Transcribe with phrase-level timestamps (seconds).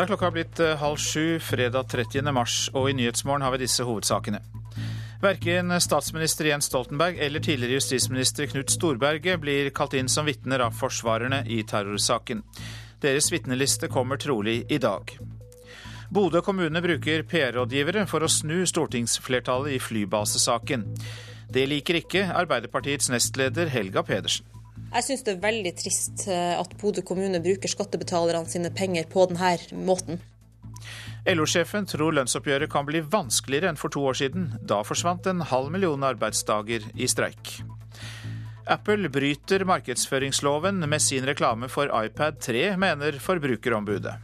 [0.00, 2.30] Da er klokka blitt eh, halv sju fredag 30.
[2.32, 4.38] mars, og i Nyhetsmorgen har vi disse hovedsakene.
[5.20, 10.72] Verken statsminister Jens Stoltenberg eller tidligere justisminister Knut Storberget blir kalt inn som vitner av
[10.72, 12.40] forsvarerne i terrorsaken.
[13.04, 15.12] Deres vitneliste kommer trolig i dag.
[16.08, 20.88] Bodø kommune bruker PR-rådgivere for å snu stortingsflertallet i flybasesaken.
[21.52, 24.48] Det liker ikke Arbeiderpartiets nestleder Helga Pedersen.
[24.90, 29.28] Jeg syns det er veldig trist eh, at Bodø kommune bruker skattebetalerne sine penger på
[29.30, 29.54] denne
[29.86, 30.18] måten.
[31.28, 34.48] LO-sjefen tror lønnsoppgjøret kan bli vanskeligere enn for to år siden.
[34.66, 37.60] Da forsvant en halv million arbeidsdager i streik.
[38.70, 44.16] Apple bryter markedsføringsloven med sin reklame for iPad 3, mener Forbrukerombudet.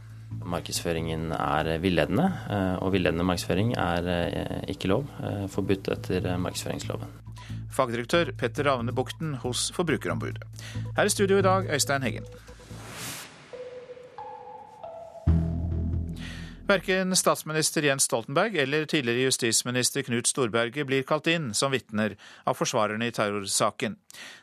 [0.47, 5.07] Markedsføringen er villedende, eh, og villedende markedsføring er eh, ikke lov.
[5.53, 7.26] Forbudt etter markedsføringsloven.
[7.73, 10.43] Fagdirektør Petter Ravne Bukten hos Forbrukerombudet.
[10.97, 12.25] Her i studio i dag, Øystein Heggen.
[16.67, 22.57] Verken statsminister Jens Stoltenberg eller tidligere justisminister Knut Storberget blir kalt inn som vitner av
[22.59, 23.95] forsvarerne i terrorsaken.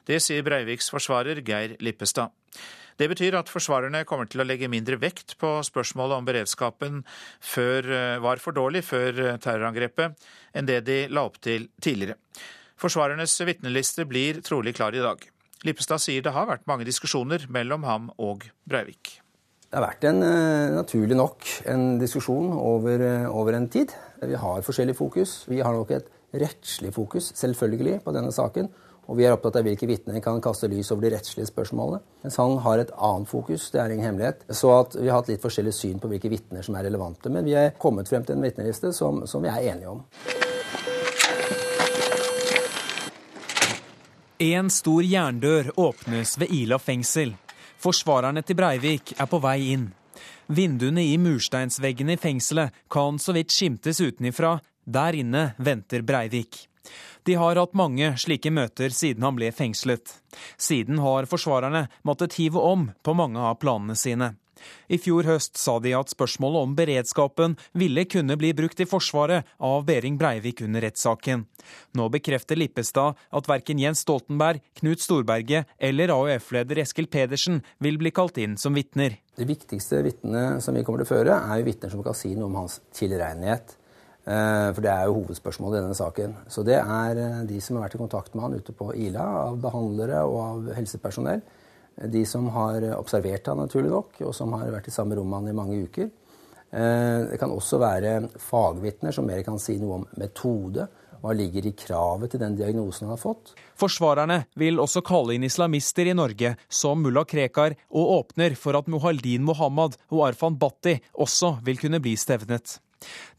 [0.09, 2.33] Det sier Breiviks forsvarer Geir Lippestad.
[2.97, 7.05] Det betyr at forsvarerne kommer til å legge mindre vekt på spørsmålet om beredskapen
[7.43, 10.17] før, eh, var for dårlig før terrorangrepet,
[10.55, 12.17] enn det de la opp til tidligere.
[12.85, 15.23] Forsvarernes vitneliste blir trolig klar i dag.
[15.65, 19.23] Lippestad sier det har vært mange diskusjoner mellom ham og Breivik.
[19.71, 23.95] Det har vært en, eh, naturlig nok en diskusjon over, eh, over, en tid.
[24.21, 25.47] Vi har forskjellig fokus.
[25.49, 28.69] Vi har nok et rettslig fokus, selvfølgelig, på denne saken.
[29.09, 32.03] Og vi er opptatt av hvilke vitner kan kaste lys over de rettslige spørsmålene.
[32.23, 34.45] Mens han har et annet fokus, det er ingen hemmelighet.
[34.51, 37.31] Så vi har hatt litt forskjellig syn på hvilke vitner som er relevante.
[37.31, 40.05] Men vi er kommet frem til en vitneliste som, som vi er enige om.
[44.39, 47.37] En stor jerndør åpnes ved Ila fengsel.
[47.79, 49.85] Forsvarerne til Breivik er på vei inn.
[50.51, 54.57] Vinduene i mursteinsveggene i fengselet kan så vidt skimtes utenifra.
[54.85, 56.67] Der inne venter Breivik.
[57.23, 60.17] De har hatt mange slike møter siden han ble fengslet.
[60.59, 64.35] Siden har forsvarerne måttet hive om på mange av planene sine.
[64.89, 69.49] I fjor høst sa de at spørsmålet om beredskapen ville kunne bli brukt i Forsvaret
[69.59, 71.47] av Behring Breivik under rettssaken.
[71.97, 78.13] Nå bekrefter Lippestad at verken Jens Stoltenberg, Knut Storberget eller AUF-leder Eskil Pedersen vil bli
[78.15, 79.19] kalt inn som vitner.
[79.39, 82.35] De viktigste vitnene som vi kommer til å føre, er jo vitner som kan si
[82.37, 83.77] noe om hans tilregnelighet.
[84.25, 86.39] Eh, for det er jo hovedspørsmålet i denne saken.
[86.49, 89.27] Så det er eh, de som har vært i kontakt med han ute på Ila,
[89.51, 91.43] av behandlere og av helsepersonell
[91.97, 95.43] de som har observert han naturlig nok, og som har vært i samme rom med
[95.43, 96.11] han i mange uker.
[96.75, 100.89] Eh, det kan også være fagvitner som mer kan si noe om metode.
[101.25, 103.55] Hva ligger i kravet til den diagnosen han har fått?
[103.81, 108.91] Forsvarerne vil også kalle inn islamister i Norge, som mulla Krekar, og åpner for at
[108.93, 112.77] Muhaldin Mohammed og Arfan Bhatti også vil kunne bli stevnet.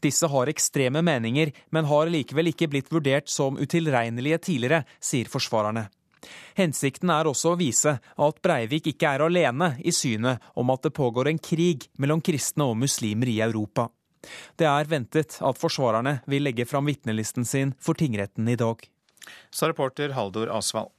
[0.02, 5.86] Disse har ekstreme meninger, men har likevel ikke blitt vurdert som utilregnelige tidligere, sier forsvarerne.
[6.58, 10.94] Hensikten er også å vise at Breivik ikke er alene i synet om at det
[10.96, 13.88] pågår en krig mellom kristne og muslimer i Europa.
[14.58, 18.80] Det er ventet at forsvarerne vil legge fram vitnelisten sin for tingretten i dag.
[19.50, 20.92] Sa reporter Haldor Asvald.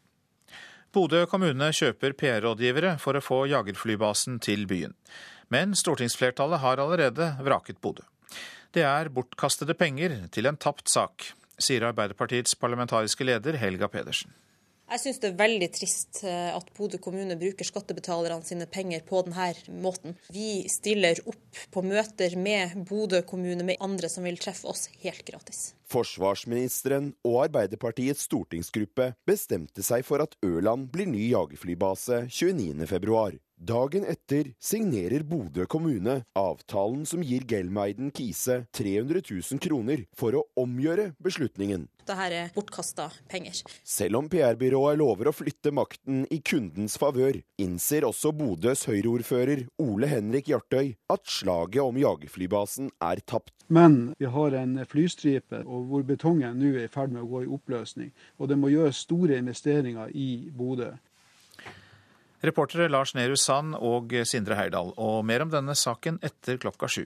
[0.95, 4.95] Bodø kommune kjøper PR-rådgivere for å få jagerflybasen til byen.
[5.53, 8.05] Men stortingsflertallet har allerede vraket Bodø.
[8.73, 14.33] Det er bortkastede penger til en tapt sak, sier Arbeiderpartiets parlamentariske leder Helga Pedersen.
[14.87, 19.19] Jeg syns det er veldig trist eh, at Bodø kommune bruker skattebetalerne sine penger på
[19.27, 19.49] denne
[19.83, 20.15] måten.
[20.31, 25.25] Vi stiller opp på møter med Bodø kommune, med andre som vil treffe oss, helt
[25.27, 25.73] gratis.
[25.91, 33.39] Forsvarsministeren og Arbeiderpartiets stortingsgruppe bestemte seg for at Ørland blir ny jagerflybase 29.2.
[33.57, 40.43] Dagen etter signerer Bodø kommune avtalen som gir Gelmeiden Kise 300 000 kroner for å
[40.61, 41.87] omgjøre beslutningen.
[42.07, 43.63] Dette er bortkasta penger.
[43.81, 50.11] Selv om PR-byrået lover å flytte makten i kundens favør, innser også Bodøs Høyre-ordfører Ole
[50.13, 53.55] Henrik Hjartøy at slaget om jagerflybasen er tapt.
[53.73, 57.51] Men vi har en flystripe hvor betongen nå er i ferd med å gå i
[57.57, 58.13] oppløsning.
[58.37, 60.93] Og det må gjøres store investeringer i Bodø.
[62.45, 64.93] Reportere Lars Nehru Sand og Sindre Heyerdahl.
[65.01, 67.05] Og mer om denne saken etter klokka sju.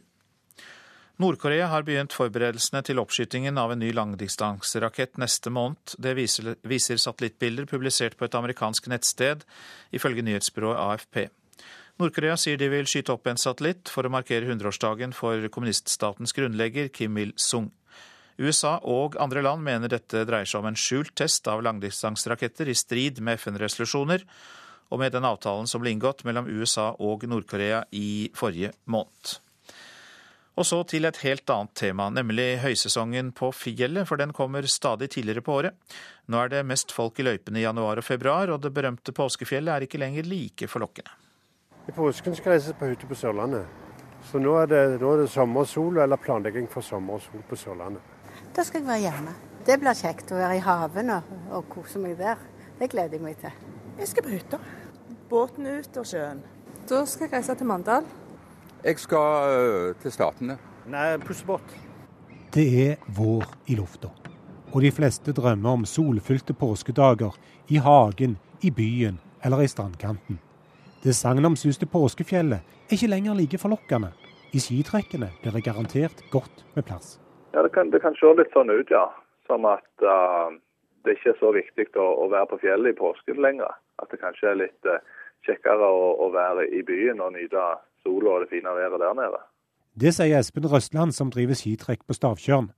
[1.21, 5.93] Nord-Korea har begynt forberedelsene til oppskytingen av en ny langdistanserakett neste måned.
[6.01, 9.43] Det viser, viser satellittbilder publisert på et amerikansk nettsted,
[9.93, 11.27] ifølge nyhetsbyrået AFP.
[12.01, 16.89] Nord-Korea sier de vil skyte opp en satellitt for å markere 100-årsdagen for kommuniststatens grunnlegger
[16.95, 17.69] Kim Il-sung.
[18.41, 22.77] USA og andre land mener dette dreier seg om en skjult test av langdistanseraketter i
[22.77, 24.25] strid med FN-resolusjoner,
[24.91, 29.37] og med den avtalen som ble inngått mellom USA og Nord-Korea i forrige måned.
[30.59, 35.07] Og så til et helt annet tema, nemlig høysesongen på fjellet, for den kommer stadig
[35.13, 35.77] tidligere på året.
[36.27, 39.73] Nå er det mest folk i løypene i januar og februar, og det berømte påskefjellet
[39.73, 41.15] er ikke lenger like forlokkende.
[41.87, 43.79] I påsken skal jeg reise på hytte på Sørlandet.
[44.27, 48.03] Så nå er, det, nå er det sommersol eller planlegging for sommersol på Sørlandet.
[48.53, 49.33] Da skal jeg være hjemme.
[49.65, 52.37] Det blir kjekt å være i haven og, og kose meg der.
[52.77, 53.55] Det gleder jeg meg til.
[53.97, 54.59] Jeg skal på hytta.
[55.31, 56.41] Båten ut og sjøen.
[56.89, 58.03] Da skal jeg reise til Mandal.
[58.83, 60.57] Jeg skal øh, til Statene.
[60.91, 61.75] Nei, pusse båt.
[62.51, 64.09] Det er vår i lufta.
[64.73, 67.37] Og de fleste drømmer om solfylte påskedager
[67.71, 70.41] i hagen, i byen eller i strandkanten.
[71.03, 74.11] Det sagnomsuste påskefjellet er ikke lenger like forlokkende.
[74.51, 77.21] I skitrekkene blir det garantert godt med plass.
[77.53, 79.07] Ja, Det kan, det kan se litt sånn ut, ja.
[79.47, 80.51] Som at uh,
[81.07, 83.79] det ikke er så viktig å, å, være på fjellet i påsken lenger.
[84.03, 84.99] At det kanskje er litt uh,
[85.45, 87.63] kjekkere å, å, være i byen og nyte
[88.03, 89.41] sola og det fine været der nede.
[90.01, 92.71] Det sier Espen Røstland, som driver skitrekk på Stavtjørn.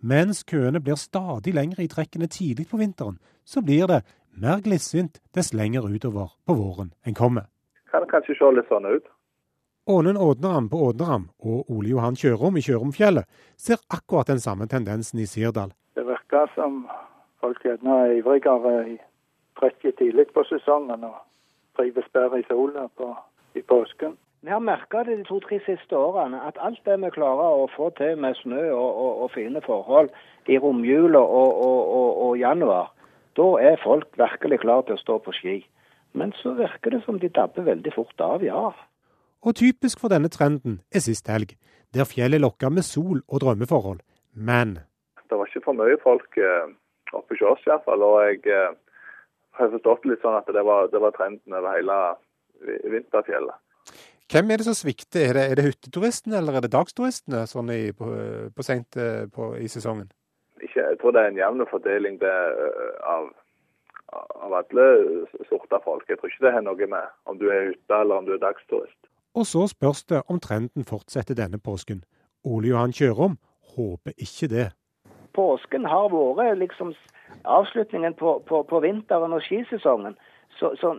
[0.00, 5.18] Mens køene blir stadig lengre i trekkene tidlig på vinteren, så blir det mer glissent
[5.34, 7.48] dess lenger utover på våren en kommer.
[7.90, 9.08] Kan kanskje se litt sånn ut.
[9.88, 13.24] Ånen Ådneram på Ådneram og Ole Johan Kjørom i Kjøromfjellet
[13.56, 15.72] ser akkurat den samme tendensen i Sirdal.
[15.96, 16.82] Det virker som
[17.40, 18.98] folk gjerne er ivrigere i
[19.58, 21.16] trekket tidlig på sesongen og
[21.78, 22.88] trives bedre i sola
[23.54, 24.16] i påsken.
[24.40, 27.88] Vi har merka det de to-tre siste årene, at alt det vi klarer å få
[27.98, 30.12] til med snø og, og, og fine forhold
[30.46, 31.64] i romjula og,
[32.22, 32.92] og, januar,
[33.36, 35.56] da er folk virkelig klare til å stå på ski.
[36.14, 38.70] Men så virker det som de dabber veldig fort av, ja.
[39.42, 41.56] Og typisk for denne trenden er sist helg,
[41.94, 44.00] der fjellet lokka med sol og drømmeforhold.
[44.34, 44.78] Men
[45.28, 46.70] Det var ikke for mye folk eh,
[47.12, 48.02] oppe hos oss iallfall.
[48.06, 48.70] Og jeg eh,
[49.58, 51.98] har forstått litt sånn at det var, det var trenden over hele
[52.92, 53.58] vinterfjellet.
[54.28, 55.30] Hvem er det som svikter?
[55.30, 58.08] Er det, er det hytteturistene eller er det dagsturistene sånn i, på,
[58.52, 58.98] på sent
[59.32, 60.10] på, i sesongen?
[60.60, 62.34] Ikke, jeg tror det er en jevn fordeling det,
[63.08, 63.30] av,
[64.44, 64.88] av alle
[65.48, 66.04] sorter folk.
[66.10, 68.42] Jeg tror ikke det har noe med om du er hytte eller om du er
[68.42, 68.98] dagsturist.
[69.38, 72.02] Og så spørs det om trenden fortsetter denne påsken.
[72.44, 73.38] Ole Johan Kjørom
[73.76, 74.68] håper ikke det.
[75.36, 76.92] Påsken har vært liksom
[77.44, 80.16] avslutningen på, på, på vinteren og skisesongen.
[80.58, 80.92] Så, så,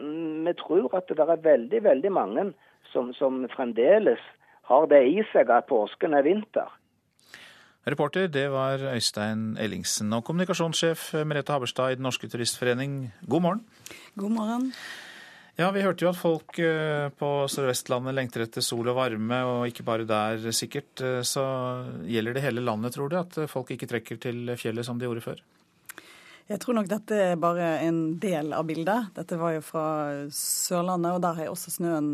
[0.45, 2.45] vi tror at det er veldig, veldig mange
[2.93, 4.21] som, som fremdeles
[4.69, 6.69] har det i seg at påsken er vinter.
[7.89, 10.11] Reporter det var Øystein Ellingsen.
[10.13, 13.61] Og kommunikasjonssjef Merete Haberstad i Den norske turistforening, god morgen.
[14.15, 14.73] God morgen.
[15.59, 19.65] Ja, Vi hørte jo at folk eh, på Sør-Vestlandet lengter etter sol og varme, og
[19.67, 21.01] ikke bare der sikkert.
[21.03, 21.43] Eh, så
[22.07, 25.25] gjelder det hele landet, tror du, at folk ikke trekker til fjellet som de gjorde
[25.25, 25.41] før?
[26.49, 29.11] Jeg tror nok dette er bare en del av bildet.
[29.13, 29.83] Dette var jo fra
[30.33, 32.07] Sørlandet, og der har også snøen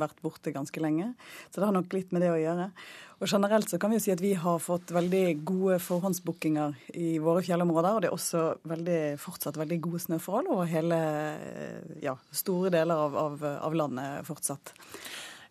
[0.00, 1.10] vært borte ganske lenge.
[1.50, 2.70] Så det har nok litt med det å gjøre.
[3.18, 7.10] Og generelt så kan vi jo si at vi har fått veldig gode forhåndsbookinger i
[7.20, 7.92] våre fjellområder.
[7.92, 11.00] Og det er også veldig, fortsatt veldig gode snøforhold over hele
[12.00, 14.72] ja, store deler av, av, av landet fortsatt.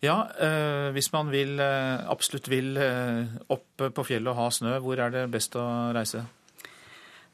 [0.02, 4.74] Ja, øh, hvis man vil, øh, absolutt vil øh, opp på fjellet og ha snø,
[4.82, 6.24] hvor er det best å reise?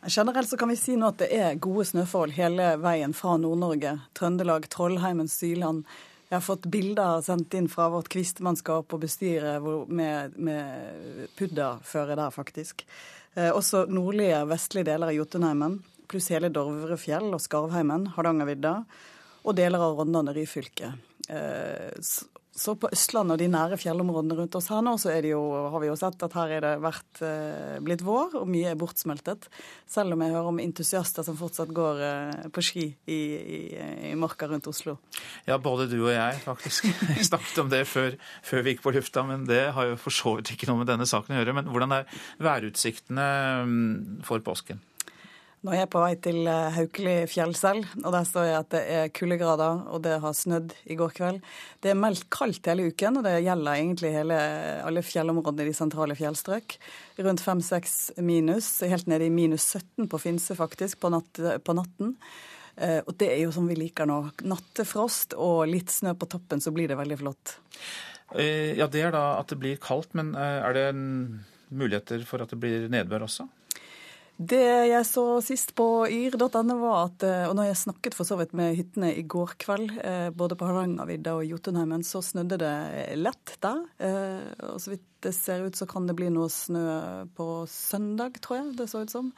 [0.06, 3.94] Generelt så kan vi si nå at det er gode snøforhold hele veien fra Nord-Norge.
[4.16, 5.86] Trøndelag, Trollheimen, Syland.
[6.28, 12.34] Jeg har fått bilder sendt inn fra vårt kvistmannskap og bestyret med, med pudderføre der,
[12.34, 12.84] faktisk.
[13.34, 15.78] Eh, også nordlige, vestlige deler av Jotunheimen,
[16.10, 18.76] pluss hele Dovrefjell og Skarvheimen, Hardangervidda,
[19.44, 20.92] og deler av Rondane Ryfylke.
[21.28, 21.90] Eh,
[22.54, 25.40] så på Østlandet og de nære fjellområdene rundt oss her nå, så jo,
[25.72, 28.78] har vi jo sett at her er det vært, eh, blitt vår, og mye er
[28.78, 29.48] bortsmeltet.
[29.90, 33.60] Selv om jeg hører om entusiaster som fortsatt går eh, på ski i, i,
[34.12, 35.00] i, marka rundt Oslo.
[35.48, 36.86] Ja, både du og jeg faktisk
[37.30, 38.14] snakket om det før,
[38.46, 40.92] før, vi gikk på lufta, men det har jo for så vidt ikke noe med
[40.94, 41.58] denne saken å gjøre.
[41.58, 43.30] Men hvordan er værutsiktene
[43.66, 43.94] mm,
[44.30, 44.78] for påsken?
[45.64, 48.80] Nå er jeg på vei til Haukeli fjell fjellsel, og der står jeg at det
[48.92, 51.38] er kuldegrader, og det har snødd i går kveld.
[51.80, 54.36] Det er meldt kaldt hele uken, og det gjelder egentlig hele,
[54.84, 56.76] alle fjellområdene i de sentrale fjellstrøk.
[57.24, 62.12] Rundt 5-6 minus, helt nede i minus 17 på Finse faktisk, på, natt, på natten.
[62.76, 64.20] Eh, og det er jo som vi liker nå.
[64.44, 67.56] Nattefrost og litt snø på toppen, så blir det veldig flott.
[68.36, 70.88] Eh, ja, det er da at det blir kaldt, men er det
[71.72, 73.48] muligheter for at det blir nedbør også?
[74.34, 78.38] Det jeg så sist på yr.no, var at eh, Og når jeg snakket for så
[78.40, 82.72] vidt med hyttene i går kveld, eh, både på Hardangervidda og Jotunheimen, så snødde det
[83.20, 83.84] lett der.
[84.02, 86.82] Eh, og så vidt det ser ut, så kan det bli noe snø
[87.36, 89.30] på søndag, tror jeg det så ut som.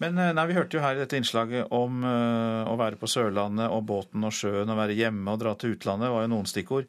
[0.00, 3.82] Men nei, Vi hørte jo her i dette innslaget om å være på Sørlandet og
[3.90, 6.88] båten og sjøen og være hjemme og dra til utlandet, var jo noen stikkord.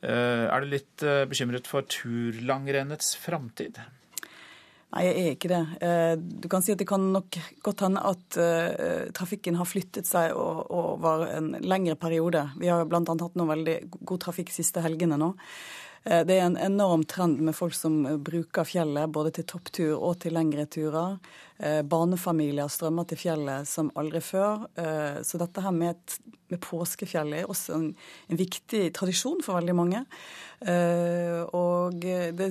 [0.00, 3.78] Er du litt bekymret for turlangrennets framtid?
[4.90, 5.60] Nei, jeg er ikke det.
[5.86, 10.08] Eh, du kan si at det kan nok godt hende at uh, trafikken har flyttet
[10.08, 12.42] seg over en lengre periode.
[12.58, 13.04] Vi har bl.a.
[13.06, 15.28] hatt noe veldig god trafikk siste helgene nå.
[16.08, 20.18] Uh, det er en enorm trend med folk som bruker fjellet både til topptur og
[20.24, 21.20] til lengre turer.
[21.60, 24.62] Barnefamilier strømmer til fjellet som aldri før.
[25.20, 26.14] Så dette her med,
[26.48, 27.84] med påskefjellet er også en,
[28.32, 30.00] en, viktig tradisjon for veldig mange.
[31.52, 32.48] Og det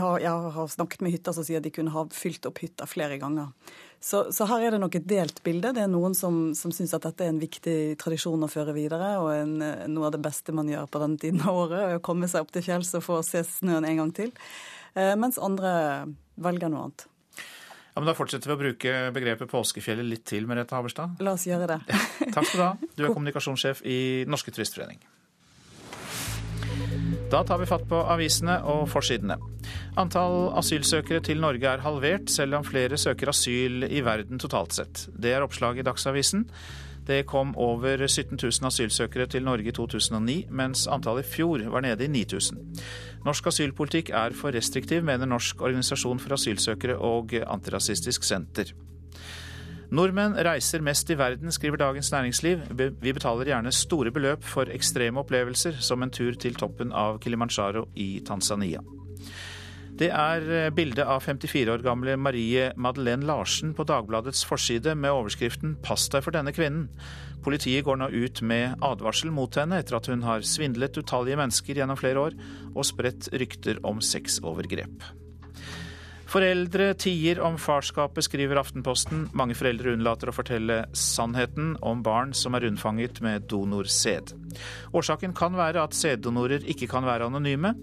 [0.00, 2.86] har, jeg har snakket med hytter som sier at de kunne ha fylt opp hytta
[2.90, 3.52] flere ganger.
[4.00, 5.74] Så, så, her er det nok et delt bilde.
[5.76, 9.12] Det er noen som, som syns at dette er en viktig tradisjon å føre videre,
[9.20, 9.54] og en,
[9.92, 12.54] noe av det beste man gjør på denne tiden av året, å komme seg opp
[12.54, 14.32] til fjells og få se snøen en gang til.
[14.96, 15.72] Eh, mens andre
[16.40, 17.06] velger noe annet.
[17.90, 21.20] Ja, men Da fortsetter vi å bruke begrepet påskefjellet litt til, Merete Haverstad.
[21.20, 21.80] La oss gjøre det.
[22.34, 22.74] Takk skal du ha.
[22.96, 25.02] Du er kommunikasjonssjef i Norske Turistforening.
[27.30, 29.36] Da tar vi fatt på avisene og forsidene.
[29.98, 35.08] Antall asylsøkere til Norge er halvert, selv om flere søker asyl i verden totalt sett.
[35.10, 36.46] Det er oppslaget i Dagsavisen.
[37.06, 41.82] Det kom over 17 000 asylsøkere til Norge i 2009, mens antallet i fjor var
[41.82, 42.60] nede i 9000.
[43.26, 48.70] Norsk asylpolitikk er for restriktiv, mener Norsk organisasjon for asylsøkere og Antirasistisk Senter.
[49.90, 52.62] Nordmenn reiser mest i verden, skriver Dagens Næringsliv.
[52.78, 57.88] Vi betaler gjerne store beløp for ekstreme opplevelser, som en tur til toppen av Kilimanjaro
[57.96, 58.99] i Tanzania.
[60.00, 60.40] Det er
[60.72, 66.08] bildet bilde av 54 år gamle Marie Madeleine Larsen på Dagbladets forside med overskriften 'Pass
[66.08, 66.88] deg for denne kvinnen'.
[67.44, 71.76] Politiet går nå ut med advarsel mot henne etter at hun har svindlet utallige mennesker
[71.76, 72.36] gjennom flere år
[72.74, 75.04] og spredt rykter om sexovergrep.
[76.30, 79.26] Foreldre tier om farskapet, skriver Aftenposten.
[79.34, 84.32] Mange foreldre unnlater å fortelle sannheten om barn som er unnfanget med donorsæd.
[84.94, 87.74] Årsaken kan være at sæddonorer ikke kan være anonyme,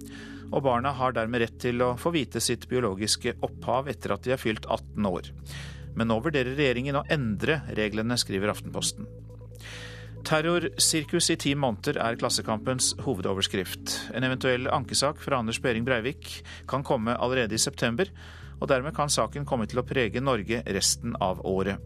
[0.52, 4.36] og barna har dermed rett til å få vite sitt biologiske opphav etter at de
[4.36, 5.32] er fylt 18 år.
[5.98, 9.08] Men nå vurderer regjeringen å endre reglene, skriver Aftenposten.
[10.28, 13.94] Terrorsirkus i ti måneder er Klassekampens hovedoverskrift.
[14.18, 18.12] En eventuell ankesak fra Anders Behring Breivik kan komme allerede i september,
[18.58, 21.80] og dermed kan saken komme til å prege Norge resten av året.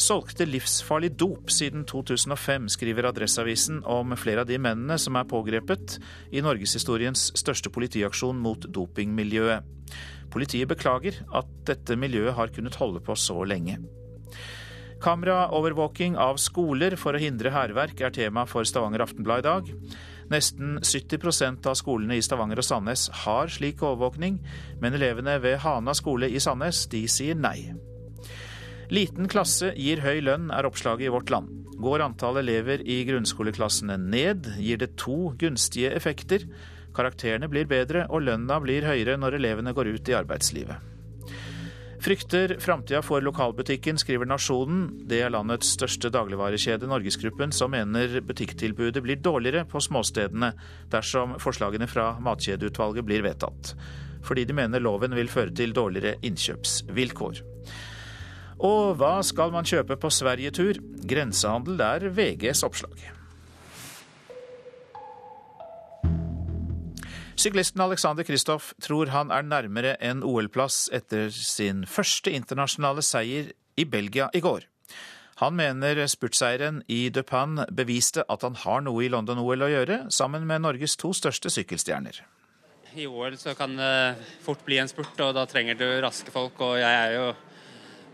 [0.00, 5.98] Solgte livsfarlig dop siden 2005, skriver Adresseavisen om flere av de mennene som er pågrepet
[6.32, 9.66] i norgeshistoriens største politiaksjon mot dopingmiljøet.
[10.32, 13.76] Politiet beklager at dette miljøet har kunnet holde på så lenge.
[15.02, 19.70] Kameraovervåking av skoler for å hindre hærverk er tema for Stavanger Aftenblad i dag.
[20.32, 24.38] Nesten 70% av skolene i Stavanger og Sandnes har slik overvåkning,
[24.80, 27.74] men elevene ved Hana skole i Sandnes de sier nei.
[28.92, 31.48] Liten klasse gir høy lønn, er oppslaget i Vårt Land.
[31.80, 36.44] Går antall elever i grunnskoleklassene ned, gir det to gunstige effekter.
[36.92, 40.90] Karakterene blir bedre, og lønna blir høyere når elevene går ut i arbeidslivet.
[42.04, 44.82] Frykter framtida for lokalbutikken, skriver Nasjonen.
[45.08, 50.50] Det er landets største dagligvarekjede, Norgesgruppen, som mener butikktilbudet blir dårligere på småstedene
[50.92, 53.72] dersom forslagene fra Matkjedeutvalget blir vedtatt.
[54.26, 57.40] Fordi de mener loven vil føre til dårligere innkjøpsvilkår.
[58.62, 60.78] Og hva skal man kjøpe på Sverigetur?
[61.10, 63.08] Grensehandel er VGs oppslag.
[67.42, 73.88] Syklisten Alexander Kristoff tror han er nærmere en OL-plass etter sin første internasjonale seier i
[73.88, 74.68] Belgia i går.
[75.42, 77.24] Han mener spurtseieren i De
[77.74, 82.20] beviste at han har noe i London-OL å gjøre, sammen med Norges to største sykkelstjerner.
[82.94, 86.60] I OL så kan det fort bli en spurt, og da trenger du raske folk.
[86.60, 87.32] Og jeg er jo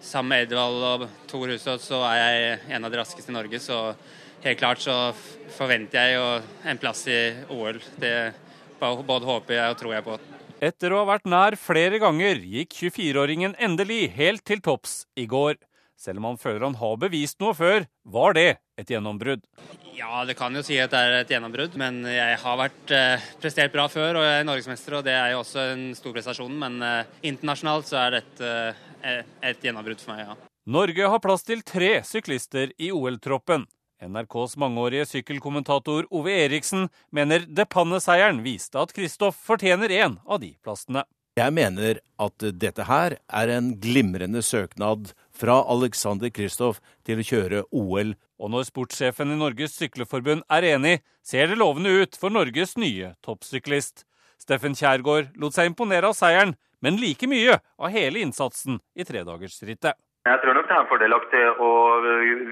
[0.01, 3.61] sammen med Edvald og Tor Hushovd, så er jeg en av de raskeste i Norge.
[3.63, 3.79] Så
[4.45, 4.97] helt klart så
[5.57, 7.21] forventer jeg en plass i
[7.55, 7.81] OL.
[8.01, 8.17] Det
[8.81, 10.19] både håper jeg og tror jeg på.
[10.59, 15.59] Etter å ha vært nær flere ganger, gikk 24-åringen endelig helt til topps i går.
[15.99, 19.43] Selv om han føler han har bevist noe før, var det et gjennombrudd.
[19.99, 23.25] Ja, det kan jo si at det er et gjennombrudd, men jeg har vært eh,
[23.43, 26.55] prestert bra før og jeg er norgesmester, og det er jo også en stor prestasjon.
[26.61, 30.39] Men eh, internasjonalt så er dette eh, et gjennombrudd for meg, ja.
[30.69, 33.65] Norge har plass til tre syklister i OL-troppen.
[34.05, 41.03] NRKs mangeårige sykkelkommentator Ove Eriksen mener Depanne-seieren viste at Kristoff fortjener en av de plassene.
[41.39, 47.65] Jeg mener at dette her er en glimrende søknad fra Alexander Kristoff til å kjøre
[47.71, 48.15] OL.
[48.39, 53.13] Og når sportssjefen i Norges Sykleforbund er enig, ser det lovende ut for Norges nye
[53.27, 54.05] toppsyklist.
[54.39, 56.55] Steffen Kjærgaard lot seg imponere av seieren,
[56.85, 59.99] men like mye av hele innsatsen i tredagersrittet.
[60.29, 61.69] Jeg tror nok det er fordelaktig å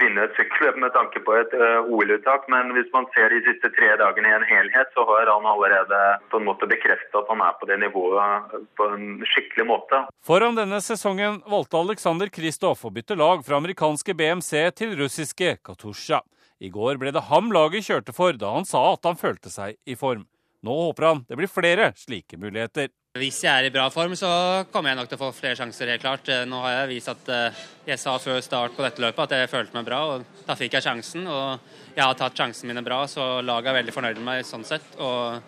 [0.00, 3.68] vinne et sykkelløp med tanke på et eh, OL-uttak, men hvis man ser de siste
[3.76, 5.98] tre dagene i en helhet, så har han allerede
[6.32, 10.00] på en måte bekreftet at han er på det nivået på en skikkelig måte.
[10.24, 16.22] Foran denne sesongen valgte Alexander Kristoff å bytte lag fra amerikanske BMC til russiske Katusha.
[16.64, 19.76] I går ble det ham laget kjørte for da han sa at han følte seg
[19.84, 20.24] i form.
[20.64, 22.88] Nå håper han det blir flere slike muligheter.
[23.16, 24.28] Hvis jeg er i bra form, så
[24.72, 26.28] kommer jeg nok til å få flere sjanser, helt klart.
[26.32, 29.34] Eh, nå har jeg vist at eh, jeg sa før start på dette løpet at
[29.40, 31.24] jeg følte meg bra, og da fikk jeg sjansen.
[31.30, 34.66] Og jeg har tatt sjansene mine bra, så laget er veldig fornøyd med meg sånn
[34.68, 34.98] sett.
[35.00, 35.40] Og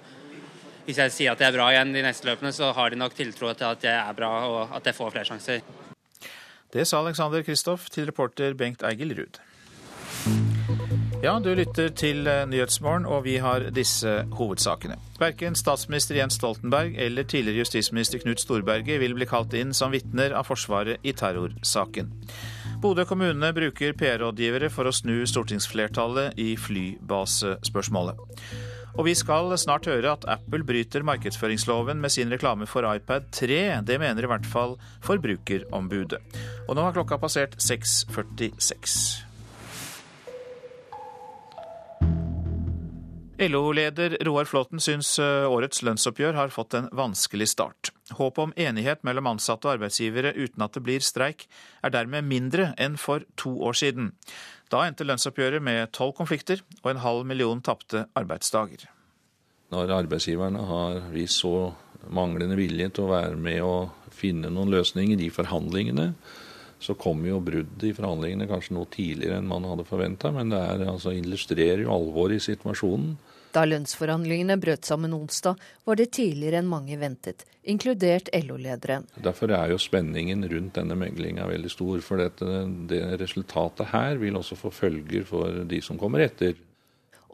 [0.88, 3.16] hvis jeg sier at jeg er bra igjen de neste løpene, så har de nok
[3.18, 5.60] tiltro til at jeg er bra og at jeg får flere sjanser.
[6.72, 9.42] Det sa Alexander Kristoff til reporter Bengt Eigil Ruud.
[11.18, 14.94] Ja, du lytter til eh, Nyhetsmorgen, og vi har disse hovedsakene.
[15.18, 20.30] Verken statsminister Jens Stoltenberg eller tidligere justisminister Knut Storberget vil bli kalt inn som vitner
[20.38, 22.14] av Forsvaret i terrorsaken.
[22.78, 28.22] Bodø kommune bruker PR-rådgivere for å snu stortingsflertallet i flybasespørsmålet.
[28.94, 33.62] Og vi skal snart høre at Apple bryter markedsføringsloven med sin reklame for iPad 3.
[33.90, 36.22] Det mener i hvert fall Forbrukerombudet.
[36.68, 39.27] Og nå har klokka passert 6.46.
[43.38, 47.92] LO-leder Roar Flåten syns eh, årets lønnsoppgjør har fått en vanskelig start.
[48.18, 51.44] Håpet om enighet mellom ansatte og arbeidsgivere uten at det blir streik,
[51.86, 54.10] er dermed mindre enn for to år siden.
[54.74, 58.88] Da endte lønnsoppgjøret med tolv konflikter og en halv million tapte arbeidsdager.
[59.70, 61.70] Når arbeidsgiverne har vist så
[62.10, 66.10] manglende vilje til å være med og finne noen løsninger i forhandlingene,
[66.82, 70.58] så kommer jo bruddet i forhandlingene kanskje noe tidligere enn man hadde forventa, men det
[70.58, 73.16] er, altså, illustrerer jo alvoret i situasjonen.
[73.58, 79.08] Da lønnsforhandlingene brøt sammen onsdag, var det tidligere enn mange ventet, inkludert LO-lederen.
[79.18, 81.98] Derfor er jo spenningen rundt denne meglinga veldig stor.
[82.06, 82.46] For dette,
[82.92, 86.54] det resultatet her vil også få følger for de som kommer etter.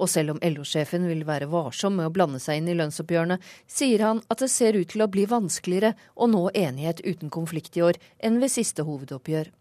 [0.01, 3.37] Og selv om LO-sjefen vil være varsom med å blande seg inn i lønnsoppgjørene,
[3.69, 7.77] sier han at det ser ut til å bli vanskeligere å nå enighet uten konflikt
[7.77, 9.53] i år enn ved siste hovedoppgjør.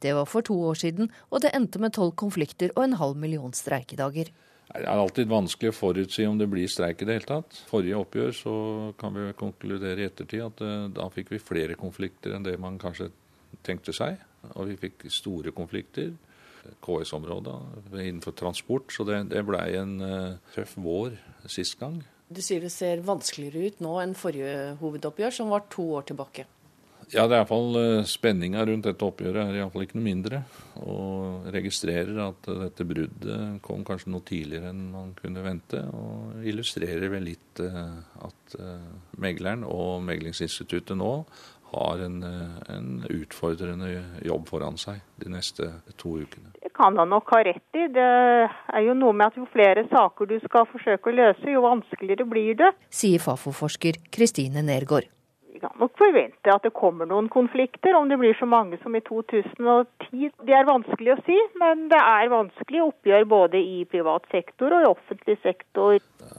[0.00, 3.20] Det var for to år siden, og det endte med tolv konflikter og en halv
[3.20, 4.32] million streikedager.
[4.70, 7.56] Det er alltid vanskelig å forutsi om det blir streik i det hele tatt.
[7.70, 8.54] Forrige oppgjør så
[9.00, 12.78] kan vi konkludere i ettertid at eh, da fikk vi flere konflikter enn det man
[12.78, 13.08] kanskje
[13.66, 14.20] tenkte seg.
[14.54, 16.14] Og vi fikk store konflikter.
[16.84, 17.54] KS-området
[17.96, 18.92] innenfor transport.
[18.92, 21.16] Så det, det blei en uh, tøff vår
[21.48, 21.98] sist gang.
[22.30, 26.44] Du sier det ser vanskeligere ut nå enn forrige hovedoppgjør, som var to år tilbake.
[27.10, 30.42] Ja, det er iallfall uh, spenninga rundt dette oppgjøret er iallfall ikke noe mindre.
[30.84, 35.82] Og registrerer at dette bruddet kom kanskje noe tidligere enn man kunne vente.
[35.90, 38.76] Og illustrerer vel litt uh, at uh,
[39.18, 41.14] megleren og meglingsinstituttet nå
[41.70, 42.16] har en,
[42.66, 43.92] en, utfordrende
[44.26, 45.68] jobb foran seg de neste
[46.02, 46.50] to ukene.
[46.58, 47.84] Det kan han nok ha rett i.
[47.94, 51.62] Det er jo noe med at jo flere saker du skal forsøke å løse, jo
[51.62, 52.74] vanskeligere blir det.
[52.90, 55.06] Sier Fafo-forsker Kristine Nergård
[55.60, 57.92] vi kan nok forvente at det kommer noen konflikter.
[57.96, 61.36] Om det blir så mange som i 2010, det er vanskelig å si.
[61.60, 65.98] Men det er vanskelig oppgjør både i privat sektor og i offentlig sektor.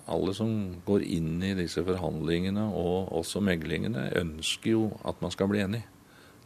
[0.10, 0.49] Alle som
[0.88, 5.84] går inn i disse forhandlingene, og også meglingene, ønsker jo at man skal bli enig.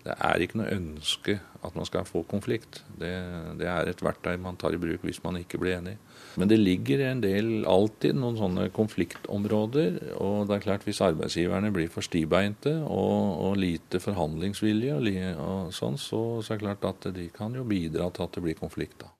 [0.05, 2.83] Det er ikke noe ønske at man skal få konflikt.
[2.99, 3.13] Det,
[3.57, 5.95] det, er et verktøy man tar i bruk hvis man ikke blir enig.
[6.35, 9.99] Men det ligger en del, alltid noen sånne konfliktområder.
[10.19, 15.71] Og det er klart hvis arbeidsgiverne blir for stibeinte og, og lite forhandlingsvilje, og, og
[15.75, 18.59] sånn, så, så, er det klart at de kan jo bidra til at det blir
[18.59, 18.99] konflikt.
[19.05, 19.13] da.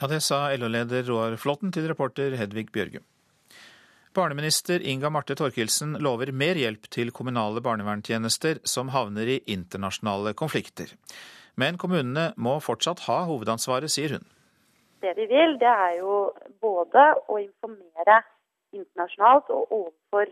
[0.00, 3.06] Ja, Det sa LO-leder Roar Flåtten til reporter Hedvig Bjørgum.
[4.16, 10.90] Barneminister Inga Marte Thorkildsen lover mer hjelp til kommunale barnevernstjenester som havner i internasjonale konflikter.
[11.54, 14.26] Men kommunene må fortsatt ha hovedansvaret, sier hun.
[15.00, 16.14] Det vi vil, det er jo
[16.60, 18.20] både å informere
[18.76, 20.28] internasjonalt og overfor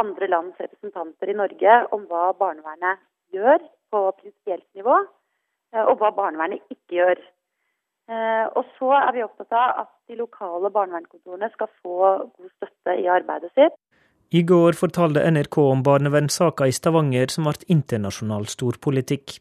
[0.00, 3.02] andre lands representanter i Norge om hva barnevernet
[3.34, 3.60] gjør
[3.92, 4.98] på prinsipielt nivå,
[5.74, 7.20] eh, og hva barnevernet ikke gjør.
[8.06, 12.96] Eh, og så er vi opptatt av at de lokale barnevernskontorene skal få god støtte
[13.02, 13.76] i arbeidet sitt.
[14.34, 19.38] I går fortalte NRK om barnevernssaka i Stavanger som ble internasjonal storpolitikk.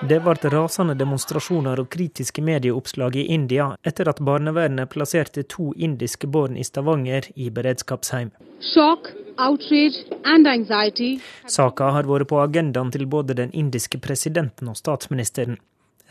[0.00, 6.24] Det ble rasende demonstrasjoner og kritiske medieoppslag i India etter at barnevernet plasserte to indiske
[6.24, 8.30] barn i Stavanger i beredskapsheim.
[8.64, 11.18] Shock, outrage and anxiety.
[11.44, 15.58] Saka har vært på agendaen til både den indiske presidenten og statsministeren.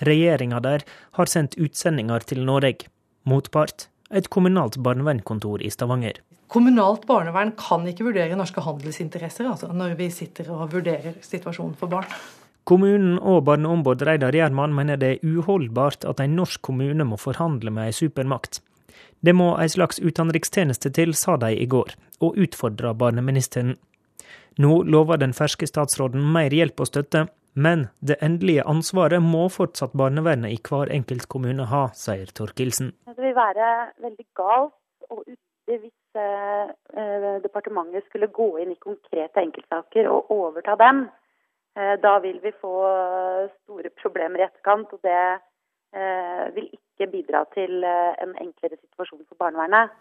[0.06, 0.86] Regjeringa der
[1.18, 2.92] har sendt utsendinger til Norge.
[3.26, 6.22] Motpart et kommunalt barnevernkontor i Stavanger.
[6.50, 11.90] Kommunalt barnevern kan ikke vurdere norske handelsinteresser altså når vi sitter og vurderer situasjonen for
[11.90, 12.14] barn.
[12.70, 17.72] Kommunen og barneombud Reidar Gjerman mener det er uholdbart at en norsk kommune må forhandle
[17.74, 18.60] med ei supermakt.
[19.26, 23.74] Det må ei slags utenrikstjeneste til, sa de i går, og utfordra barneministeren.
[24.62, 27.24] Nå lover den ferske statsråden mer hjelp og støtte,
[27.58, 32.92] men det endelige ansvaret må fortsatt barnevernet i hver enkelt kommune ha, sier Torkildsen.
[33.10, 33.72] Det vil være
[34.04, 34.76] veldig galt
[35.10, 36.70] og uryddig hvis eh,
[37.02, 41.08] eh, departementet skulle gå inn i konkrete enkeltsaker og overta dem.
[41.78, 42.74] Eh, da vil vi få
[43.64, 45.22] store problemer i etterkant, og det
[45.94, 49.94] eh, vil ikke bidra til eh, en enklere situasjon for barnevernet.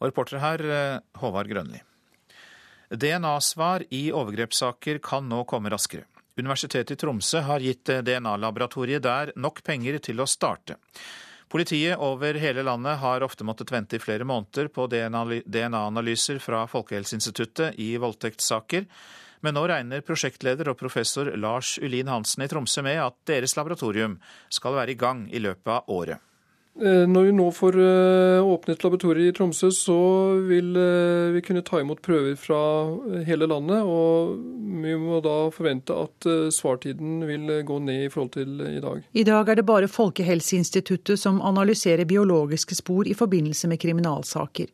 [0.00, 0.62] Og reporter her,
[1.22, 1.78] Håvard Grønli.
[2.90, 6.08] DNA-svar i overgrepssaker kan nå komme raskere.
[6.36, 10.78] Universitetet i Tromsø har gitt DNA-laboratoriet der nok penger til å starte.
[11.52, 17.76] Politiet over hele landet har ofte måttet vente i flere måneder på DNA-analyser fra Folkehelseinstituttet
[17.76, 18.86] i voldtektssaker.
[19.42, 24.18] Men nå regner prosjektleder og professor Lars Ulin Hansen i Tromsø med at deres laboratorium
[24.52, 26.22] skal være i gang i løpet av året.
[26.80, 29.96] Eh, når vi nå får eh, åpnet laboratoriet i Tromsø, så
[30.48, 32.60] vil eh, vi kunne ta imot prøver fra
[33.28, 33.84] hele landet.
[33.84, 34.38] Og
[34.80, 39.04] vi må da forvente at svartiden vil gå ned i forhold til i dag.
[39.12, 44.72] I dag er det bare Folkehelseinstituttet som analyserer biologiske spor i forbindelse med kriminalsaker.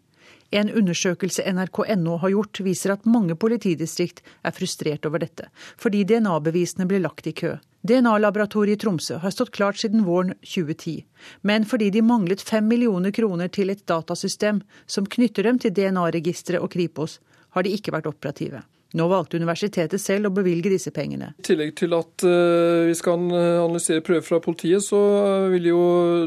[0.50, 6.86] En undersøkelse nrk.no har gjort, viser at mange politidistrikt er frustrert over dette, fordi DNA-bevisene
[6.88, 7.58] blir lagt i kø.
[7.88, 11.04] DNA-laboratoriet i Tromsø har stått klart siden våren 2010,
[11.42, 16.64] men fordi de manglet fem millioner kroner til et datasystem som knytter dem til DNA-registeret
[16.64, 17.20] og Kripos,
[17.54, 18.64] har de ikke vært operative.
[18.96, 21.34] Nå valgte universitetet selv å bevilge disse pengene.
[21.36, 25.82] I tillegg til at eh, vi skal analysere prøver fra politiet, så eh, vil jo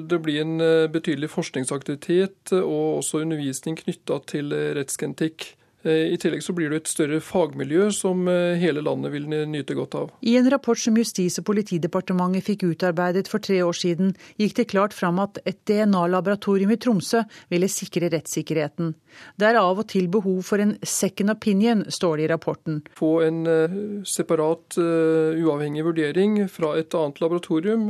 [0.06, 5.56] det bli en eh, betydelig forskningsaktivitet og også undervisning knytta til rettsgenetikk.
[5.84, 9.76] Eh, I tillegg så blir det et større fagmiljø som eh, hele landet vil nyte
[9.78, 10.12] godt av.
[10.22, 14.67] I en rapport som Justis- og politidepartementet fikk utarbeidet for tre år siden, gikk det
[14.74, 18.94] klart fram at et DNA-laboratorium i Tromsø ville sikre rettssikkerheten.
[19.41, 22.80] Det er av og til behov for en second opinion, står det i rapporten.
[22.96, 23.76] Få en uh,
[24.08, 27.89] separat uavhengig vurdering fra et annet laboratorium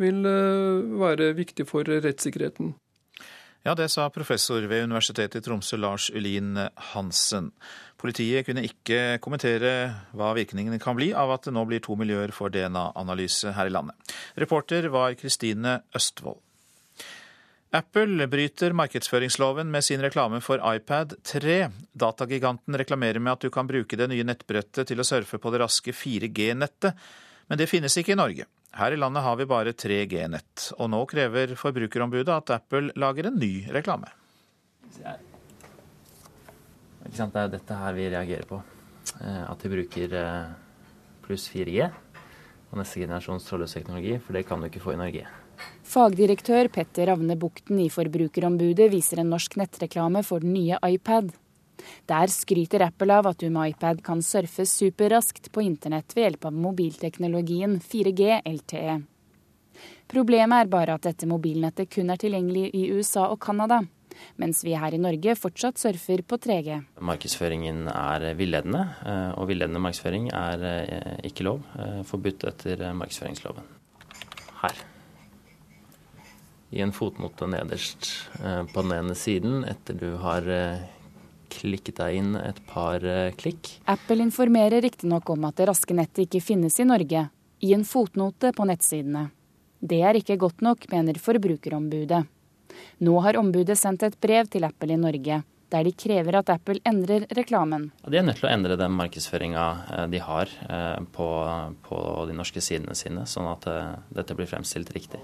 [0.00, 0.26] vil
[0.98, 2.74] være viktig for rettssikkerheten.
[3.66, 6.54] Ja, det sa professor ved Universitetet i Tromsø Lars Ulin
[6.92, 7.50] Hansen.
[7.98, 9.72] Politiet kunne ikke kommentere
[10.16, 13.74] hva virkningene kan bli av at det nå blir to miljøer for DNA-analyse her i
[13.74, 13.98] landet.
[14.38, 16.38] Reporter var Kristine Østvold.
[17.74, 21.58] Apple bryter markedsføringsloven med sin reklame for iPad 3.
[21.92, 25.60] Datagiganten reklamerer med at du kan bruke det nye nettbrettet til å surfe på det
[25.60, 26.96] raske 4G-nettet,
[27.50, 28.48] men det finnes ikke i Norge.
[28.78, 33.38] Her i landet har vi bare 3G-nett, og nå krever Forbrukerombudet at Apple lager en
[33.40, 34.06] ny reklame.
[34.94, 35.06] Det
[37.08, 38.60] er jo dette her vi reagerer på.
[39.18, 40.52] Eh, at de bruker eh,
[41.24, 41.88] pluss 4G
[42.68, 43.74] og neste generasjons trådløs
[44.22, 45.26] for det kan du ikke få i Norge.
[45.88, 51.32] Fagdirektør Petter Ravne Bukten i Forbrukerombudet viser en norsk nettreklame for den nye iPad.
[52.08, 56.50] Der skryter Apple av at du med iPad kan surfe superraskt på internett ved hjelp
[56.50, 58.98] av mobilteknologien 4G LTE.
[60.08, 63.82] Problemet er bare at dette mobilnettet kun er tilgjengelig i USA og Canada,
[64.40, 66.78] mens vi her i Norge fortsatt surfer på 3G.
[67.04, 71.60] Markedsføringen er villedende, eh, og villedende markedsføring er eh, ikke lov.
[71.78, 73.68] Eh, forbudt etter markedsføringsloven.
[74.62, 74.80] Her.
[76.72, 78.08] I en fotnote nederst
[78.74, 80.44] på den ene siden, etter du har
[81.52, 83.78] klikket deg inn et par eh, klikk.
[83.90, 87.28] Apple informerer riktignok om at det raske nettet ikke finnes i Norge,
[87.60, 89.28] i en fotnote på nettsidene.
[89.78, 92.24] Det er ikke godt nok, mener Forbrukerombudet.
[93.06, 95.40] Nå har ombudet sendt et brev til Apple i Norge,
[95.72, 97.90] der de krever at Apple endrer reklamen.
[98.06, 101.28] De er nødt til å endre den markedsføringa eh, de har eh, på,
[101.88, 103.68] på, de norske sidene sine, sånn at
[104.14, 105.22] dette blir fremstilt riktig.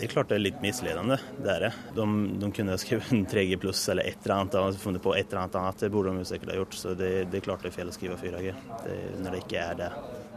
[0.00, 1.68] Det er klart det er litt misledende, det er det.
[1.92, 2.04] De,
[2.40, 5.42] de kunne skrevet en 3G pluss eller et eller annet, og funnet på et eller
[5.42, 5.82] annet annet.
[5.82, 6.76] Det burde de sikkert ha gjort.
[6.80, 8.54] Så det, det, er klart det er feil å skrive 4G
[8.86, 9.88] det, når det ikke er det.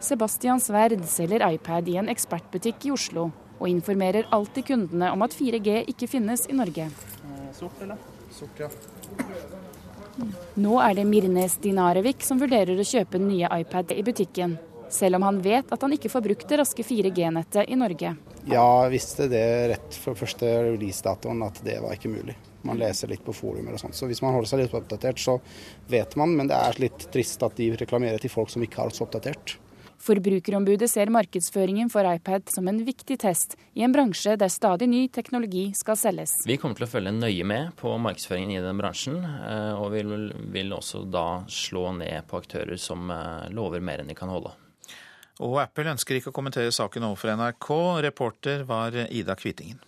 [0.04, 5.39] Sebastian Sverd selger iPad i en ekspertbutikk i Oslo, og informerer alltid kundene om at
[5.39, 6.89] 4G ikke finnes i Norge.
[7.23, 8.04] Eh, sort, eller?
[8.36, 8.67] Sort, ja.
[10.60, 15.19] Nå er det Mirnes Dinarevik som vurderer å kjøpe den nye iPad i butikken selv
[15.19, 18.15] om han vet at han ikke får brukt det raske 4G-nettet i Norge.
[18.43, 22.36] Ja, jeg visste det rett fra første releasedatoen at det var ikke mulig.
[22.63, 23.96] Man leser litt på forumer og sånt.
[23.96, 25.39] Så hvis man holder seg litt oppdatert, så
[25.91, 26.36] vet man.
[26.38, 29.58] Men det er litt trist at de reklamerer til folk som ikke har oss oppdatert.
[30.04, 35.06] Forbrukerombudet ser markedsføringen for iPad som en viktig test i en bransje der stadig ny
[35.08, 36.41] teknologi skal selges.
[36.48, 40.28] Vi kommer til å følge nøye med på markedsføringen i den bransjen, eh, og vil,
[40.52, 44.52] vil også da slå ned på aktører som eh, lover mer enn de kan holde.
[45.41, 47.72] Og Apple ønsker ikke å kommentere saken overfor NRK.
[48.06, 49.82] Reporter var Ida Kvitingen.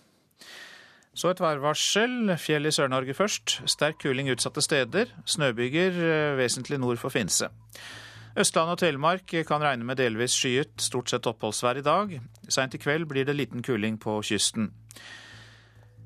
[1.16, 2.34] Så et værvarsel.
[2.36, 3.60] Fjell i Sør-Norge først.
[3.70, 5.14] Sterk kuling utsatte steder.
[5.24, 7.48] Snøbyger eh, vesentlig nord for Finse.
[8.36, 12.10] Østland og Telemark kan regne med delvis skyet, stort sett oppholdsvær i dag.
[12.52, 14.74] Seint i kveld blir det liten kuling på kysten.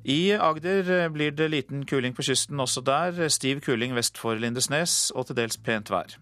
[0.07, 3.19] I Agder blir det liten kuling på kysten også der.
[3.29, 6.15] Stiv kuling vest for Lindesnes og til dels pent vær.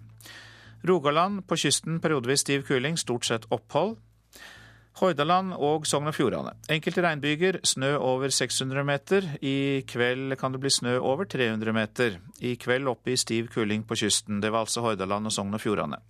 [0.87, 3.97] Rogaland på kysten periodevis stiv kuling, stort sett opphold.
[4.99, 6.57] Hordaland og Sogn og Fjordane.
[6.71, 9.27] Enkelte regnbyger, snø over 600 meter.
[9.43, 12.19] I kveld kan det bli snø over 300 meter.
[12.43, 14.41] I kveld oppe i stiv kuling på kysten.
[14.43, 16.01] Det var altså Hordaland og Sogn og Fjordane.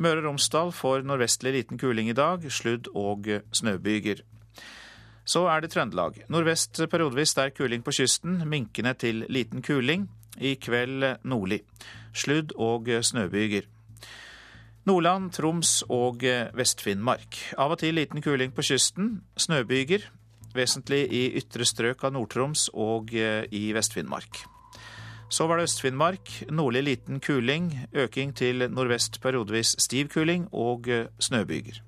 [0.00, 4.22] Møre og Romsdal får nordvestlig liten kuling i dag, sludd og snøbyger.
[5.28, 6.22] Så er det Trøndelag.
[6.32, 10.08] Nordvest periodevis sterk kuling på kysten, minkende til liten kuling.
[10.40, 11.60] I kveld nordlig.
[12.12, 13.68] Sludd og snøbyger.
[14.86, 16.24] Nordland, Troms og
[16.56, 17.36] Vest-Finnmark.
[17.58, 19.20] Av og til liten kuling på kysten.
[19.36, 20.06] Snøbyger.
[20.54, 24.40] Vesentlig i ytre strøk av Nord-Troms og i Vest-Finnmark.
[25.30, 26.50] Så var det Øst-Finnmark.
[26.50, 27.70] Nordlig liten kuling.
[27.92, 30.88] Øking til nordvest periodevis stiv kuling og
[31.20, 31.82] snøbyger.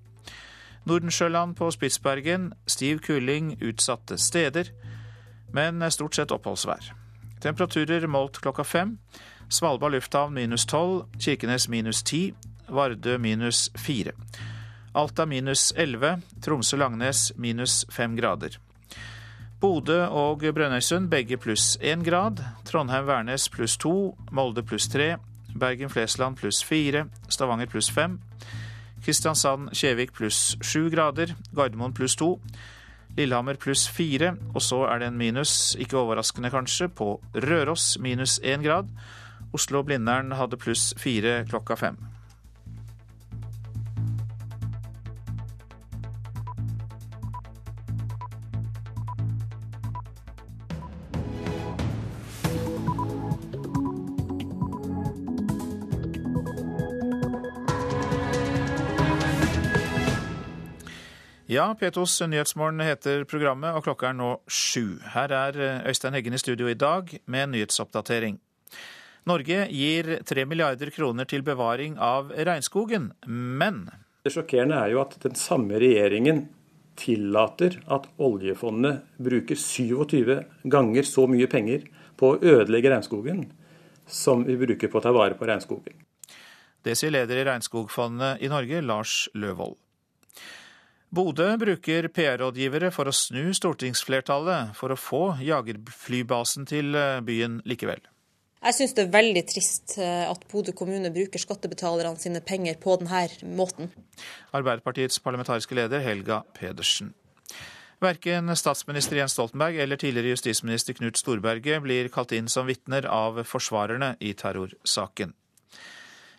[0.84, 2.52] Nordensjøland på Spitsbergen.
[2.66, 4.64] Stiv kuling utsatte steder,
[5.52, 6.92] men stort sett oppholdsvær.
[7.42, 8.98] Temperaturer målt klokka fem.
[9.52, 11.04] Svalbard lufthavn minus tolv.
[11.20, 12.32] Kirkenes minus 10,
[12.72, 14.12] Vardø minus 4.
[14.94, 16.22] Alta minus elleve.
[16.40, 18.56] Tromsø-Langnes minus 5 grader.
[19.60, 22.40] Bodø og Brønnøysund begge pluss 1 grad.
[22.64, 23.92] Trondheim-Værnes pluss 2,
[24.32, 25.16] Molde pluss 3,
[25.54, 28.18] Bergen-Flesland pluss 4, Stavanger pluss 5,
[29.04, 31.36] Kristiansand-Kjevik pluss 7 grader.
[31.54, 32.38] Gardermoen pluss 2,
[33.16, 38.40] Lillehammer pluss 4, Og så er det en minus, ikke overraskende kanskje, på Røros minus
[38.42, 38.88] 1 grad.
[39.52, 42.00] Oslo-Blindern hadde pluss fire klokka fem.
[61.52, 64.96] Ja, P2s Nyhetsmorgen heter programmet, og klokka er nå sju.
[65.12, 68.38] Her er Øystein Heggen i studio i dag med en nyhetsoppdatering.
[69.24, 73.84] Norge gir 3 milliarder kroner til bevaring av regnskogen, men
[74.22, 76.48] Det sjokkerende er jo at den samme regjeringen
[76.98, 81.86] tillater at oljefondet bruker 27 ganger så mye penger
[82.18, 83.46] på å ødelegge regnskogen
[84.06, 85.94] som vi bruker på å ta vare på regnskogen.
[86.82, 89.76] Det sier leder i Regnskogfondet i Norge, Lars Løvold.
[91.12, 98.02] Bodø bruker PR-rådgivere for å snu stortingsflertallet for å få jagerflybasen til byen likevel.
[98.62, 103.24] Jeg syns det er veldig trist at Bodø kommune bruker skattebetalerne sine penger på denne
[103.58, 103.90] måten.
[104.54, 107.10] Arbeiderpartiets parlamentariske leder Helga Pedersen.
[108.02, 113.42] Verken statsminister Jens Stoltenberg eller tidligere justisminister Knut Storberget blir kalt inn som vitner av
[113.46, 115.34] forsvarerne i terrorsaken.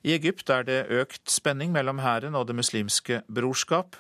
[0.04, 3.96] I Egypt er det økt spenning mellom hæren og Det muslimske brorskap.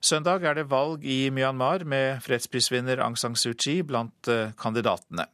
[0.00, 4.28] Søndag er det valg i Myanmar med fredsprisvinner Aung San Suu Kyi blant
[4.60, 5.28] kandidatene.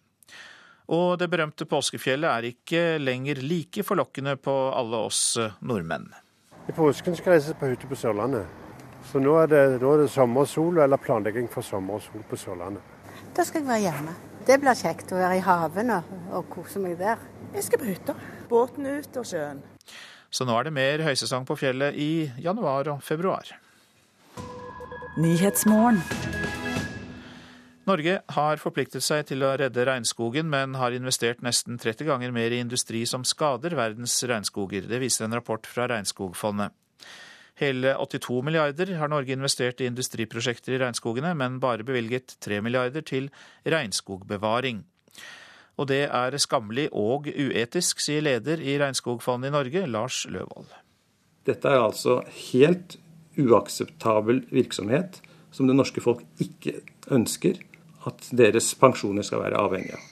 [0.90, 6.10] Og det berømte påskefjellet er ikke lenger like forlokkende på alle oss nordmenn.
[6.68, 8.46] I påsken skal jeg reise på hytte på Sørlandet.
[9.10, 12.38] Så nå er, det, nå er det sommersol eller planlegging for sommer og sol på
[12.38, 12.82] Sørlandet.
[13.34, 14.14] Da skal jeg være hjemme.
[14.46, 17.20] Det blir kjekt å være i haven og, og kose meg der.
[17.54, 18.14] Jeg skal på hytta.
[18.50, 19.62] Båten ut og sjøen.
[20.32, 23.52] Så nå er det mer høysesong på fjellet i januar og februar.
[27.82, 32.54] Norge har forpliktet seg til å redde regnskogen, men har investert nesten 30 ganger mer
[32.54, 34.86] i industri som skader verdens regnskoger.
[34.86, 36.70] Det viser en rapport fra Regnskogfondet.
[37.58, 43.02] Hele 82 milliarder har Norge investert i industriprosjekter i regnskogene, men bare bevilget 3 milliarder
[43.02, 43.28] til
[43.66, 44.84] regnskogbevaring.
[45.82, 50.70] Og det er skammelig og uetisk, sier leder i Regnskogfondet i Norge, Lars Løvold.
[51.48, 52.20] Dette er altså
[52.52, 52.96] helt
[53.40, 55.18] uakseptabel virksomhet
[55.52, 56.78] som det norske folk ikke
[57.12, 57.58] ønsker
[58.08, 60.08] at deres pensjoner skal være avhengig av.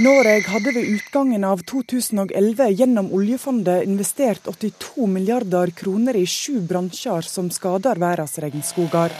[0.00, 7.26] Norge hadde ved utgangen av 2011 gjennom oljefondet investert 82 milliarder kroner i sju bransjer
[7.26, 9.12] som skader verdens regnskoger.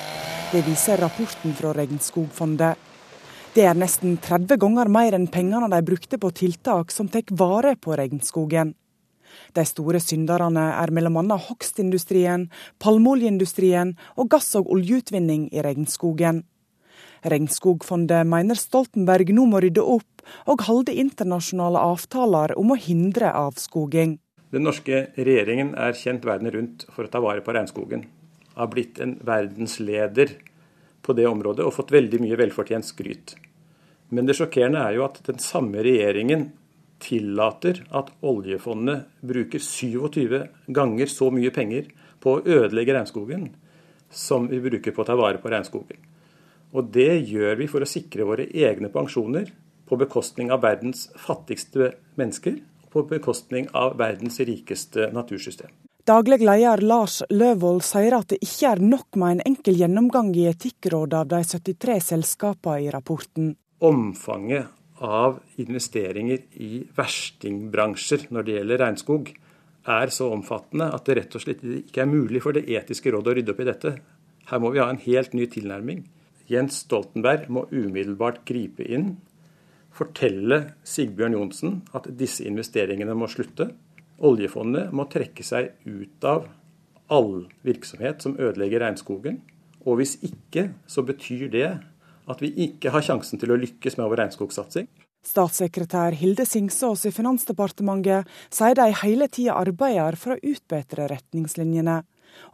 [0.52, 2.78] Det viser rapporten fra Regnskogfondet.
[3.54, 7.74] Det er nesten 30 ganger mer enn pengene de brukte på tiltak som tar vare
[7.74, 8.72] på regnskogen.
[9.54, 11.36] De store synderne er bl.a.
[11.48, 16.44] hogstindustrien, palmeoljeindustrien og gass- og oljeutvinning i regnskogen.
[17.22, 24.16] Regnskogfondet mener Stoltenberg nå må rydde opp og holde internasjonale avtaler om å hindre avskoging.
[24.50, 28.06] Den norske regjeringen er kjent verden rundt for å ta vare på regnskogen.
[28.56, 30.32] Har blitt en verdensleder
[31.04, 33.36] på det området og fått veldig mye velfortjent skryt.
[34.10, 36.48] Men det sjokkerende er jo at den samme regjeringen
[37.00, 43.50] tillater at oljefondet bruker 27 ganger så mye penger på å ødelegge regnskogen
[44.10, 46.09] som vi bruker på å ta vare på regnskogen.
[46.76, 49.50] Og det gjør vi for å sikre våre egne pensjoner
[49.90, 55.70] på bekostning av verdens fattigste mennesker og på bekostning av verdens rikeste natursystem.
[56.06, 60.46] Daglig leder Lars Løvold sier at det ikke er nok med en enkel gjennomgang i
[60.50, 63.52] Etikkrådet av de 73 selskapene i rapporten.
[63.84, 69.30] Omfanget av investeringer i verstingbransjer når det gjelder regnskog,
[69.90, 73.32] er så omfattende at det rett og slett ikke er mulig for Det etiske rådet
[73.32, 73.92] å rydde opp i dette.
[74.50, 76.02] Her må vi ha en helt ny tilnærming.
[76.50, 79.12] Jens Stoltenberg må umiddelbart gripe inn,
[79.94, 83.68] fortelle Sigbjørn Johnsen at disse investeringene må slutte.
[84.26, 86.48] Oljefondet må trekke seg ut av
[87.10, 89.40] all virksomhet som ødelegger regnskogen.
[89.86, 91.68] Og hvis ikke, så betyr det
[92.30, 94.90] at vi ikke har sjansen til å lykkes med vår regnskogsatsing.
[95.26, 101.98] Statssekretær Hilde Singsås i Finansdepartementet sier de hele tida arbeider for å utbedre retningslinjene,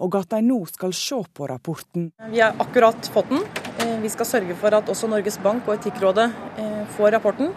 [0.03, 2.11] og at de nå skal se på rapporten.
[2.33, 3.66] Vi har akkurat fått den.
[4.07, 7.51] Eh, vi skal sørge for at også Norges Bank og Etikkrådet eh, får rapporten.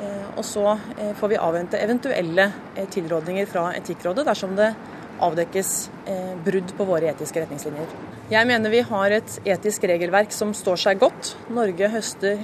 [0.00, 0.78] Eh, og så
[1.20, 2.50] får vi avvente eventuelle
[2.90, 4.72] tilrådninger fra Etikkrådet dersom det
[5.22, 5.90] avdekkes
[6.42, 7.90] brudd på våre etiske retningslinjer.
[8.32, 11.34] Jeg mener vi har et etisk regelverk som står seg godt.
[11.52, 12.40] Norge høster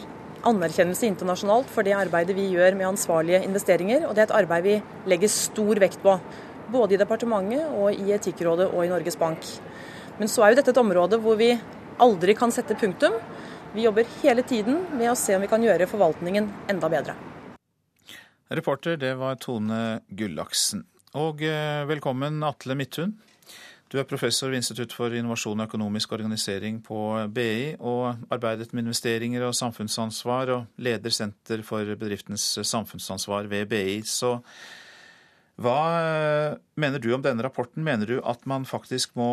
[0.47, 4.05] anerkjennelse internasjonalt for det arbeidet vi gjør med ansvarlige investeringer.
[4.07, 4.77] Og det er et arbeid vi
[5.11, 6.19] legger stor vekt på,
[6.71, 9.49] både i departementet og i Etikkrådet og i Norges Bank.
[10.21, 11.55] Men så er jo dette et område hvor vi
[12.03, 13.17] aldri kan sette punktum.
[13.75, 17.15] Vi jobber hele tiden med å se om vi kan gjøre forvaltningen enda bedre.
[18.49, 20.87] Reporter, det var Tone Gullaksen.
[21.21, 23.13] Og eh, velkommen Atle Midthun.
[23.89, 27.01] Du er professor ved Institutt for innovasjon og økonomisk organisering på
[27.33, 34.01] BI, og arbeidet med investeringer og samfunnsansvar, og leder Senter for bedriftens samfunnsansvar ved BI.
[34.05, 34.35] Så
[35.59, 37.83] hva eh, mener du om denne rapporten?
[37.87, 39.31] Mener du at man faktisk må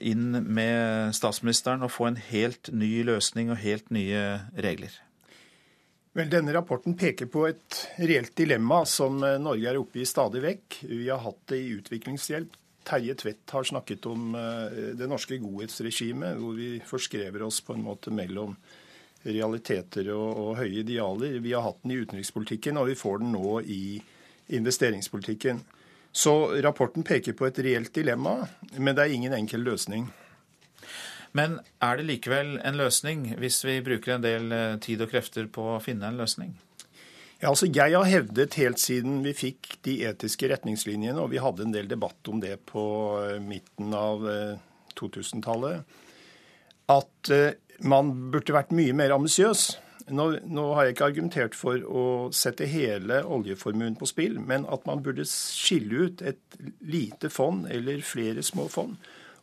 [0.00, 4.22] inn med statsministeren og få en helt ny løsning og helt nye
[4.56, 4.94] regler?
[6.16, 10.78] Vel, Denne rapporten peker på et reelt dilemma som Norge er oppe i stadig vekk.
[10.88, 16.38] Vi har hatt det i utviklingshjelp Terje Tvedt har snakket om eh, det norske godhetsregimet,
[16.38, 18.54] hvor vi forskrever oss på en måte mellom
[19.26, 21.40] realiteter og, og, høye idealer.
[21.42, 23.80] Vi har hatt den i utenrikspolitikken, og vi får den nå i
[24.48, 25.62] investeringspolitikken.
[26.12, 30.06] Så rapporten peker på et reelt dilemma, men det er ingen enkel løsning.
[31.36, 35.50] Men er det likevel en løsning, hvis vi bruker en del eh, tid og krefter
[35.52, 36.54] på å finne en løsning?
[37.36, 41.66] Ja, altså Jeg har hevdet helt siden vi fikk de etiske retningslinjene, og vi hadde
[41.66, 42.84] en del debatt om det på
[43.20, 44.24] eh, midten av
[44.96, 46.14] 2000-tallet, eh,
[46.96, 49.68] at eh, man burde vært mye mer ambisiøs.
[50.06, 52.02] Nå, nå, har jeg ikke argumentert for å
[52.34, 58.04] sette hele oljeformuen på spill, men at man burde skille ut et lite fond eller
[58.06, 58.94] flere små fond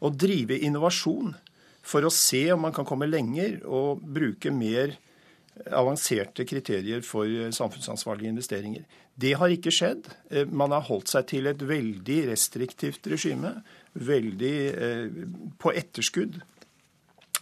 [0.04, 1.34] og drive innovasjon
[1.84, 4.96] for å se om man kan komme lenger og bruke mer
[5.68, 8.86] avanserte kriterier for samfunnsansvarlige investeringer.
[9.16, 10.08] Det har ikke skjedd.
[10.32, 13.60] Eh, man har holdt seg til et veldig restriktivt regime.
[13.94, 15.20] Veldig eh,
[15.62, 16.40] på etterskudd,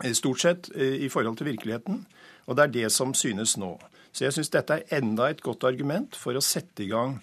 [0.03, 2.03] eh, stort sett, i forhold til virkeligheten.
[2.51, 3.71] Og det er det som synes nå.
[4.11, 7.21] Så jeg syns dette er enda et godt argument for å sette i gang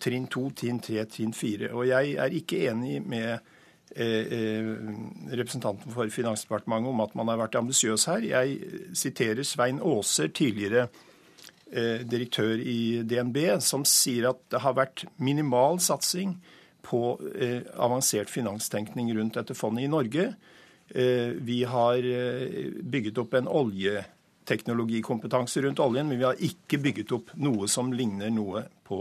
[0.00, 1.68] trinn to, trinn tre, trinn fire.
[1.76, 3.50] Og jeg er ikke enig med
[3.96, 4.64] Eh, eh,
[5.30, 8.24] representanten for Finansdepartementet om at man har vært ambisiøs her.
[8.24, 8.54] Jeg
[8.96, 10.86] siterer Svein Aaser, tidligere
[11.68, 16.38] eh, direktør i DNB, som sier at det har vært minimal satsing
[16.82, 17.18] på
[17.78, 20.32] avansert finanstenkning rundt dette fondet i Norge.
[20.92, 22.04] Vi har
[22.94, 28.28] bygget opp en oljeteknologikompetanse rundt oljen, men vi har ikke bygget opp noe som ligner
[28.34, 28.98] noe på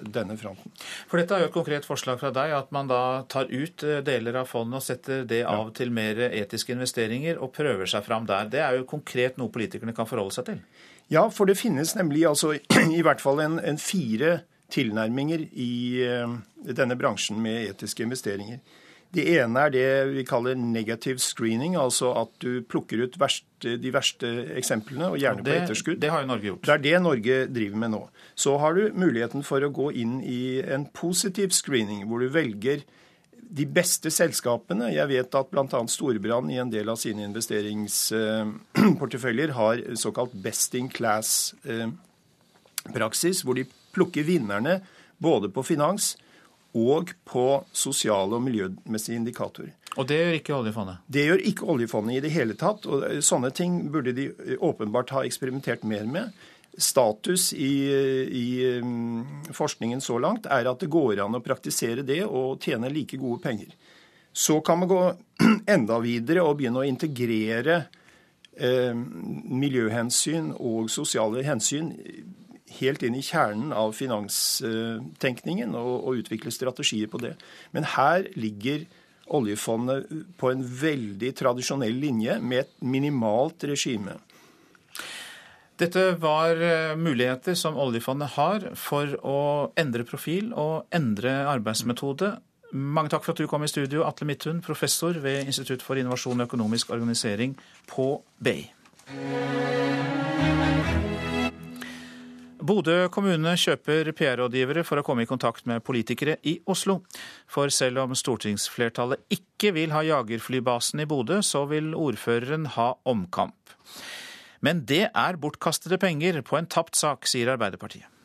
[0.00, 0.72] denne fronten.
[1.08, 3.00] For Dette er jo et konkret forslag fra deg, at man da
[3.32, 7.54] tar ut eh, deler av fondet og setter det av til mer etiske investeringer og
[7.56, 8.50] prøver seg fram der.
[8.52, 10.60] Det er jo konkret noe politikerne kan forholde seg til?
[11.12, 12.56] Ja, for det finnes nemlig altså
[12.98, 14.40] i hvert fall en, en fire
[14.74, 16.02] tilnærminger i
[16.66, 18.58] denne bransjen med etiske investeringer.
[19.16, 23.90] Det ene er det vi kaller negative screening, altså at du plukker ut verste, de
[23.94, 24.26] verste
[24.58, 26.00] eksemplene, og gjerne det, på etterskudd.
[26.02, 26.64] Det har jo Norge gjort.
[26.66, 28.02] Det er det Norge driver med nå.
[28.36, 32.84] Så har du muligheten for å gå inn i en positiv screening, hvor du velger
[33.46, 34.90] de beste selskapene.
[34.92, 35.86] Jeg vet at bl.a.
[35.88, 43.64] Storebrand i en del av sine investeringsporteføljer har såkalt best in class-praksis, hvor de
[43.96, 44.80] plukker vinnerne
[45.22, 46.16] både på finans
[46.76, 49.72] og på sosiale og miljømessige indikatorer.
[49.96, 51.00] Og det gjør ikke oljefondet?
[51.08, 52.84] Det gjør ikke oljefondet i det hele tatt.
[52.84, 54.28] og Sånne ting burde de
[54.60, 56.36] åpenbart ha eksperimentert mer med.
[56.76, 57.88] Status i,
[58.28, 58.46] i
[58.84, 63.16] mm, forskningen så langt er at det går an å praktisere det og tjene like
[63.16, 63.72] gode penger.
[64.36, 65.00] Så kan man gå
[65.76, 67.86] enda videre og begynne å integrere
[68.52, 71.94] eh, miljøhensyn og sosiale hensyn
[72.80, 77.34] helt inn i kjernen av finanstenkningen og, og utvikle strategier på det.
[77.76, 78.86] Men her ligger
[79.26, 80.06] oljefondet
[80.38, 84.18] på en veldig tradisjonell linje med et minimalt regime.
[85.76, 89.40] Dette var eh, muligheter som oljefondet har for å
[89.76, 92.32] endre profil og endre arbeidsmetode.
[92.72, 96.40] Mange takk for at du kom i studio, Atle Midthun, professor ved Institutt for innovasjon
[96.40, 97.58] og økonomisk organisering
[97.92, 98.08] på
[98.40, 98.64] BI.
[102.66, 106.96] Bodø kommune kjøper PR-rådgivere for å komme i kontakt med politikere i Oslo.
[107.46, 113.76] For selv om stortingsflertallet ikke vil ha jagerflybasen i Bodø, så vil ordføreren ha omkamp.
[114.66, 118.15] Men det er bortkastede penger på en tapt sak, sier Arbeiderpartiet.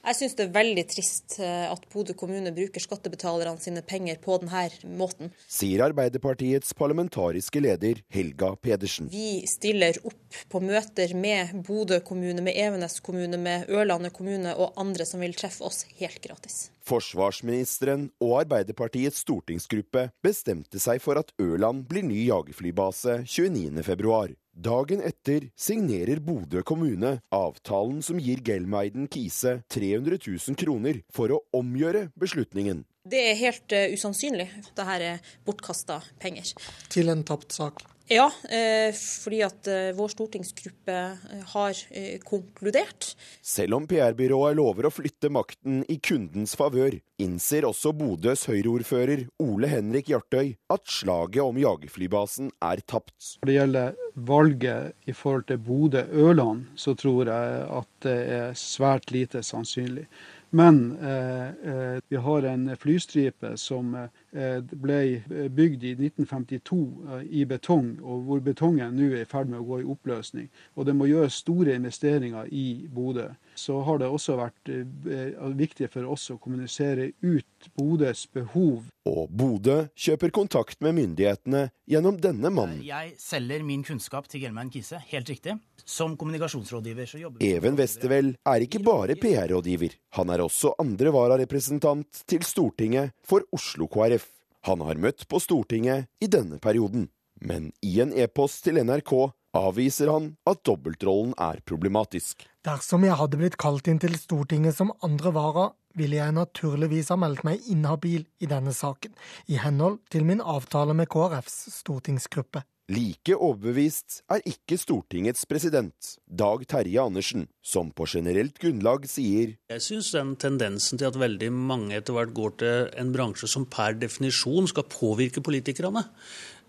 [0.00, 4.38] Jeg syns det er veldig trist eh, at Bodø kommune bruker skattebetalerne sine penger på
[4.40, 5.28] denne måten.
[5.44, 9.10] Sier Arbeiderpartiets parlamentariske leder Helga Pedersen.
[9.12, 14.72] Vi stiller opp på møter med Bodø kommune, med Evenes kommune, med Ørlandet kommune og
[14.80, 16.70] andre som vil treffe oss helt gratis.
[16.88, 24.39] Forsvarsministeren og Arbeiderpartiets stortingsgruppe bestemte seg for at Ørland blir ny jagerflybase 29.2.
[24.50, 31.38] Dagen etter signerer Bodø kommune avtalen som gir Gelmeiden Kise 300 000 kroner for å
[31.54, 32.82] omgjøre beslutningen.
[33.06, 34.48] Det er helt uh, usannsynlig.
[34.66, 36.50] Dette er bortkasta penger.
[36.90, 37.80] Til en tapt sak?
[38.10, 40.94] Ja, eh, fordi at eh, vår stortingsgruppe
[41.30, 41.82] eh, har
[42.26, 43.12] konkludert.
[43.38, 49.70] Selv om PR-byrået lover å flytte makten i kundens favør, innser også Bodøs Høyre-ordfører Ole
[49.70, 53.36] Henrik Hjartøy at slaget om jagerflybasen er tapt.
[53.44, 54.02] Når det gjelder
[54.32, 60.08] valget i forhold til Bodø-Ørland, så tror jeg at det er svært lite sannsynlig.
[60.50, 65.22] Men eh, eh, vi har en flystripe som eh, ble
[65.56, 66.78] bygd i 1952
[67.08, 70.50] eh, i betong, og hvor betongen nå er i ferd med å gå i oppløsning.
[70.76, 73.30] Og det må gjøres store investeringer i Bodø.
[73.60, 78.86] Så har det også vært eh, viktig for oss å kommunisere ut Bodøs behov.
[79.10, 82.80] Og Bodø kjøper kontakt med myndighetene gjennom denne mannen.
[82.86, 85.58] Jeg selger min kunnskap til Gelmein Kise, helt riktig.
[85.84, 89.96] Som kommunikasjonsrådgiver så jobber Even Westervell er ikke bare PR-rådgiver.
[90.16, 94.28] Han er også andre vararepresentant til Stortinget for Oslo KrF.
[94.68, 97.08] Han har møtt på Stortinget i denne perioden.
[97.40, 99.12] Men i en e-post til NRK
[99.56, 102.46] avviser han at dobbeltrollen er problematisk.
[102.66, 107.18] Dersom jeg hadde blitt kalt inn til Stortinget som andre vara, ville jeg naturligvis ha
[107.18, 109.14] meldt meg inhabil i denne saken,
[109.50, 112.62] i henhold til min avtale med KrFs stortingsgruppe.
[112.90, 119.84] Like overbevist er ikke Stortingets president, Dag Terje Andersen, som på generelt grunnlag sier Jeg
[119.84, 123.94] syns den tendensen til at veldig mange etter hvert går til en bransje som per
[124.00, 126.02] definisjon skal påvirke politikerne,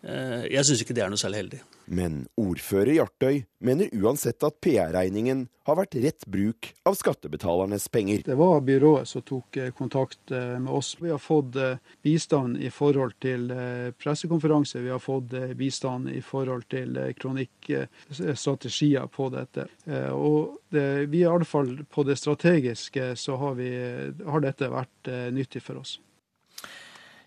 [0.01, 1.61] jeg syns ikke det er noe særlig heldig.
[1.91, 8.23] Men ordfører Hjartøy mener uansett at PR-regningen har vært rett bruk av skattebetalernes penger.
[8.25, 10.95] Det var byrået som tok eh, kontakt eh, med oss.
[11.01, 13.51] Vi har fått eh, bistand i forhold til
[14.01, 19.67] pressekonferanse, vi har fått bistand i forhold til kronikkstrategier på dette.
[20.15, 23.71] Og det, vi i alle fall på det strategiske så har, vi,
[24.25, 25.99] har dette vært nyttig for oss.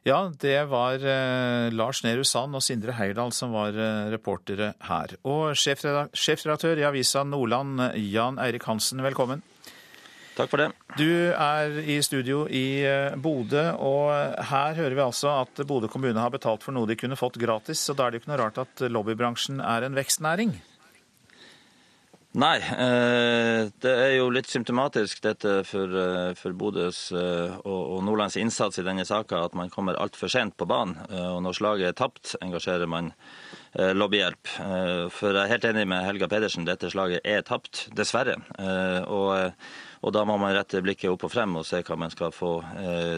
[0.05, 5.15] Ja, det var eh, Lars Nehru Sand og Sindre Heyerdahl som var eh, reportere her.
[5.25, 7.81] Og sjefredaktør i avisa Nordland,
[8.13, 9.41] Jan Eirik Hansen, velkommen.
[10.37, 10.67] Takk for det.
[11.01, 14.13] Du er i studio i eh, Bodø, og
[14.51, 17.81] her hører vi altså at Bodø kommune har betalt for noe de kunne fått gratis,
[17.81, 20.53] så da er det jo ikke noe rart at lobbybransjen er en vekstnæring?
[22.35, 28.35] Nei, eh, det er jo litt symptomatisk dette for, eh, for Bodøs eh, og Nordlands
[28.41, 30.99] innsats i denne saka, at man kommer altfor sent på banen.
[31.15, 33.13] Og når slaget er tapt, engasjerer man
[33.75, 34.51] lobbyhjelp.
[35.11, 38.37] For jeg er helt enig med Helga Pedersen, dette slaget er tapt, dessverre.
[39.11, 39.55] Og,
[40.07, 42.53] og da må man rette blikket opp og frem og se hva man skal få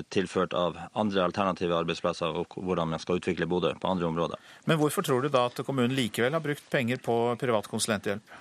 [0.09, 4.41] tilført av andre alternative arbeidsplasser, og hvordan man skal utvikle Bodø på andre områder.
[4.65, 8.37] Men hvorfor tror du da at kommunen likevel har brukt penger på privat konsulenthjelp?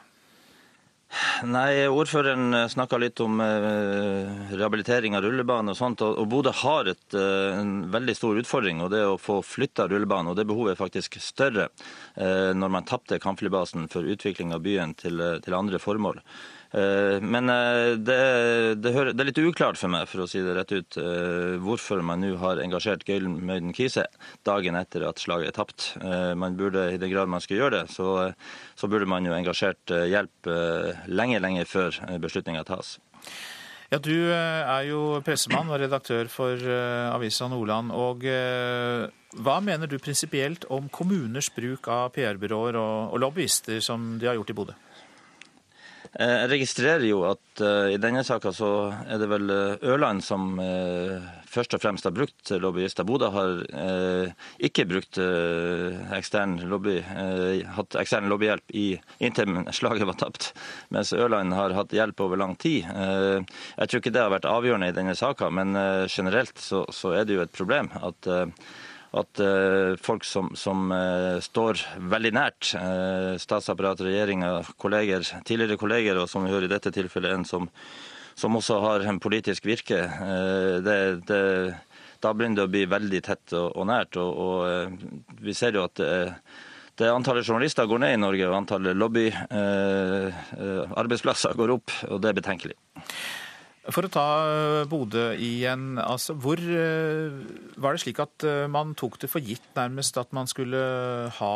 [1.48, 6.04] Nei, Ordføreren eh, snakka litt om eh, rehabilitering av rullebane og sånt.
[6.06, 9.88] og Bodø har et, eh, en veldig stor utfordring, og det er å få flytta
[9.92, 10.32] rullebanen.
[10.32, 11.70] og Det behovet er faktisk større
[12.16, 16.22] når man tapte kampflybasen for utvikling av byen til, til andre formål.
[16.76, 17.48] Eh, men
[18.04, 18.18] det,
[18.84, 21.56] det, hører, det, er litt uklart for meg, for å si det rett ut, eh,
[21.64, 24.08] hvorfor man nå har engasjert Gøylen Kise
[24.48, 25.90] dagen etter at slaget er tapt.
[26.36, 28.32] Man burde, I den grad man skulle gjøre det, så,
[28.76, 30.50] så burde man jo engasjert hjelp
[31.08, 32.98] lenge, lenge før beslutninga tas.
[33.92, 37.94] Ja, Du er jo pressemann og redaktør for avisa Nordland.
[37.96, 44.40] og Hva mener du prinsipielt om kommuners bruk av PR-byråer og lobbyister, som de har
[44.40, 44.78] gjort i Bodø?
[46.16, 48.70] Eh, jeg registrerer jo at uh, i denne saka så
[49.04, 50.54] er det vel eh, Ørland som
[51.56, 53.08] først og fremst har brukt lobbyister.
[53.08, 53.62] Bodø har
[54.60, 55.16] ikke brukt
[56.18, 56.98] ekstern lobby,
[57.78, 60.50] hatt ekstern lobbyhjelp inntil slaget var tapt,
[60.92, 62.84] mens Ørland har hatt hjelp over lang tid.
[62.84, 65.80] jeg tror ikke det har vært avgjørende i denne saka, men
[66.12, 66.84] generelt så,
[67.16, 68.28] er det jo et problem at
[69.16, 71.80] at uh, folk som, som uh, står
[72.12, 74.50] veldig nært statsapparatet, statsapparat, regjeringa,
[74.82, 77.70] kolleger, tidligere kolleger, og som vi hører i dette tilfellet en som,
[78.36, 80.00] som også har en politisk virke,
[80.84, 80.98] det,
[81.30, 81.42] det,
[82.24, 84.14] da begynner det å bli veldig tett og, og nært.
[84.20, 84.54] Og, og
[85.44, 85.98] vi ser jo at
[86.96, 92.40] det Antallet journalister går ned i Norge, og antallet lobbyarbeidsplasser går opp, og det er
[92.40, 92.76] betenkelig.
[93.94, 96.00] For å ta eh, Bodø igjen.
[96.02, 97.34] altså hvor eh,
[97.78, 100.80] Var det slik at eh, man tok det for gitt nærmest at man skulle
[101.38, 101.56] ha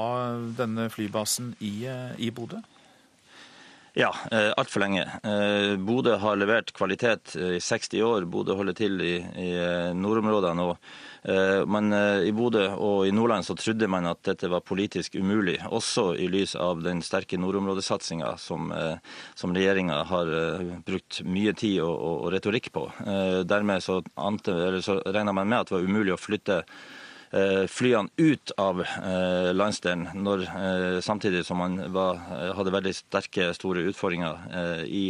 [0.58, 2.62] denne flybasen i, i Bodø?
[3.98, 4.12] Ja,
[4.60, 5.06] altfor lenge.
[5.82, 8.28] Bodø har levert kvalitet i 60 år.
[8.30, 9.50] Bodø holder til i, i
[9.98, 10.68] nordområdene.
[10.70, 10.78] og
[11.24, 15.18] Eh, men eh, i Bodø og i Nordland så trodde man at dette var politisk
[15.20, 18.96] umulig, også i lys av den sterke nordområdesatsinga som, eh,
[19.36, 20.32] som regjeringa har
[20.88, 22.86] brukt mye tid og, og retorikk på.
[23.50, 26.99] Dermed så, ante, så regna man med at det var umulig å flytte Eh,
[27.70, 32.18] flyene ut av eh, landsdelen, når, eh, samtidig som man var,
[32.58, 35.04] hadde veldig sterke, store utfordringer i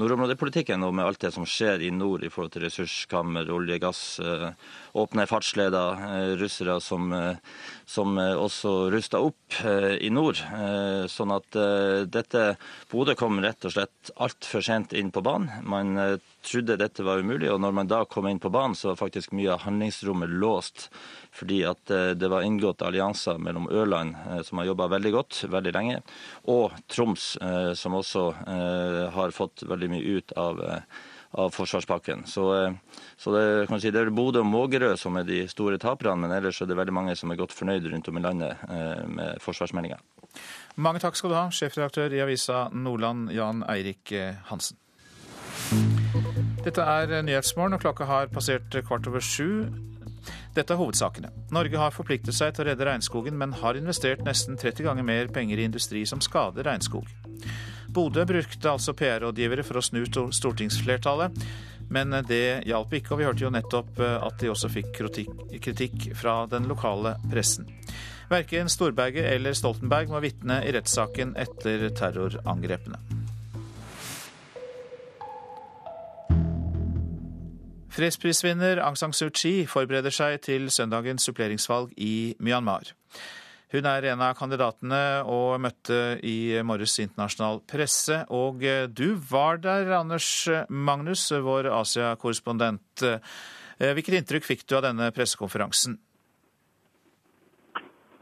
[0.00, 4.02] nordområdepolitikken og med alt det som skjer i nord i forhold til ressurskammer, olje, gass,
[4.98, 7.08] åpne fartsleder, russere som,
[7.92, 10.40] som også rusta opp i nord.
[11.12, 11.58] Sånn at
[12.08, 12.44] dette
[12.88, 15.50] Bodø kom rett og slett altfor sent inn på banen.
[15.68, 15.92] Man
[16.42, 19.36] trodde dette var umulig, og når man da kom inn på banen, så var faktisk
[19.36, 20.88] mye av handlingsrommet låst
[21.32, 25.40] fordi at eh, det var inngått allianser mellom Ørland, eh, som har jobba veldig godt
[25.52, 26.02] veldig lenge,
[26.52, 28.28] og Troms, eh, som også
[29.12, 30.60] har fått veldig mye ut av,
[31.38, 32.26] av forsvarspakken.
[32.28, 32.46] Så,
[33.16, 36.34] så det, kan si, det er Bodø og Mågerø som er de store taperne, men
[36.36, 38.66] ellers er det veldig mange som er godt fornøyd rundt om i landet
[39.08, 40.00] med forsvarsmeldinga.
[40.80, 44.12] Mange takk skal du ha, sjefredaktør i avisa Nordland, Jan Eirik
[44.48, 44.80] Hansen.
[46.62, 49.66] Dette er Nyhetsmorgen, og klokka har passert kvart over sju.
[50.54, 51.32] Dette er hovedsakene.
[51.54, 55.30] Norge har forpliktet seg til å redde regnskogen, men har investert nesten 30 ganger mer
[55.32, 57.08] penger i industri som skader regnskog.
[57.92, 61.42] Bodø brukte altså PR-rådgivere for å snu stortingsflertallet,
[61.92, 64.94] men det hjalp ikke, og vi hørte jo nettopp eh, at de også fikk
[65.60, 67.68] kritikk fra den lokale pressen.
[68.32, 73.00] Verken Storberget eller Stoltenberg må vitne i rettssaken etter terrorangrepene.
[77.92, 82.88] Fredsprisvinner Aung San Suu Kyi forbereder seg til søndagens suppleringsvalg i Myanmar.
[83.72, 85.02] Hun er en av kandidatene
[85.32, 88.18] og møtte i morges internasjonal presse.
[88.28, 88.60] Og
[88.92, 90.28] du var der, Anders
[90.68, 93.06] Magnus, vår Asia-korrespondent.
[93.80, 95.96] Hvilket inntrykk fikk du av denne pressekonferansen?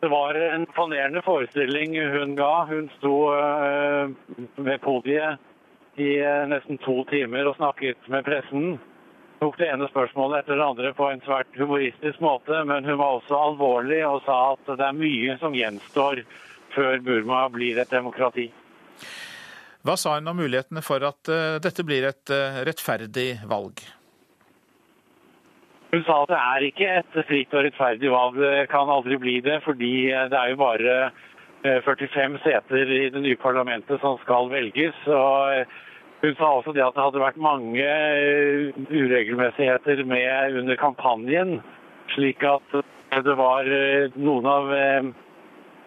[0.01, 2.65] Det var en imponerende forestilling hun ga.
[2.65, 4.13] Hun sto eh,
[4.57, 8.79] ved podiet i eh, nesten to timer og snakket med pressen
[9.41, 13.19] tok det ene spørsmålet etter det andre på en svært humoristisk måte, men hun var
[13.19, 16.25] også alvorlig og sa at det er mye som gjenstår
[16.75, 18.51] før Burma blir et demokrati.
[19.81, 23.81] Hva sa hun om mulighetene for at uh, dette blir et uh, rettferdig valg?
[25.91, 28.37] Hun sa at det er ikke et fritt og rettferdig valg.
[28.39, 29.95] Det kan aldri bli det, fordi
[30.31, 30.99] det er jo bare
[31.65, 35.01] 45 eh, seter i det nye parlamentet som skal velges.
[35.09, 35.65] og
[36.21, 41.61] hun sa også det at det hadde vært mange eh, uregelmessigheter med under kampanjen,
[42.15, 44.69] slik at eh, det var eh, noen av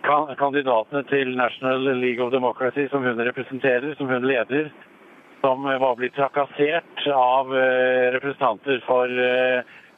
[0.04, 4.72] kandidatene til National League of Democracy, som hun representerer, som hun leder,
[5.44, 7.52] som var blitt trakassert av
[8.16, 9.08] representanter for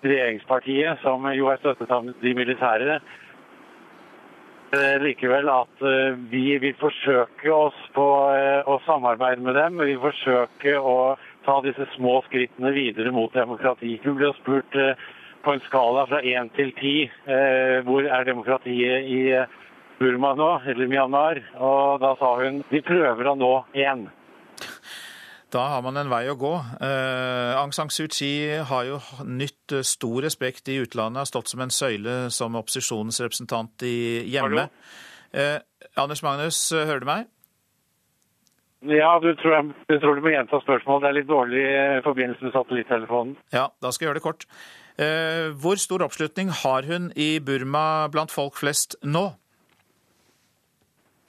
[0.05, 2.99] regjeringspartiet, som jo er støttet av de militære.
[4.73, 9.77] Eh, likevel at eh, vi vil forsøke oss på eh, å samarbeide med dem.
[9.77, 10.95] Vi vil forsøke å
[11.45, 13.99] ta disse små skrittene videre mot demokrati.
[14.03, 14.73] Hun ble spurt
[15.45, 16.95] på en skala fra én til ti
[17.85, 19.19] hvor er demokratiet i
[19.99, 21.43] Burma nå, eller Myanmar.
[21.61, 24.07] Og da sa hun vi prøver å nå én.
[25.55, 26.51] Da har man en vei å gå.
[26.83, 31.61] Eh, Aung San Suu Kyi har jo nytt stor respekt i utlandet, har stått som
[31.63, 34.67] en søyle som opposisjonens representant i hjemme.
[35.31, 35.61] Eh,
[35.95, 37.29] Anders Magnus, hører du meg?
[38.85, 41.05] Ja, du tror, jeg, du tror du må gjenta spørsmålet.
[41.05, 43.37] Det er litt dårlig eh, forbindelse med satellittelefonen.
[43.55, 44.45] Ja, da skal jeg gjøre det kort.
[44.99, 49.29] Eh, hvor stor oppslutning har hun i Burma blant folk flest nå?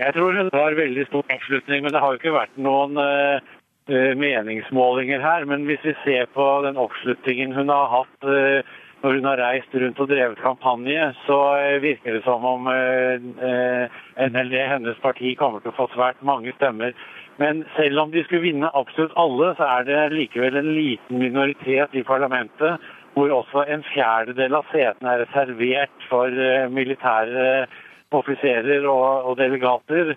[0.02, 3.54] Jeg tror hun har veldig stor oppslutning, men det har jo ikke vært noen uh,
[3.88, 5.44] meningsmålinger her.
[5.44, 9.74] Men hvis vi ser på den oppslutningen hun har hatt uh, når hun har reist
[9.74, 15.70] rundt og drevet kampanje, så uh, virker det som om NLD, hennes parti, kommer til
[15.74, 16.96] å få svært mange stemmer.
[17.38, 21.94] Men selv om de skulle vinne absolutt alle, så er det likevel en liten minoritet
[21.94, 22.80] i parlamentet
[23.16, 26.32] hvor også en fjerdedel av setene er reservert for
[26.72, 27.66] militære
[28.14, 30.14] offiserer og delegater.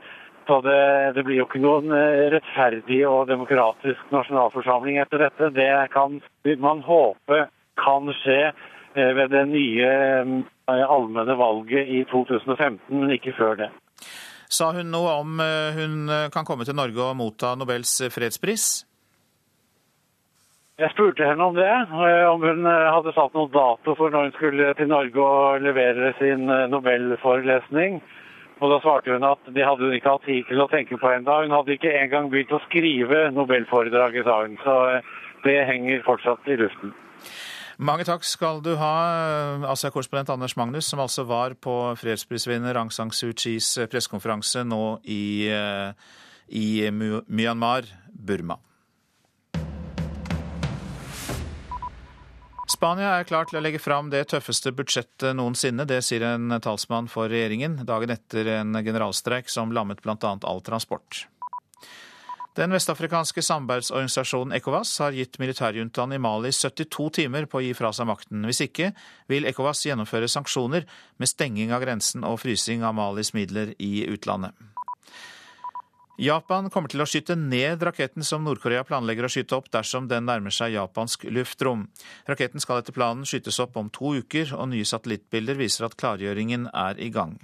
[0.49, 5.51] Så det, det, blir jo ikke noen eh, rettferdig og demokratisk nasjonalforsamling etter dette.
[5.53, 6.15] Det kan
[6.57, 7.43] man håpe
[7.77, 13.69] kan skje eh, ved det nye eh, allmenne valget i 2015, men ikke før det.
[14.49, 15.37] Sa hun noe om
[15.77, 18.63] hun kan komme til Norge og motta Nobels fredspris?
[20.81, 21.69] Jeg spurte henne om det,
[22.31, 26.49] om hun hadde satt noen dato for når hun skulle til Norge og levere sin
[26.73, 28.01] nobelforelesning.
[28.59, 31.43] Og Da svarte hun at det hadde ikke hatt tid til å tenke på ennå.
[31.45, 34.57] Hun hadde ikke engang begynt å skrive nobelforedraget, sa hun.
[34.65, 34.75] Så
[35.45, 36.91] det henger fortsatt i luften.
[37.79, 38.93] Mange takk skal du ha,
[39.71, 45.47] Asia-korrespondent Anders Magnus, som altså var på fredsprisvinner Aung San Suu Kyis pressekonferanse nå i,
[46.51, 48.59] i Myanmar, Burma.
[52.79, 55.83] Spania er klar til å legge fram det tøffeste budsjettet noensinne.
[55.83, 60.15] Det sier en talsmann for regjeringen, dagen etter en generalstreik som lammet bl.a.
[60.47, 61.25] all transport.
[62.55, 67.91] Den vestafrikanske samarbeidsorganisasjonen ECOWAS har gitt militærjuntaen i Mali 72 timer på å gi fra
[67.91, 68.47] seg makten.
[68.47, 68.93] Hvis ikke
[69.27, 70.87] vil ECOWAS gjennomføre sanksjoner
[71.19, 74.55] med stenging av grensen og frysing av Malis midler i utlandet.
[76.19, 80.25] Japan kommer til å skyte ned raketten som Nord-Korea planlegger å skyte opp dersom den
[80.27, 81.85] nærmer seg japansk luftrom.
[82.27, 86.67] Raketten skal etter planen skytes opp om to uker, og nye satellittbilder viser at klargjøringen
[86.75, 87.37] er i gang.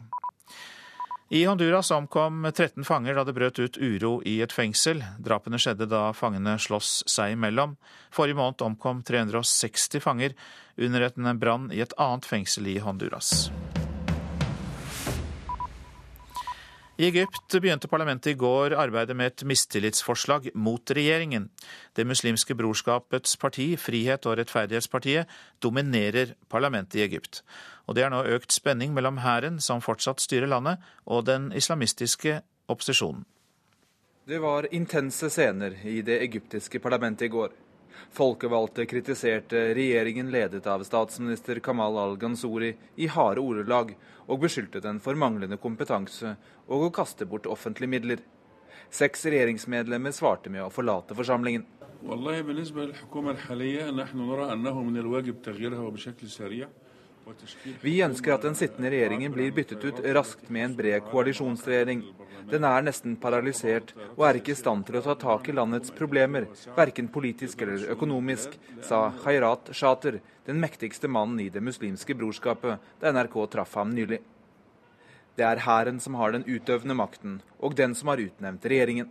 [1.31, 4.99] I Honduras omkom 13 fanger da det brøt ut uro i et fengsel.
[5.23, 7.79] Drapene skjedde da fangene sloss seg imellom.
[8.13, 10.35] Forrige måned omkom 360 fanger
[10.75, 13.47] under en brann i et annet fengsel i Honduras.
[16.95, 21.49] I Egypt begynte parlamentet i går arbeidet med et mistillitsforslag mot regjeringen.
[21.91, 25.27] Det muslimske brorskapets parti, Frihet og rettferdighetspartiet,
[25.59, 27.41] dominerer parlamentet i Egypt.
[27.91, 32.39] Og det er nå økt spenning mellom hæren, som fortsatt styrer landet, og den islamistiske
[32.71, 33.27] opposisjonen.
[34.25, 37.51] Det var intense scener i det egyptiske parlamentet i går.
[38.15, 45.17] Folkevalgte kritiserte regjeringen ledet av statsminister Kamal al-Ghansouri i harde ordelag, og beskyldte den for
[45.19, 46.35] manglende kompetanse
[46.67, 48.23] og å kaste bort offentlige midler.
[48.93, 51.65] Seks regjeringsmedlemmer svarte med å forlate forsamlingen.
[57.81, 62.03] Vi ønsker at den sittende regjeringen blir byttet ut raskt med en bred koalisjonsregjering.
[62.51, 65.93] Den er nesten paralysert og er ikke i stand til å ta tak i landets
[65.95, 66.45] problemer,
[66.77, 68.53] verken politisk eller økonomisk,
[68.85, 74.21] sa Khairat Shater, den mektigste mannen i Det muslimske brorskapet, da NRK traff ham nylig.
[75.35, 79.09] Det er hæren som har den utøvende makten, og den som har utnevnt regjeringen.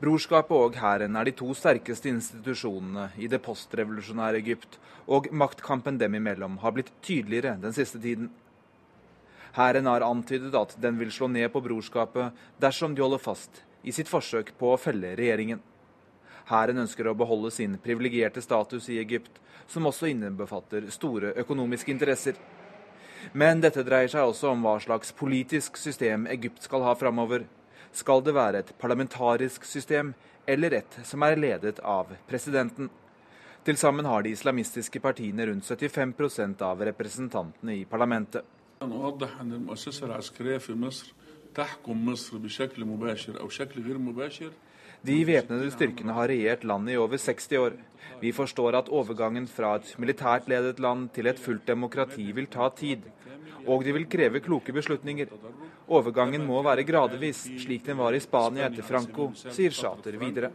[0.00, 6.18] Brorskapet og hæren er de to sterkeste institusjonene i det postrevolusjonære Egypt, og maktkampen dem
[6.18, 8.30] imellom har blitt tydeligere den siste tiden.
[9.56, 13.94] Hæren har antydet at den vil slå ned på brorskapet dersom de holder fast i
[13.94, 15.62] sitt forsøk på å felle regjeringen.
[16.50, 22.36] Hæren ønsker å beholde sin privilegerte status i Egypt, som også innebefatter store økonomiske interesser.
[23.32, 27.46] Men dette dreier seg også om hva slags politisk system Egypt skal ha framover.
[27.96, 30.12] Skal det være et parlamentarisk system,
[30.46, 32.90] eller et som er ledet av presidenten?
[33.66, 38.44] Til sammen har de islamistiske partiene rundt 75% av representantene i parlamentet.
[45.06, 47.76] De væpnede styrkene har regjert landet i over 60 år.
[48.20, 52.70] Vi forstår at overgangen fra et militært ledet land til et fullt demokrati vil ta
[52.74, 53.04] tid
[53.66, 55.30] og de vil kreve kloke beslutninger.
[55.88, 60.52] Overgangen må være gradvis, slik den var i Spania etter Franco, sier Shater videre.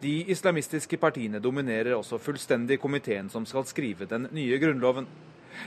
[0.00, 5.08] De islamistiske partiene dominerer også fullstendig komiteen som skal skrive den nye grunnloven.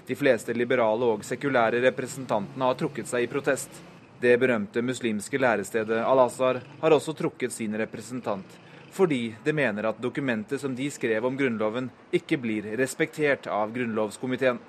[0.05, 3.81] De fleste liberale og sekulære representantene har trukket seg i protest.
[4.19, 8.57] Det berømte muslimske lærestedet Al-Azhar har også trukket sin representant,
[8.91, 14.59] fordi det mener at dokumentet som de skrev om Grunnloven, ikke blir respektert av grunnlovskomiteen.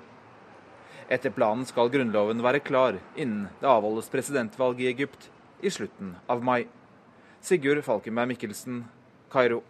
[1.11, 5.27] Etter planen skal Grunnloven være klar innen det avholdes presidentvalg i Egypt
[5.59, 6.63] i slutten av mai.
[7.43, 8.85] Sigurd Falkenberg Mikkelsen,
[9.33, 9.65] Kairo.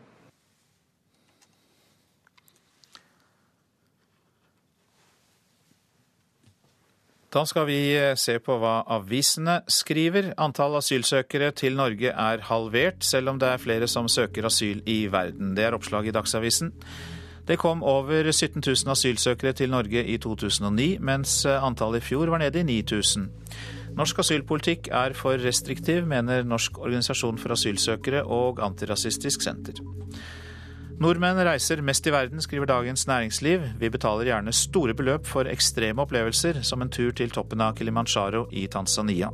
[7.32, 10.34] Da skal vi eh, se på hva avisene skriver.
[10.42, 15.06] Antall asylsøkere til Norge er halvert, selv om det er flere som søker asyl i
[15.12, 15.54] verden.
[15.56, 16.74] Det er oppslag i Dagsavisen.
[17.48, 22.34] Det kom over 17 000 asylsøkere til Norge i 2009, mens eh, antallet i fjor
[22.34, 23.32] var nede i 9000.
[23.96, 29.80] Norsk asylpolitikk er for restriktiv, mener Norsk organisasjon for asylsøkere og Antirasistisk Senter.
[31.02, 33.64] Nordmenn reiser mest i verden, skriver Dagens Næringsliv.
[33.82, 38.44] Vi betaler gjerne store beløp for ekstreme opplevelser, som en tur til toppen av Kilimanjaro
[38.54, 39.32] i Tanzania.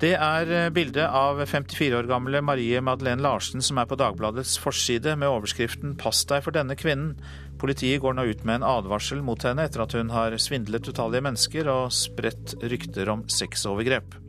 [0.00, 5.12] Det er bildet av 54 år gamle Marie Madeleine Larsen som er på Dagbladets forside
[5.20, 7.20] med overskriften 'Pass deg for denne kvinnen'.
[7.60, 11.20] Politiet går nå ut med en advarsel mot henne etter at hun har svindlet utallige
[11.20, 14.23] mennesker og spredt rykter om sexovergrep.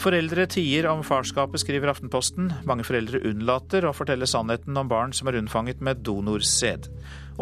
[0.00, 2.48] Foreldre tier om farskapet, skriver Aftenposten.
[2.68, 6.88] Mange foreldre unnlater å fortelle sannheten om barn som er unnfanget med donorsæd.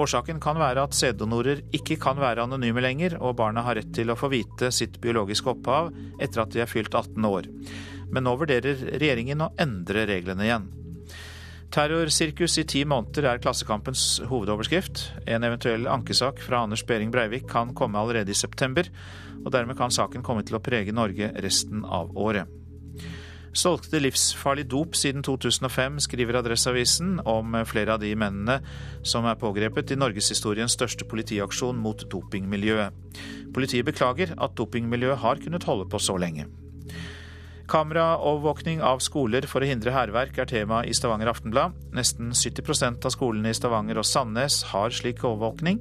[0.01, 4.11] Årsaken kan være at sæddonorer ikke kan være anonyme lenger, og barna har rett til
[4.11, 7.49] å få vite sitt biologiske opphav etter at de er fylt 18 år.
[8.11, 10.69] Men nå vurderer regjeringen å endre reglene igjen.
[11.71, 15.05] Terrorsirkus i ti måneder er Klassekampens hovedoverskrift.
[15.31, 18.91] En eventuell ankesak fra Anders Behring Breivik kan komme allerede i september,
[19.45, 22.49] og dermed kan saken komme til å prege Norge resten av året.
[23.51, 28.61] Solgte livsfarlig dop siden 2005, skriver Adresseavisen om flere av de mennene
[29.03, 32.95] som er pågrepet i norgeshistoriens største politiaksjon mot dopingmiljøet.
[33.55, 36.47] Politiet beklager at dopingmiljøet har kunnet holde på så lenge.
[37.71, 41.77] Kameraovervåkning av skoler for å hindre hærverk er tema i Stavanger Aftenblad.
[41.95, 45.79] Nesten 70% av skolene i Stavanger og Sandnes har slik overvåkning,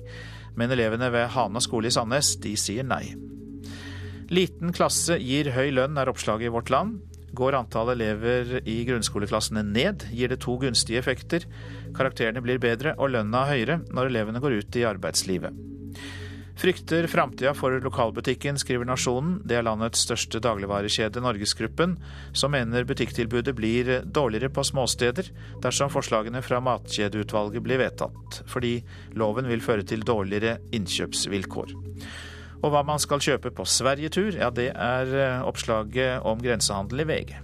[0.57, 3.13] men elevene ved Hana skole i Sandnes de sier nei.
[4.29, 6.99] Liten klasse gir høy lønn, er oppslaget i Vårt Land.
[7.33, 11.47] Går antallet elever i grunnskoleklassene ned, gir det to gunstige effekter.
[11.97, 15.65] Karakterene blir bedre og lønna høyere når elevene går ut i arbeidslivet.
[16.59, 19.37] Frykter framtida for lokalbutikken, skriver Nasjonen.
[19.47, 21.95] Det er landets største dagligvarekjede, Norgesgruppen,
[22.35, 25.31] som mener butikktilbudet blir dårligere på småsteder
[25.63, 28.81] dersom forslagene fra Matkjedeutvalget blir vedtatt, fordi
[29.17, 31.73] loven vil føre til dårligere innkjøpsvilkår.
[32.59, 37.07] Og hva man skal kjøpe på sverigetur, ja det er eh, oppslaget om grensehandel i
[37.07, 37.37] VG.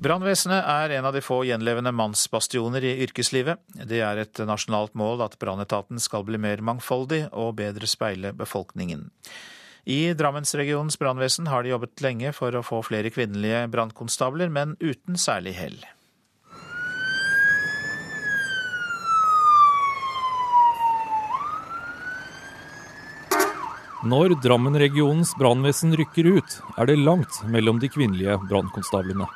[0.00, 3.60] Brannvesenet er en av de få gjenlevende mannsbastioner i yrkeslivet.
[3.84, 9.10] Det er et nasjonalt mål at brannetaten skal bli mer mangfoldig og bedre speile befolkningen.
[9.84, 15.20] I Drammensregionens brannvesen har de jobbet lenge for å få flere kvinnelige brannkonstabler, men uten
[15.20, 15.78] særlig hell.
[24.00, 29.26] Når Drammen-regionens brannvesen rykker ut, er det langt mellom de kvinnelige brannkonstablene.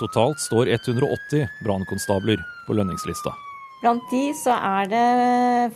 [0.00, 3.34] Totalt står 180 brannkonstabler på lønningslista.
[3.82, 5.08] Blant de så er det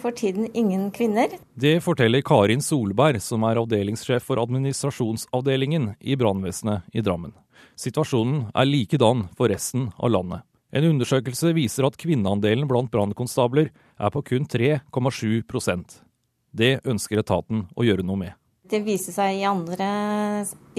[0.01, 1.35] for tiden ingen kvinner.
[1.61, 7.35] Det forteller Karin Solberg, som er avdelingssjef for administrasjonsavdelingen i brannvesenet i Drammen.
[7.77, 10.47] Situasjonen er likedan for resten av landet.
[10.73, 13.69] En undersøkelse viser at kvinneandelen blant brannkonstabler
[14.01, 15.45] er på kun 3,7
[16.53, 18.39] det ønsker etaten å gjøre noe med.
[18.73, 19.87] Det viser seg i andre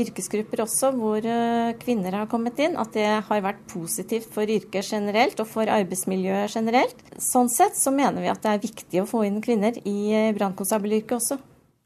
[0.02, 4.88] yrkesgrupper også, hvor eh, kvinner har kommet inn, at det har vært positivt for yrket
[4.96, 7.04] generelt og for arbeidsmiljøet generelt.
[7.22, 10.32] Sånn sett så mener vi at det er viktig å få inn kvinner i eh,
[10.34, 11.38] brannkonstabelyrket også.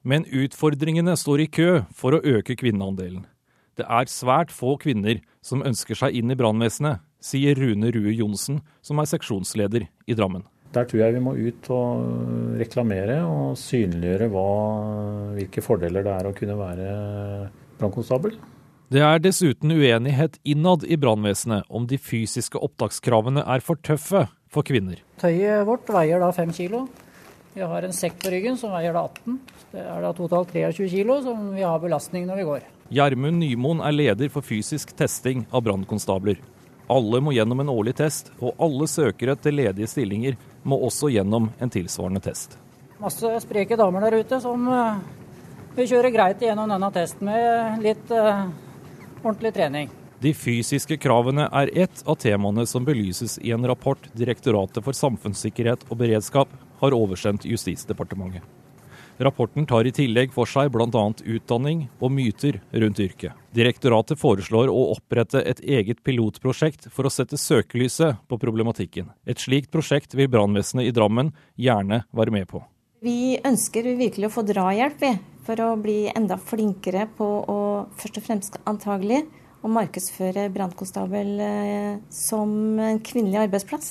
[0.07, 3.25] Men utfordringene står i kø for å øke kvinneandelen.
[3.75, 8.61] Det er svært få kvinner som ønsker seg inn i brannvesenet, sier Rune Rue Johnsen,
[8.81, 10.47] som er seksjonsleder i Drammen.
[10.75, 14.49] Der tror jeg vi må ut og reklamere og synliggjøre hva,
[15.37, 16.91] hvilke fordeler det er å kunne være
[17.79, 18.35] brannkonstabel.
[18.87, 24.67] Det er dessuten uenighet innad i brannvesenet om de fysiske opptakskravene er for tøffe for
[24.67, 25.01] kvinner.
[25.19, 26.85] Tøyet vårt veier da 5 kilo.
[27.57, 29.39] Vi har en sekk på ryggen som veier da 18.
[29.73, 32.67] Det er da totalt 23 kilo som vi har belastning når vi går.
[32.93, 36.39] Gjermund Nymoen er leder for fysisk testing av brannkonstabler.
[36.87, 41.49] Alle må gjennom en årlig test, og alle søkere til ledige stillinger må også gjennom
[41.59, 42.55] en tilsvarende test.
[43.01, 45.01] Masse spreke damer der ute som uh,
[45.75, 48.47] vil kjøre greit gjennom denne testen med litt uh,
[49.21, 49.91] ordentlig trening.
[50.23, 55.83] De fysiske kravene er ett av temaene som belyses i en rapport Direktoratet for samfunnssikkerhet
[55.91, 58.41] og beredskap har oversendt Justisdepartementet.
[59.17, 61.03] Rapporten tar i tillegg for seg bl.a.
[61.25, 63.33] utdanning og myter rundt yrket.
[63.57, 69.09] Direktoratet foreslår å opprette et eget pilotprosjekt for å sette søkelyset på problematikken.
[69.25, 72.61] Et slikt prosjekt vil brannvesenet i Drammen gjerne være med på.
[73.01, 75.03] Vi ønsker virkelig å få drahjelp
[75.47, 77.59] for å bli enda flinkere på å
[77.97, 79.23] først og fremst antagelig
[79.65, 83.89] å markedsføre brannkonstabel eh, som en kvinnelig arbeidsplass.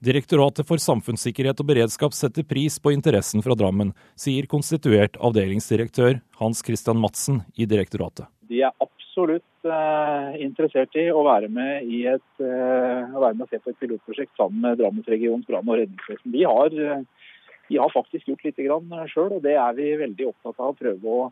[0.00, 6.62] Direktoratet for samfunnssikkerhet og beredskap setter pris på interessen fra Drammen, sier konstituert avdelingsdirektør Hans
[6.64, 8.24] Christian Madsen i direktoratet.
[8.48, 13.44] De er absolutt eh, interessert i å være med, i et, eh, å være med
[13.44, 16.32] og se på et pilotprosjekt sammen med Drammensregionens brann- og redningsvesen.
[16.32, 17.36] De har, uh,
[17.68, 18.64] de har faktisk gjort litt
[19.12, 21.30] sjøl, og det er vi veldig opptatt av å prøve å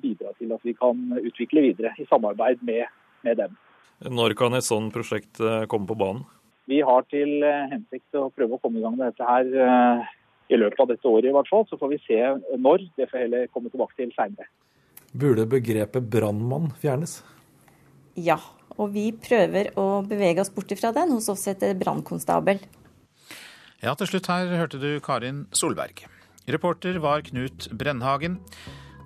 [0.00, 2.88] bidra til at vi kan utvikle videre, i samarbeid med,
[3.28, 3.60] med dem.
[4.08, 5.36] Når kan et sånt prosjekt
[5.68, 6.24] komme på banen?
[6.70, 10.10] Vi har til eh, hensikt å prøve å komme i gang med dette her eh,
[10.54, 11.66] i løpet av dette året i hvert fall.
[11.66, 12.18] Så får vi se
[12.62, 12.86] når.
[12.98, 14.46] Det får heller komme tilbake til seinere.
[15.10, 17.20] Burde begrepet brannmann fjernes?
[18.14, 18.38] Ja,
[18.76, 21.10] og vi prøver å bevege oss bort fra den.
[21.16, 22.62] Hos oss heter brannkonstabel.
[23.82, 26.04] Ja, til slutt her hørte du Karin Solberg.
[26.50, 28.38] Reporter var Knut Brennhagen.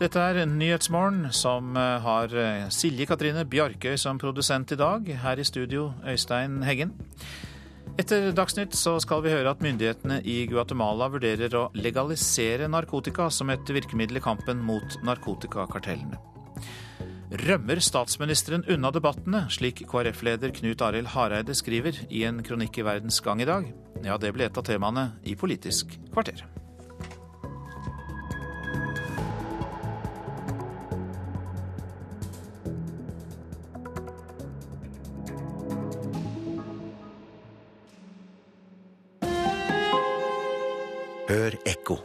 [0.00, 2.36] Dette er Nyhetsmorgen, som eh, har
[2.74, 5.08] Silje Katrine Bjarkøy som produsent i dag.
[5.24, 6.92] Her i studio, Øystein Heggen.
[7.94, 13.52] Etter Dagsnytt så skal vi høre at myndighetene i Guatemala vurderer å legalisere narkotika som
[13.54, 16.18] et virkemiddel i kampen mot narkotikakartellene.
[17.44, 23.22] Rømmer statsministeren unna debattene, slik KrF-leder Knut Arild Hareide skriver i en kronikk i Verdens
[23.22, 23.70] Gang i dag?
[24.02, 26.42] Ja, det ble et av temaene i Politisk kvarter.
[41.34, 41.96] Hør ekko.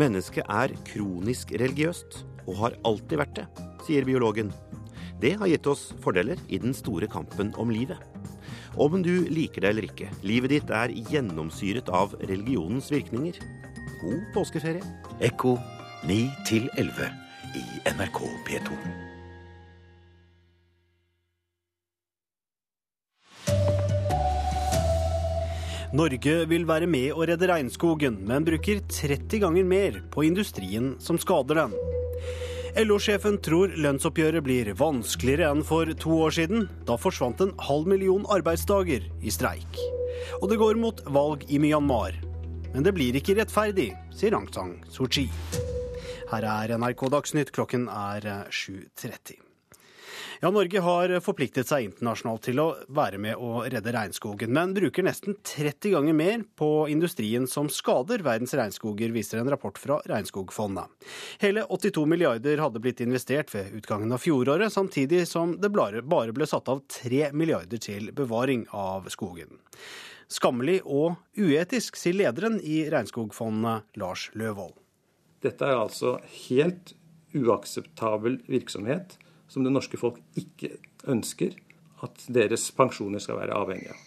[0.00, 3.44] Mennesket er kronisk religiøst, og har alltid vært det,
[3.84, 4.54] sier biologen.
[5.20, 8.00] Det har gitt oss fordeler i den store kampen om livet.
[8.80, 13.36] Om du liker det eller ikke, livet ditt er gjennomsyret av religionens virkninger.
[14.00, 14.94] God påskeferie.
[15.20, 15.58] Ekko
[16.08, 16.22] 9
[16.80, 17.10] 11
[17.60, 19.03] i NRK P2.
[25.94, 31.20] Norge vil være med å redde regnskogen, men bruker 30 ganger mer på industrien som
[31.22, 31.76] skader den.
[32.82, 36.66] LO-sjefen tror lønnsoppgjøret blir vanskeligere enn for to år siden.
[36.88, 39.78] Da forsvant en halv million arbeidsdager i streik.
[40.40, 42.18] Og det går mot valg i Myanmar.
[42.74, 45.28] Men det blir ikke rettferdig, sier Aung San Suu Kyi.
[46.34, 49.53] Her er NRK Dagsnytt, klokken er 7.30.
[50.40, 55.06] Ja, Norge har forpliktet seg internasjonalt til å være med å redde regnskogen, men bruker
[55.06, 60.90] nesten 30 ganger mer på industrien som skader verdens regnskoger, viser en rapport fra Regnskogfondet.
[61.42, 66.48] Hele 82 milliarder hadde blitt investert ved utgangen av fjoråret, samtidig som det bare ble
[66.48, 69.60] satt av 3 milliarder til bevaring av skogen.
[70.30, 74.74] Skammelig og uetisk, sier lederen i Regnskogfondet, Lars Løvold.
[75.44, 76.16] Dette er altså
[76.48, 76.94] helt
[77.34, 79.18] uakseptabel virksomhet
[79.54, 80.74] som det norske folk ikke
[81.10, 81.54] ønsker
[82.02, 84.02] at deres pensjoner skal være avhengig av.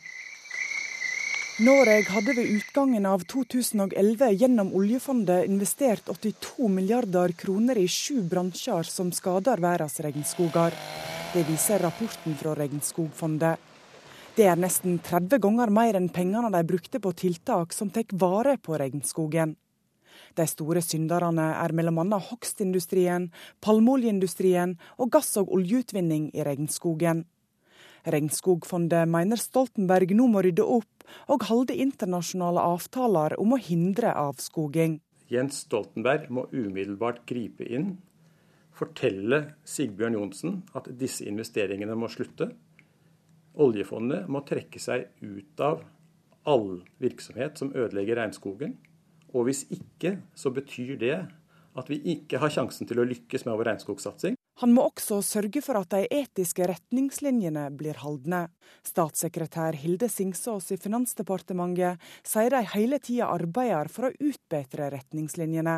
[1.58, 8.86] Norge hadde ved utgangen av 2011 gjennom oljefondet investert 82 milliarder kroner i sju bransjer
[8.86, 10.76] som skader verdens regnskoger.
[11.34, 13.58] Det viser rapporten fra Regnskogfondet.
[14.38, 18.60] Det er nesten 30 ganger mer enn pengene de brukte på tiltak som tar vare
[18.62, 19.56] på regnskogen.
[20.38, 22.20] De store synderne er bl.a.
[22.30, 23.32] hogstindustrien,
[23.66, 27.26] palmeoljeindustrien og gass- og oljeutvinning i regnskogen.
[28.08, 35.00] Regnskogfondet mener Stoltenberg nå må rydde opp og holde internasjonale avtaler om å hindre avskoging.
[35.28, 37.98] Jens Stoltenberg må umiddelbart gripe inn,
[38.78, 42.52] fortelle Sigbjørn Johnsen at disse investeringene må slutte.
[43.58, 45.82] Oljefondet må trekke seg ut av
[46.48, 48.78] all virksomhet som ødelegger regnskogen.
[49.36, 51.18] Og hvis ikke, så betyr det
[51.78, 54.38] at vi ikke har sjansen til å lykkes med vår regnskogsatsing.
[54.58, 58.48] Han må også sørge for at de etiske retningslinjene blir holdne.
[58.88, 65.78] Statssekretær Hilde Singsås i Finansdepartementet sier de hele tida arbeider for å utbedre retningslinjene,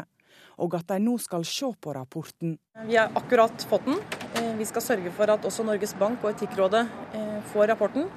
[0.64, 2.56] og at de nå skal se på rapporten.
[2.88, 4.00] Vi har akkurat fått den.
[4.40, 6.86] Eh, vi skal sørge for at også Norges Bank og Etikkrådet
[7.20, 8.08] eh, får rapporten.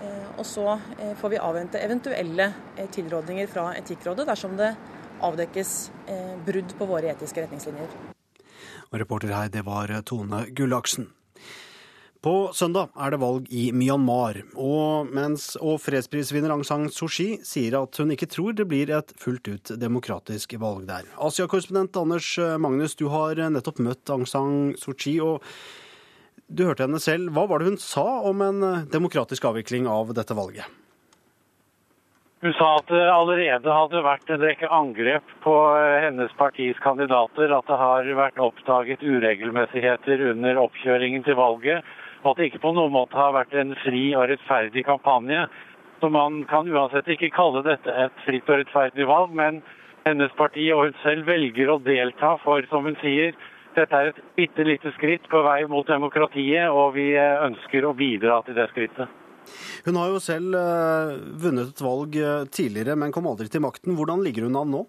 [0.00, 0.66] Eh, og så
[0.98, 4.72] eh, får vi avvente eventuelle eh, tilrådninger fra Etikkrådet dersom det
[5.20, 5.70] avdekkes
[6.46, 7.90] brudd på våre etiske retningslinjer.
[8.88, 11.10] Og reporter her, det var Tone Gullaksen.
[12.24, 17.36] På søndag er det valg i Myanmar, og, mens, og fredsprisvinner Aung San Suu Kyi
[17.44, 21.12] sier at hun ikke tror det blir et fullt ut demokratisk valg der.
[21.20, 25.44] Asia-korrespondent Anders Magnus, du har nettopp møtt Aung San Suu Kyi, og
[26.50, 27.30] du hørte henne selv.
[27.34, 30.66] Hva var det hun sa om en demokratisk avvikling av dette valget?
[32.40, 35.54] Hun sa at det allerede hadde vært en rekke angrep på
[36.00, 37.52] hennes partis kandidater.
[37.52, 41.84] At det har vært oppdaget uregelmessigheter under oppkjøringen til valget.
[42.22, 45.44] Og at det ikke på noen måte har vært en fri og rettferdig kampanje.
[46.00, 49.60] Så man kan uansett ikke kalle dette et fritt og rettferdig valg, men
[50.06, 53.36] hennes parti og hun selv velger å delta, for som hun sier,
[53.76, 58.40] dette er et bitte lite skritt på vei mot demokratiet, og vi ønsker å bidra
[58.46, 59.08] til det skrittet.
[59.86, 63.96] Hun har jo selv uh, vunnet et valg uh, tidligere, men kom aldri til makten.
[63.98, 64.82] Hvordan ligger hun an nå?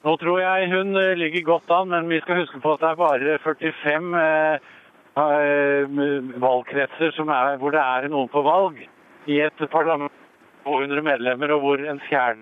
[0.00, 3.00] Nå tror jeg hun ligger godt an, men vi skal huske på at det er
[3.02, 4.14] bare 45
[6.40, 8.80] valgkretser er, hvor det er noen på valg.
[9.28, 12.40] I et parlament med 200 medlemmer, og hvor en fjerde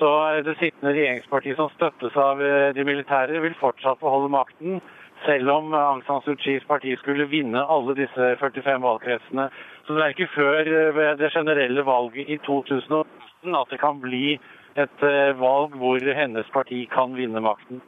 [0.00, 0.08] Så
[0.46, 2.40] det sittende regjeringspartiet som støttes av
[2.72, 4.80] de militære, vil fortsatt beholde makten
[5.26, 9.48] selv om Aung San Suu Kyis parti skulle vinne alle disse 45 valgkretsene.
[9.84, 14.38] Så det er ikke før ved det generelle valget i 2018 at det kan bli
[14.78, 17.82] et eh, valg hvor hennes parti kan vinne makten.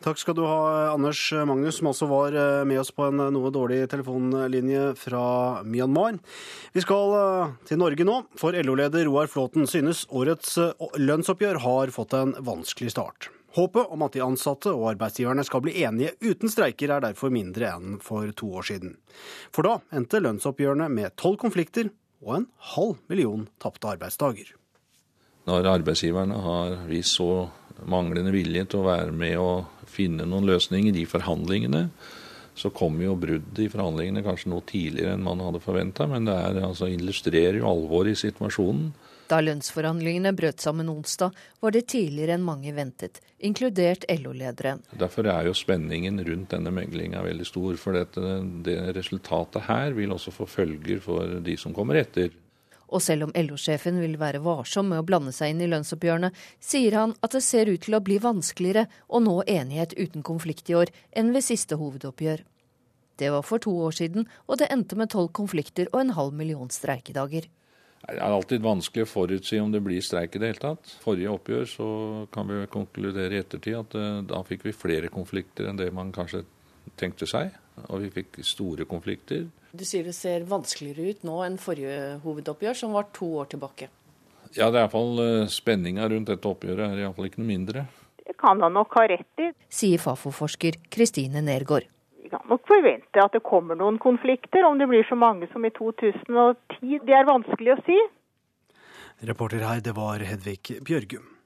[0.00, 3.50] Takk skal du ha, Anders Magnus, som også var eh, med oss på en noe
[3.52, 5.24] dårlig telefonlinje fra
[5.64, 6.16] Myanmar.
[6.72, 7.12] Vi skal
[7.68, 10.56] til Norge nå, for LO-leder Roar Flåten synes årets
[10.96, 13.28] lønnsoppgjør har fått en vanskelig start.
[13.52, 17.72] Håpet om at de ansatte og arbeidsgiverne skal bli enige uten streiker, er derfor mindre
[17.74, 18.94] enn for to år siden.
[19.50, 21.90] For da endte lønnsoppgjørene med tolv konflikter
[22.22, 22.46] og en
[22.76, 24.54] halv million tapte arbeidsdager.
[25.50, 27.48] Når arbeidsgiverne har vist så
[27.90, 31.88] manglende vilje til å være med og finne noen løsninger i forhandlingene,
[32.60, 36.34] så kommer jo bruddet i forhandlingene kanskje noe tidligere enn man hadde forventa, men det
[36.36, 38.90] er, altså, illustrerer jo alvoret i situasjonen.
[39.30, 44.82] Da lønnsforhandlingene brøt sammen onsdag, var det tidligere enn mange ventet, inkludert LO-lederen.
[44.98, 47.78] Derfor er jo spenningen rundt denne meglinga veldig stor.
[47.78, 52.34] For dette, det resultatet her vil også få følger for de som kommer etter.
[52.90, 56.96] Og selv om LO-sjefen vil være varsom med å blande seg inn i lønnsoppgjørene, sier
[56.98, 60.78] han at det ser ut til å bli vanskeligere å nå enighet uten konflikt i
[60.78, 62.42] år enn ved siste hovedoppgjør.
[63.20, 66.36] Det var for to år siden, og det endte med tolv konflikter og en halv
[66.36, 67.46] million streikedager.
[68.00, 70.94] Det er alltid vanskelig å forutsi om det blir streik i det hele tatt.
[71.04, 71.88] Forrige oppgjør så
[72.32, 76.14] kan vi konkludere i ettertid at eh, da fikk vi flere konflikter enn det man
[76.16, 76.46] kanskje
[77.00, 77.52] tenkte seg.
[77.88, 79.46] Og vi fikk store konflikter.
[79.72, 83.90] Du sier det ser vanskeligere ut nå enn forrige hovedoppgjør, som var to år tilbake.
[84.56, 87.86] Ja, det er iallfall eh, spenninga rundt dette oppgjøret er iallfall ikke noe mindre.
[88.18, 89.50] Det kan han nok ha rett i.
[89.70, 91.86] Sier Fafo-forsker Kristine Nergård
[92.22, 94.66] Vi kan nok forvente at det kommer noen konflikter.
[94.66, 97.98] Om det blir så mange som i 2010, det er vanskelig å si.
[99.30, 101.39] Reporter her, det var Hedvig Bjørgum.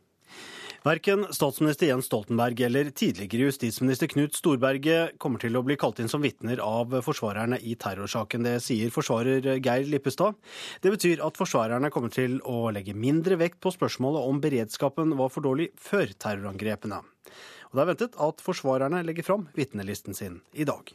[0.84, 6.10] Verken statsminister Jens Stoltenberg eller tidligere justisminister Knut Storberget kommer til å bli kalt inn
[6.12, 8.44] som vitner av forsvarerne i terrorsaken.
[8.44, 10.36] Det sier forsvarer Geir Lippestad.
[10.84, 15.32] Det betyr at forsvarerne kommer til å legge mindre vekt på spørsmålet om beredskapen var
[15.32, 17.00] for dårlig før terrorangrepene.
[17.00, 20.92] Og det er ventet at forsvarerne legger fram vitnelisten sin i dag.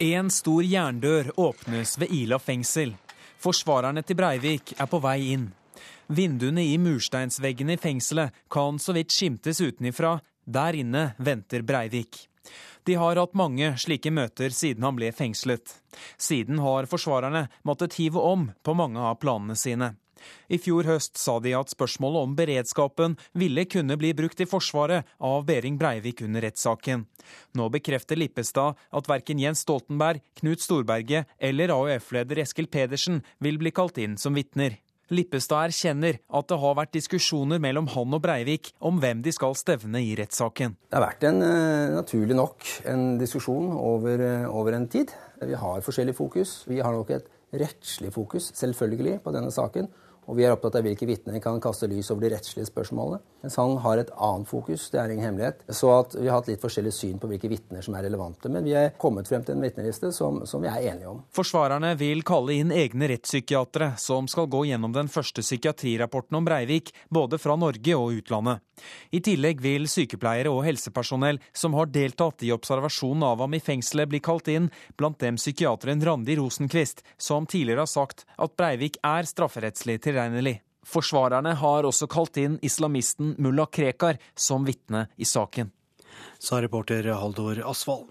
[0.00, 2.96] En stor jerndør åpnes ved Ila fengsel.
[3.44, 5.50] Forsvarerne til Breivik er på vei inn.
[6.08, 10.16] Vinduene i mursteinsveggene i fengselet kan så vidt skimtes utenifra.
[10.44, 12.22] Der inne venter Breivik.
[12.84, 15.76] De har hatt mange slike møter siden han ble fengslet.
[16.16, 19.94] Siden har forsvarerne måttet hive om på mange av planene sine.
[20.48, 25.08] I fjor høst sa de at spørsmålet om beredskapen ville kunne bli brukt i Forsvaret
[25.18, 27.06] av Behring Breivik under rettssaken.
[27.56, 33.74] Nå bekrefter Lippestad at verken Jens Stoltenberg, Knut Storberget eller AUF-leder Eskil Pedersen vil bli
[33.74, 34.80] kalt inn som vitner.
[35.12, 39.56] Lippestad erkjenner at det har vært diskusjoner mellom han og Breivik om hvem de skal
[39.58, 40.78] stevne i rettssaken.
[40.88, 45.12] Det har vært en, eh, naturlig nok en diskusjon over, eh, over en tid.
[45.42, 46.64] Vi har forskjellig fokus.
[46.66, 49.88] Vi har nok et rettslig fokus, selvfølgelig, på denne saken.
[50.26, 53.20] Og vi er opptatt av hvilke vitner kan kaste lys over de rettslige spørsmålene.
[53.44, 55.64] Mens han har et annet fokus, det er ingen hemmelighet.
[55.68, 58.48] Så vi har hatt litt forskjellig syn på hvilke vitner som er relevante.
[58.52, 61.20] Men vi er kommet frem til en vitnerliste som, som, vi er enige om.
[61.34, 66.94] Forsvarerne vil kalle inn egne rettspsykiatere som skal gå gjennom den første psykiatrirapporten om Breivik,
[67.12, 68.64] både fra Norge og utlandet.
[69.14, 74.10] I tillegg vil sykepleiere og helsepersonell som har deltatt i observasjonen av ham i fengselet,
[74.10, 79.28] bli kalt inn, blant dem psykiateren Randi Rosenkvist, som tidligere har sagt at Breivik er
[79.28, 80.60] strafferettslig tilregnelig.
[80.84, 85.72] Forsvarerne har også kalt inn islamisten mulla Krekar som vitne i saken.
[86.38, 88.10] Sa reporter Haldor Asvald.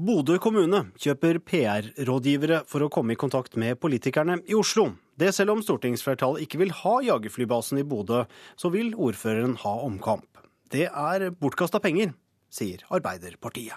[0.00, 4.86] Bodø kommune kjøper PR-rådgivere for å komme i kontakt med politikerne i Oslo.
[5.18, 8.22] Det selv om stortingsflertallet ikke vil ha jagerflybasen i Bodø,
[8.56, 10.28] så vil ordføreren ha omkamp.
[10.72, 12.14] Det er bortkasta penger,
[12.48, 13.76] sier Arbeiderpartiet.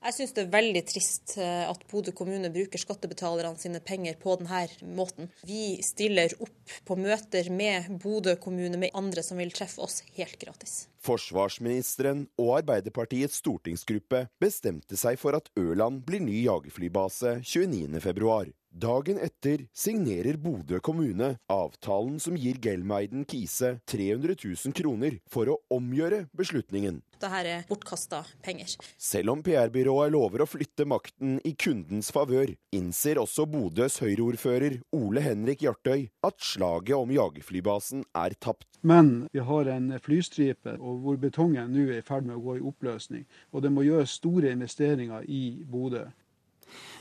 [0.00, 4.32] Jeg syns det er veldig trist eh, at Bodø kommune bruker skattebetalerne sine penger på
[4.40, 4.62] denne
[4.96, 5.28] måten.
[5.44, 10.38] Vi stiller opp på møter med Bodø kommune, med andre som vil treffe oss, helt
[10.40, 10.86] gratis.
[11.04, 18.56] Forsvarsministeren og Arbeiderpartiets stortingsgruppe bestemte seg for at Ørland blir ny jagerflybase 29.2.
[18.70, 25.56] Dagen etter signerer Bodø kommune avtalen som gir Gelmeiden Kise 300 000 kroner for å
[25.74, 27.00] omgjøre beslutningen.
[27.18, 28.76] Dette er bortkasta penger.
[28.94, 35.26] Selv om PR-byrået lover å flytte makten i kundens favør, innser også Bodøs Høyre-ordfører Ole
[35.26, 38.68] Henrik Hjartøy at slaget om jagerflybasen er tapt.
[38.86, 42.66] Men vi har en flystripe hvor betongen nå er i ferd med å gå i
[42.70, 43.26] oppløsning.
[43.50, 46.06] Og det må gjøres store investeringer i Bodø.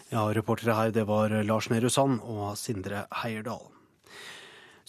[0.10, 3.68] Ja, reportere her, det var Lars Nehru Sand og Sindre Heierdal.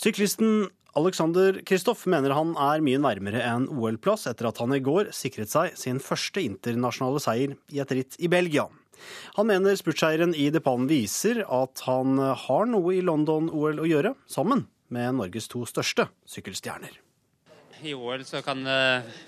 [0.01, 5.13] Syklisten Alexander Kristoff mener han er mye nærmere en OL-plass etter at han i går
[5.15, 8.65] sikret seg sin første internasjonale seier i et ritt i Belgia.
[9.37, 14.67] Han mener spurtseieren i Depan viser at han har noe i London-OL å gjøre, sammen
[14.89, 16.97] med Norges to største sykkelstjerner.
[17.85, 18.81] I OL så kan det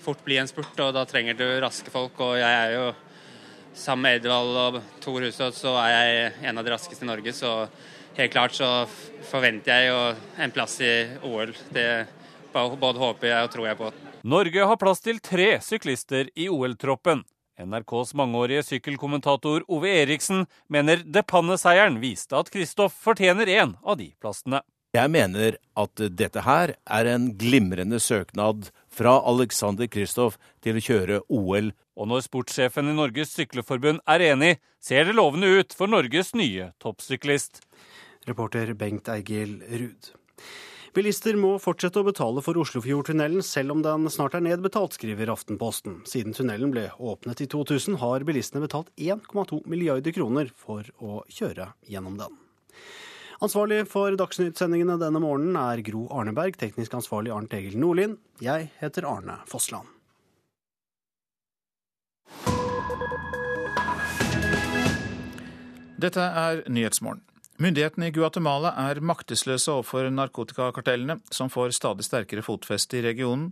[0.02, 2.18] fort bli en spurt, og da trenger du raske folk.
[2.20, 2.90] Og jeg er jo
[3.74, 7.34] sammen med Edvald og Tor Hushovd så er jeg en av de raskeste i Norge.
[7.36, 7.52] Så
[8.18, 8.70] helt klart så
[9.30, 10.00] forventer jeg jo
[10.44, 10.92] en plass i
[11.26, 11.54] OL.
[11.72, 11.88] Det
[12.52, 13.92] både håper jeg og tror jeg på.
[14.28, 17.24] Norge har plass til tre syklister i OL-troppen.
[17.62, 24.62] NRKs mangeårige sykkelkommentator Ove Eriksen mener Depanne-seieren viste at Kristoff fortjener en av de plassene.
[24.92, 31.20] Jeg mener at dette her er en glimrende søknad fra Alexander Kristoff til å kjøre
[31.32, 31.72] OL.
[31.96, 36.72] Og når sportssjefen i Norges Sykleforbund er enig, ser det lovende ut for Norges nye
[36.82, 37.62] toppsyklist.
[38.28, 40.12] Reporter Bengt Eigil Ruud.
[40.92, 46.02] Bilister må fortsette å betale for Oslofjordtunnelen selv om den snart er nedbetalt, skriver Aftenposten.
[46.04, 51.70] Siden tunnelen ble åpnet i 2000 har bilistene betalt 1,2 milliarder kroner for å kjøre
[51.88, 52.36] gjennom den.
[53.42, 58.14] Ansvarlig for Dagsnytt-sendingene denne morgenen er Gro Arneberg, teknisk ansvarlig Arnt Egil Nordlien.
[58.38, 59.90] Jeg heter Arne Fossland.
[65.98, 67.26] Dette er Nyhetsmorgen.
[67.58, 73.50] Myndighetene i Guatemala er maktesløse overfor narkotikakartellene, som får stadig sterkere fotfeste i regionen.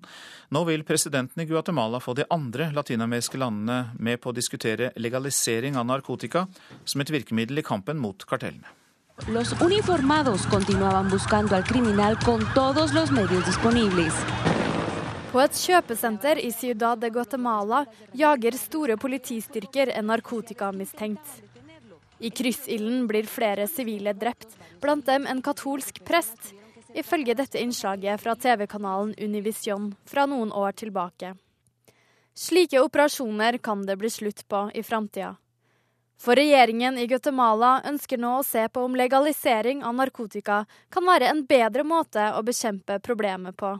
[0.54, 5.74] Nå vil presidenten i Guatemala få de andre latinameriske landene med på å diskutere legalisering
[5.74, 6.46] av narkotika
[6.84, 8.78] som et virkemiddel i kampen mot kartellene.
[9.28, 14.14] Los uniformados continuaban buscando al criminal con todos los medios disponibles.
[15.32, 21.42] På et kjøpesenter i Ciudad de Guatemala jager store politistyrker en narkotikamistenkt.
[22.18, 24.48] I kryssilden blir flere sivile drept,
[24.80, 26.54] blant dem en katolsk prest,
[26.94, 31.36] ifølge dette innslaget fra TV-kanalen Univision fra noen år tilbake.
[32.34, 35.36] Slike operasjoner kan det bli slutt på i framtida.
[36.20, 41.30] For regjeringen i Guatemala ønsker nå å se på om legalisering av narkotika kan være
[41.32, 43.70] en bedre måte å bekjempe problemet på.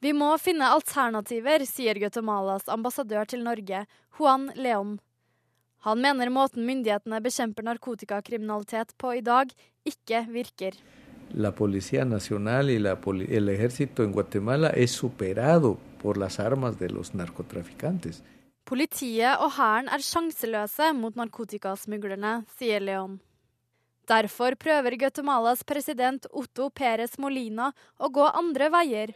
[0.00, 3.84] Vi må finne alternativer, sier Guatemalas ambassadør til Norge,
[4.18, 4.96] Juan Leon.
[5.86, 9.54] Han mener måten myndighetene bekjemper narkotikakriminalitet på i dag,
[9.86, 10.74] ikke virker.
[11.30, 12.98] La Policía Nacional y la,
[13.28, 18.24] el ejército en Guatemala es superado por las armas de los narcotraficantes.
[18.68, 23.18] Politiet og hæren er sjanseløse mot narkotikasmuglerne, sier Leon.
[24.10, 27.68] Derfor prøver Guatemalas president Otto Perez Molina
[27.98, 29.12] å gå andre veier.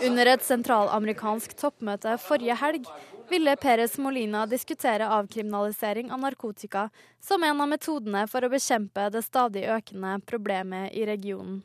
[0.00, 2.88] Under et sentralamerikansk toppmøte forrige helg
[3.28, 6.86] ville Perez Molina diskutere avkriminalisering av narkotika
[7.20, 11.60] som en av metodene for å bekjempe det stadig økende problemet i regionen.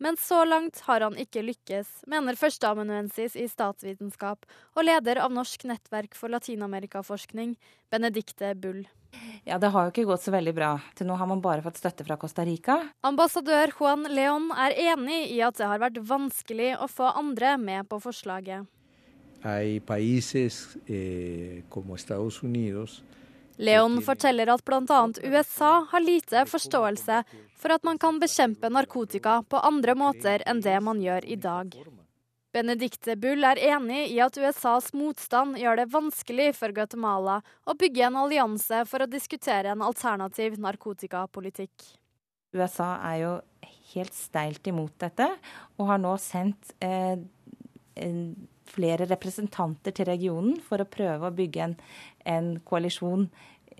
[0.00, 5.66] Men så langt har han ikke lykkes, mener førsteamanuensis i statsvitenskap og leder av Norsk
[5.68, 7.52] nettverk for latinamerikaforskning,
[7.92, 8.86] Benedicte Bull.
[9.44, 10.70] Ja, Det har jo ikke gått så veldig bra.
[10.96, 12.78] Til nå har man bare fått støtte fra Costa Rica.
[13.04, 17.88] Ambassadør Juan Leon er enig i at det har vært vanskelig å få andre med
[17.90, 18.64] på forslaget.
[19.44, 23.02] Hay países eh, como Estados Unidos
[23.60, 25.00] Leon forteller at bl.a.
[25.22, 27.22] USA har lite forståelse
[27.60, 31.76] for at man kan bekjempe narkotika på andre måter enn det man gjør i dag.
[32.50, 37.36] Benedicte Bull er enig i at USAs motstand gjør det vanskelig for Guatemala
[37.68, 41.84] å bygge en allianse for å diskutere en alternativ narkotikapolitikk.
[42.56, 43.34] USA er jo
[43.92, 45.28] helt steilt imot dette,
[45.78, 47.20] og har nå sendt eh,
[48.70, 51.76] flere representanter til regionen for å prøve å bygge en,
[52.24, 53.28] en koalisjon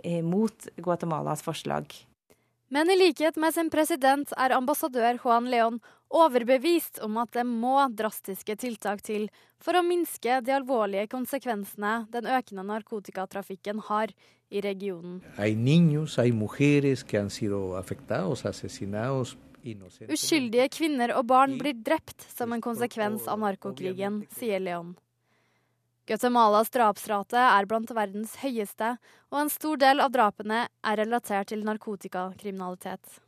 [0.03, 1.89] eh, mot Guatemalas forslag.
[2.71, 5.81] Men i likhet med sin president er ambassadør Juan Leon
[6.11, 9.27] overbevist om at det må drastiske tiltak til
[9.63, 14.15] for å minske de alvorlige konsekvensene den økende narkotikatrafikken har
[14.51, 15.21] i regionen.
[20.09, 24.95] Uskyldige kvinner og barn blir drept som en konsekvens av narkokrigen, sier Leon.
[26.11, 28.97] Guatemalas drapsrate er blant verdens høyeste,
[29.31, 33.21] og en stor del av drapene er relatert til narkotikakriminalitet.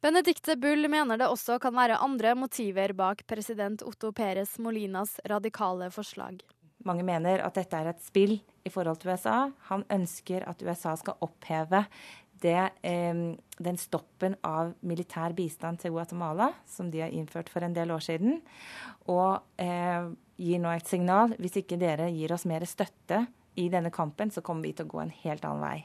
[0.00, 5.90] Benedicte Bull mener det også kan være andre motiver bak president Otto Perez Molinas radikale
[5.92, 6.40] forslag.
[6.88, 9.50] Mange mener at dette er et spill i forhold til USA.
[9.68, 11.82] Han ønsker at USA skal oppheve
[12.42, 13.22] det, eh,
[13.60, 18.04] den stoppen av militær bistand til Guatemala som de har innført for en del år
[18.04, 18.40] siden.
[19.08, 20.10] Og eh,
[20.40, 21.36] gir nå et signal.
[21.38, 23.26] Hvis ikke dere gir oss mer støtte
[23.60, 25.78] i denne kampen, så kommer vi til å gå en helt annen vei.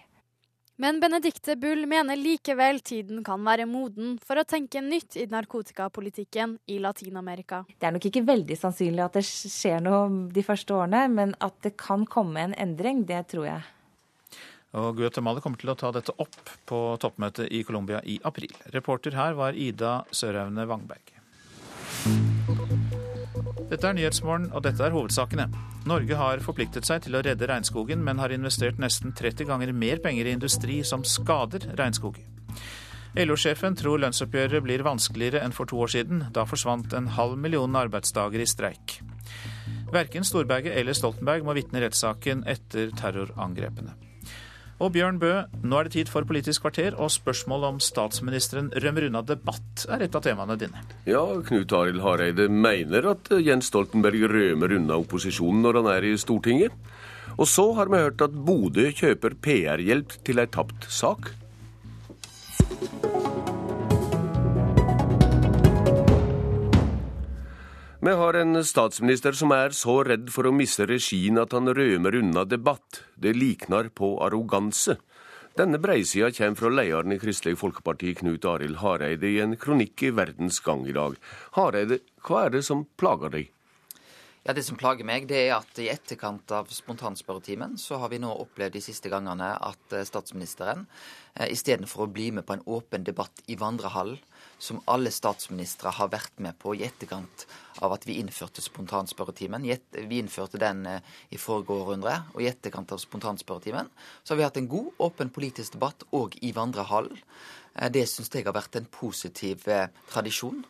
[0.78, 6.58] Men Benedicte Bull mener likevel tiden kan være moden for å tenke nytt i narkotikapolitikken
[6.68, 7.62] i Latin-Amerika.
[7.80, 11.56] Det er nok ikke veldig sannsynlig at det skjer noe de første årene, men at
[11.64, 13.64] det kan komme en endring, det tror jeg.
[14.76, 18.52] Og Guatemala kommer til å ta dette opp på toppmøtet i Colombia i april.
[18.76, 21.14] Reporter her var Ida Søraune Wangberg.
[23.66, 25.48] Dette er Nyhetsmorgen, og dette er hovedsakene.
[25.90, 30.02] Norge har forpliktet seg til å redde regnskogen, men har investert nesten 30 ganger mer
[30.04, 32.20] penger i industri som skader regnskog.
[33.16, 36.26] LO-sjefen tror lønnsoppgjøret blir vanskeligere enn for to år siden.
[36.36, 39.00] Da forsvant en halv million arbeidsdager i streik.
[39.94, 43.96] Verken Storberget eller Stoltenberg må vitne i rettssaken etter terrorangrepene.
[44.84, 45.32] Og Bjørn Bø,
[45.64, 50.04] nå er det tid for Politisk kvarter, og spørsmålet om statsministeren rømmer unna debatt er
[50.04, 50.84] et av temaene dine.
[51.08, 56.14] Ja, Knut Arild Hareide mener at Jens Stoltenberg rømmer unna opposisjonen når han er i
[56.20, 56.76] Stortinget.
[57.40, 61.32] Og så har vi hørt at Bodø kjøper PR-hjelp til ei tapt sak.
[68.06, 72.14] Vi har en statsminister som er så redd for å miste regien at han rømer
[72.20, 73.00] unna debatt.
[73.18, 75.00] Det liknar på arroganse.
[75.58, 80.14] Denne breisida kommer fra lederen i Kristelig Folkeparti, Knut Arild Hareide, i en kronikk i
[80.14, 81.18] Verdens Gang i dag.
[81.58, 83.50] Hareide, hva er det som plager deg?
[84.46, 88.22] Ja, Det som plager meg, det er at i etterkant av spontanspørretimen, så har vi
[88.22, 90.86] nå opplevd de siste gangene at statsministeren
[91.34, 94.22] eh, istedenfor å bli med på en åpen debatt i vandrehallen,
[94.58, 97.46] som alle statsministre har vært med på i etterkant
[97.84, 99.66] av at vi innførte spontanspørretimen.
[99.66, 103.92] Vi innførte den eh, i forrige århundre, og i etterkant av spontanspørretimen
[104.24, 107.20] så har vi hatt en god, åpen politisk debatt òg i vandrehallen.
[107.76, 110.64] Eh, det syns jeg har vært en positiv eh, tradisjon.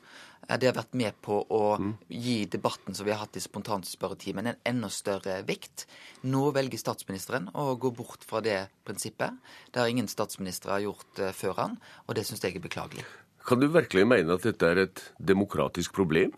[0.45, 1.93] Det har vært med på å mm.
[2.21, 5.87] gi debatten som vi har hatt i spontanspørretimen, en enda større vekt.
[6.29, 9.41] Nå velger statsministeren å gå bort fra det prinsippet.
[9.73, 13.07] Det har ingen statsministre gjort før han, og det syns jeg er beklagelig.
[13.45, 16.31] Kan du virkelig mene at dette er et demokratisk problem?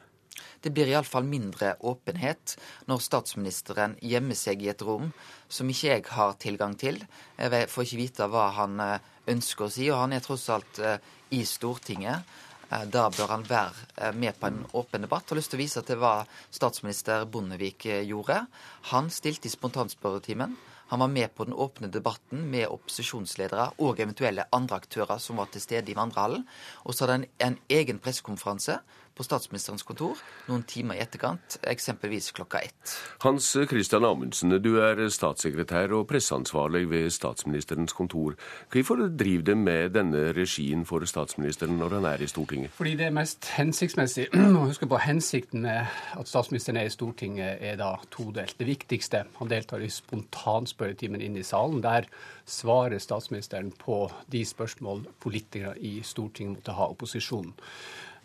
[0.60, 2.58] Det blir iallfall mindre åpenhet
[2.90, 5.14] når statsministeren gjemmer seg i et rom
[5.48, 7.00] som ikke jeg har tilgang til.
[7.40, 10.82] Jeg får ikke vite hva han eh, ønsker å si, og han er tross alt
[10.84, 11.00] eh,
[11.38, 12.28] i Stortinget.
[12.68, 15.30] Eh, da bør han være med på en åpen debatt.
[15.30, 16.16] Jeg har lyst til å vise til hva
[16.52, 18.44] statsminister Bondevik gjorde.
[18.92, 20.60] Han stilte i spontanspørretimen.
[20.88, 25.50] Han var med på den åpne debatten med opposisjonsledere og eventuelle andre aktører som var
[25.52, 26.46] til stede i vandrehallen.
[26.86, 28.80] Og så hadde han en egen pressekonferanse
[29.18, 32.94] på statsministerens kontor noen timer i etterkant, eksempelvis klokka ett.
[33.24, 38.38] Hans Christian Amundsen, du er statssekretær og presseansvarlig ved statsministerens kontor.
[38.74, 42.74] Hvorfor driver dere med denne regien for statsministeren når han er i Stortinget?
[42.78, 44.30] Fordi det er mest hensiktsmessig.
[44.58, 48.58] å huske på Hensikten med at statsministeren er i Stortinget er da todelt.
[48.60, 51.82] Det viktigste, han deltar i spontanspørretimen inne i salen.
[51.86, 52.08] Der
[52.48, 57.56] svarer statsministeren på de spørsmål politikere i Stortinget måtte ha opposisjonen.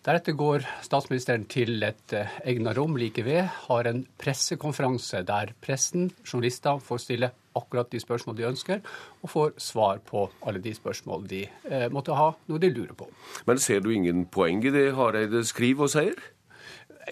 [0.02, 6.08] Deretter går statsministeren til et uh, egnet rom like ved, har en pressekonferanse der pressen,
[6.26, 8.80] journalister, får stille akkurat de spørsmål de ønsker,
[9.22, 13.06] og får svar på alle de spørsmål de eh, måtte ha, noe de lurer på.
[13.46, 16.18] Men ser du ingen poeng i det Hareide skriver og sier?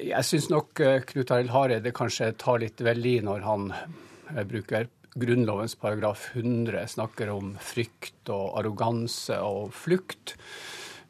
[0.00, 3.70] Jeg syns nok uh, Knut Arild Hareide kanskje tar litt vel i når han
[4.50, 4.90] bruker
[5.20, 10.38] Grunnlovens paragraf 100, snakker om frykt og arroganse og flukt.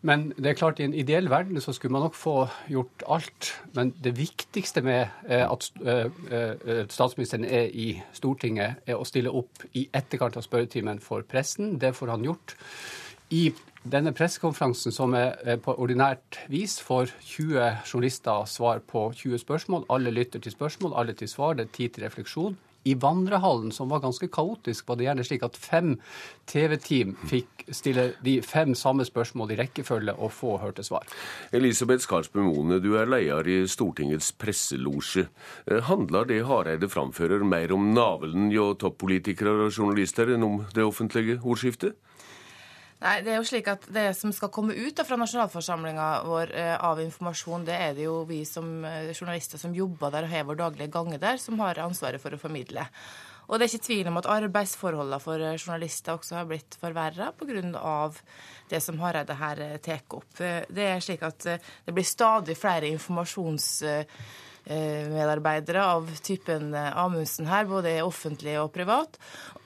[0.03, 2.35] Men det er klart, i en ideell verden så skulle man nok få
[2.73, 3.51] gjort alt.
[3.77, 9.33] Men det viktigste med eh, at eh, eh, statsministeren er i Stortinget, er å stille
[9.33, 11.77] opp i etterkant av spørretimen for pressen.
[11.81, 12.57] Det får han gjort.
[13.31, 13.51] I
[13.93, 19.85] denne pressekonferansen, som er på ordinært vis får 20 journalister svar på 20 spørsmål.
[19.93, 21.55] Alle lytter til spørsmål, alle til svar.
[21.55, 22.59] Det er tid til refleksjon.
[22.85, 25.97] I vandrehallen, som var ganske kaotisk, var det gjerne slik at fem
[26.49, 31.05] TV-team fikk stille de fem samme spørsmål i rekkefølge og få hørte svar.
[31.53, 35.27] Elisabeth Skarsbø Mone, du er leder i Stortingets presselosje.
[35.67, 40.87] Eh, handler det Hareide framfører mer om navlen hjå toppolitikere og journalister enn om det
[40.87, 41.99] offentlige ordskiftet?
[43.01, 46.75] Nei, det er jo slik at det som skal komme ut fra nasjonalforsamlinga vår eh,
[46.85, 50.45] av informasjon, det er det jo vi som eh, journalister som jobber der og har
[50.51, 52.85] vår daglige gange der, som har ansvaret for å formidle.
[53.49, 57.31] Og det er ikke tvil om at arbeidsforholdene for eh, journalister også har blitt forverra
[57.41, 57.97] pga.
[58.69, 60.29] det som Hareide her tar opp.
[60.37, 63.81] Det er slik at det blir stadig flere informasjons
[64.71, 69.19] medarbeidere av typen Amundsen her, både offentlig og privat,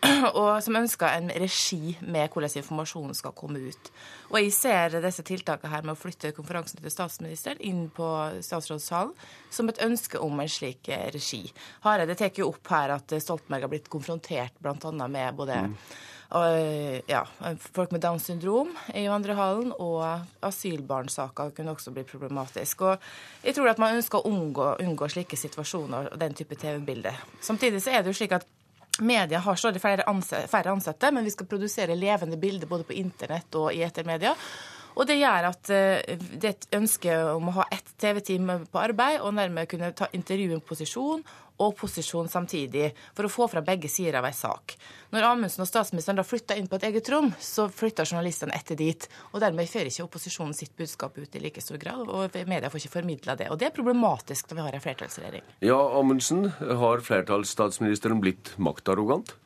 [0.40, 3.90] og som ønsker en regi med hvordan informasjonen skal komme ut.
[4.32, 8.08] Og jeg ser disse tiltakene her med å flytte konferansen til statsministeren inn på
[8.44, 9.12] statsrådssalen
[9.52, 11.44] som et ønske om en slik regi.
[11.84, 15.08] Hareide tar jo opp her at Stoltenberg har blitt konfrontert bl.a.
[15.08, 15.78] med både mm.
[17.06, 17.20] Ja,
[17.76, 20.02] folk med Downs syndrom i vandrehallen, og
[20.42, 22.82] asylbarnsaker kunne også bli problematisk.
[22.88, 27.22] Og jeg tror at man ønsker å unngå, unngå slike situasjoner og den type TV-bilder.
[27.44, 28.48] Samtidig så er det jo slik at
[29.02, 33.72] Media har stadig færre ansatte, men vi skal produsere levende bilder både på internett og
[33.74, 34.36] i ettermedia.
[34.94, 38.78] Og det gjør at eh, det er et ønske om å ha ett TV-team på
[38.78, 41.24] arbeid, og nærmere kunne ta intervju en posisjon
[41.62, 44.74] og posisjon samtidig, for å få fra begge sider av ei sak.
[45.14, 48.78] Når Amundsen og statsministeren da flytter inn på et eget rom, så flytter journalistene etter
[48.78, 49.06] dit.
[49.32, 52.82] Og dermed fører ikke opposisjonen sitt budskap ut i like stor grad, og media får
[52.82, 53.50] ikke formidla det.
[53.54, 55.48] Og det er problematisk når vi har en flertallsregjering.
[55.62, 59.36] Ja, Amundsen, har flertallsstatsministeren blitt maktarrogant?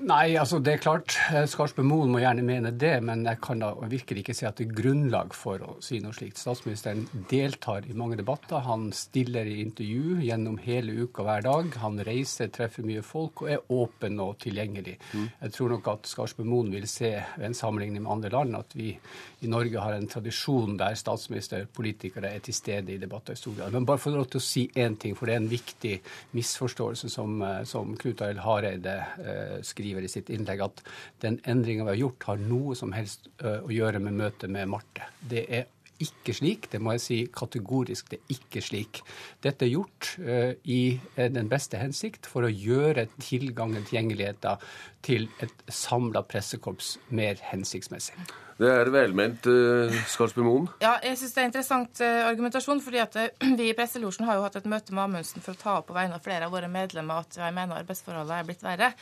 [0.00, 1.14] Nei, altså det er klart.
[1.28, 4.70] Eh, Moen må gjerne mene det, men jeg kan da virkelig ikke si at det
[4.70, 6.40] er grunnlag for å si noe slikt.
[6.40, 8.62] Statsministeren deltar i mange debatter.
[8.64, 11.76] Han stiller i intervju gjennom hele uka hver dag.
[11.82, 14.96] Han reiser, treffer mye folk og er åpen og tilgjengelig.
[15.12, 15.26] Mm.
[15.42, 18.76] Jeg tror nok at Skarsbø Moen vil se ved en sammenligning med andre land at
[18.78, 18.94] vi
[19.44, 23.58] i Norge har en tradisjon der statsminister, politikere er til stede i debatter i stor
[23.58, 23.76] grad.
[23.76, 25.94] Men bare for å si én ting, for det er en viktig
[26.36, 30.84] misforståelse som, eh, som Knut Arild Hareide eh, skriver skriver i sitt innlegg at
[31.24, 35.10] den endringa vi har gjort, har noe som helst å gjøre med møtet med Marte.
[35.20, 35.68] Det er
[36.00, 36.68] ikke slik.
[36.72, 38.10] Det må jeg si kategorisk.
[38.10, 39.02] Det er ikke slik.
[39.44, 44.64] Dette er gjort uh, i den beste hensikt for å gjøre tilgangen, tilgjengeligheten
[45.06, 48.16] til et samla pressekorps mer hensiktsmessig.
[48.60, 50.66] Det er velment, uh, Skarsby Moen.
[50.82, 52.82] Ja, jeg syns det er interessant uh, argumentasjon.
[52.84, 53.28] fordi at uh,
[53.58, 55.96] Vi i Presselosjen har jo hatt et møte med Amundsen for å ta opp på
[55.96, 58.92] vegne av flere av våre medlemmer at jeg mener arbeidsforholdene er blitt verre.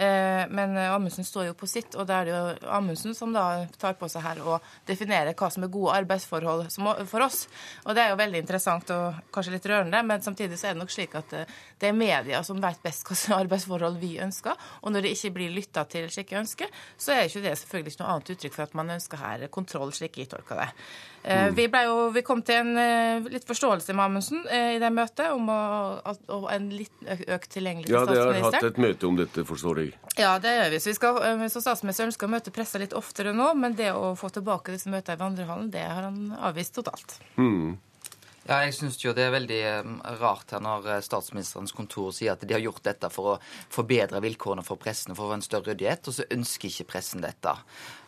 [0.00, 3.98] Men Amundsen står jo på sitt, og det er det jo Amundsen som da tar
[4.00, 4.54] på seg her å
[4.88, 6.70] definere hva som er gode arbeidsforhold
[7.10, 7.42] for oss.
[7.84, 10.80] Og det er jo veldig interessant og kanskje litt rørende, men samtidig så er det
[10.80, 14.56] nok slik at det er media som vet best slags arbeidsforhold vi ønsker.
[14.80, 16.68] Og når det ikke blir lytta til slike ønsker,
[17.00, 19.94] så er ikke det selvfølgelig ikke noe annet uttrykk for at man ønsker her kontroll,
[19.96, 20.68] slik jeg tolker det.
[21.22, 21.56] Eh, mm.
[21.56, 25.34] Vi, jo, vi, kom til en uh, litt forståelse med Amundsen uh, i det møtet
[25.34, 25.60] om å,
[26.32, 28.16] å, en litt økt tilgjengelighet ja, til statsministeren.
[28.16, 29.92] Ja, dere har hatt et møte om dette, forstår jeg.
[30.16, 30.80] Ja, det gjør vi.
[30.80, 31.20] Så, vi skal,
[31.52, 34.92] så statsministeren ønsker å møte pressa litt oftere nå, men det å få tilbake disse
[34.92, 37.18] møtene i vandrehallen, det har han avvist totalt.
[37.36, 37.76] Mm.
[38.48, 39.60] Ja, jeg syns jo det er veldig
[40.20, 43.38] rart her når statsministerens kontor sier at de har gjort dette for å
[43.68, 47.20] forbedre vilkårene for pressen for å få en større ryddighet, og så ønsker ikke pressen
[47.20, 47.52] dette.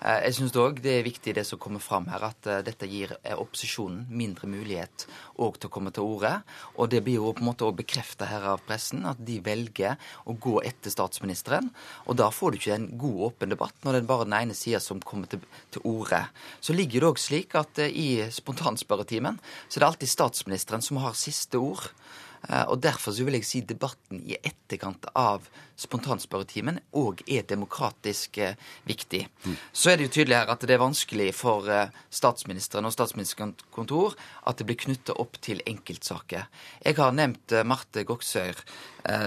[0.03, 2.89] Eh, jeg syns òg det er viktig det som kommer fram her, at eh, dette
[2.91, 5.05] gir eh, opposisjonen mindre mulighet
[5.43, 6.33] òg til å komme til orde.
[6.81, 10.01] Og det blir jo på en måte òg bekrefta her av pressen, at de velger
[10.27, 11.71] å gå etter statsministeren.
[12.09, 14.57] Og da får du ikke en god, åpen debatt når det er bare den ene
[14.59, 15.45] sida som kommer til,
[15.77, 16.25] til orde.
[16.65, 19.39] Så ligger det òg slik at i spontanspørretimen
[19.69, 21.91] så er det alltid statsministeren som har siste ord.
[22.49, 25.47] Eh, og Derfor så vil jeg si debatten i etterkant av
[25.79, 28.57] spontanspørretimen òg er demokratisk eh,
[28.89, 29.23] viktig.
[29.45, 29.57] Mm.
[29.73, 33.63] Så er det jo tydelig her at det er vanskelig for eh, statsministeren og statsministerens
[33.75, 34.17] kontor
[34.47, 36.49] at det blir knytta opp til enkeltsaker.
[36.83, 38.59] Jeg har nevnt Marte Goksøyr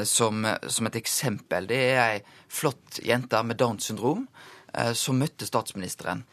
[0.08, 1.66] som, som, et eksempel.
[1.68, 4.24] Det er ei flott jente med Downs syndrom
[4.96, 6.24] som møtte statsministeren.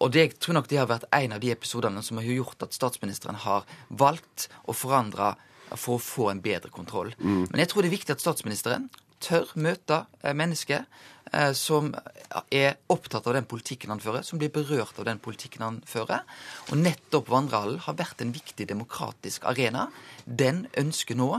[0.00, 2.64] Og det, jeg tror nok det har vært en av de episodene som har gjort
[2.64, 5.34] at statsministeren har valgt å forandre
[5.74, 7.12] for å få en bedre kontroll.
[7.18, 7.48] Mm.
[7.50, 8.88] Men jeg tror det er viktig at statsministeren
[9.24, 10.84] tør møte eh, mennesker
[11.32, 11.92] eh, som
[12.52, 16.24] er opptatt av den politikken han fører, som blir berørt av den politikken han fører.
[16.70, 19.88] Og nettopp vandrehallen har vært en viktig demokratisk arena.
[20.24, 21.30] Den ønsker nå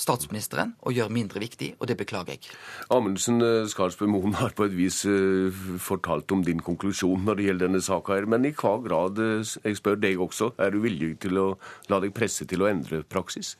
[0.00, 2.54] statsministeren å gjøre mindre viktig, og det beklager jeg.
[2.94, 7.48] Amundsen eh, Skarsbø Moen har på et vis eh, fortalt om din konklusjon når det
[7.48, 11.14] gjelder denne saka her, men i hva grad, jeg spør deg også, er du villig
[11.24, 11.48] til å
[11.92, 13.54] la deg presse til å endre praksis?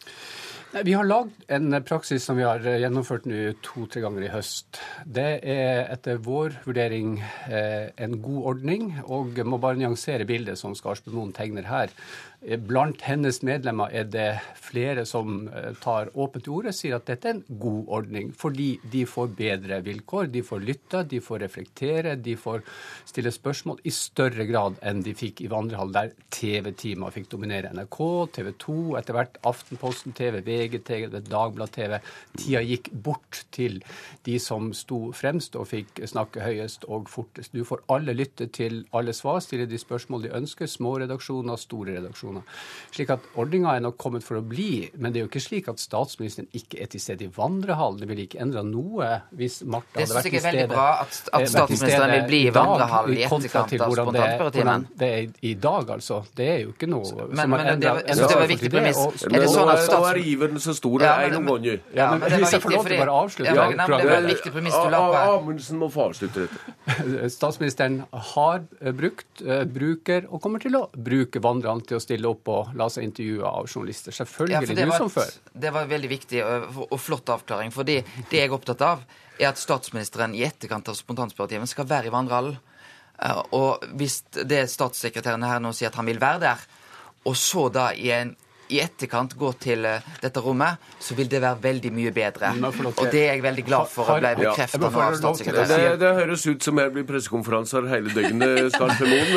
[0.82, 4.80] Vi har lagd en praksis som vi har eh, gjennomført nå to-tre ganger i høst.
[5.06, 10.74] Det er etter vår vurdering eh, en god ordning, og må bare nyansere bildet som
[10.74, 11.94] Skarsbømoen tegner her.
[12.44, 14.26] Blant hennes medlemmer er det
[14.60, 18.66] flere som eh, tar åpent til orde sier at dette er en god ordning, fordi
[18.92, 20.28] de får bedre vilkår.
[20.34, 22.60] De får lytte, de får reflektere, de får
[23.08, 28.00] stille spørsmål i større grad enn de fikk i Vandrehall, der TV-timer fikk dominere NRK,
[28.36, 31.96] TV 2, etter hvert Aftenposten TV, VGTV, Dagblad TV.
[32.36, 33.80] Tida gikk bort til
[34.28, 37.56] de som sto fremst og fikk snakke høyest og fortest.
[37.56, 41.96] Du får alle lytte til alle svar, stille de spørsmål de ønsker, små redaksjoner, store
[41.96, 42.72] redaksjoner kroner.
[42.94, 45.68] Slik at Ordninga er nok kommet for å bli, men det er jo ikke slik
[45.72, 47.98] at statsministeren ikke er til stede i vandrehallen.
[47.98, 50.44] Det ville ikke endra noe hvis Martha hadde vært til stede.
[50.44, 53.24] Det syns jeg er veldig bra at, at eh, statsministeren vil bli i vandrehallen i
[53.26, 54.86] etterkant av spontanspørretimen.
[55.02, 56.20] Det er i dag, altså.
[56.38, 59.02] Det er jo ikke noe men, som har endra Men det var viktig premiss.
[59.26, 61.82] Er det sånn at Nå er iveren så stor det er noen ganger.
[61.96, 64.54] Ja, men Hvis jeg får lov til å bare avslutte ja, Det var en viktig
[64.54, 65.24] premiss du la på.
[65.34, 67.28] Amundsen må få avslutte dette.
[67.34, 68.00] Statsministeren
[68.34, 68.62] har
[68.94, 72.74] brukt, eh, bruker og kommer til å bruke vandrehallen til å stille stille opp og
[72.78, 74.14] la seg intervjue av journalister.
[74.14, 75.32] Selvfølgelig ja, nå som før.
[75.52, 77.74] Det var veldig viktig og, og flott avklaring.
[77.74, 79.02] For det, det jeg er opptatt av,
[79.38, 82.56] er at statsministeren i etterkant av spontanspørretimen skal være i vandrehallen.
[83.18, 86.64] Eh, og hvis det statssekretæren her nå sier at han vil være der,
[87.24, 88.34] og så da i en
[88.72, 92.52] i etterkant gå til uh, dette rommet, så vil det være veldig mye bedre.
[92.64, 95.72] Og det er jeg veldig glad for å bli bekreftet nå av statssekretæren.
[95.74, 99.34] Det, det, høres ut som her blir pressekonferanser hele døgnet, Skarpemoen.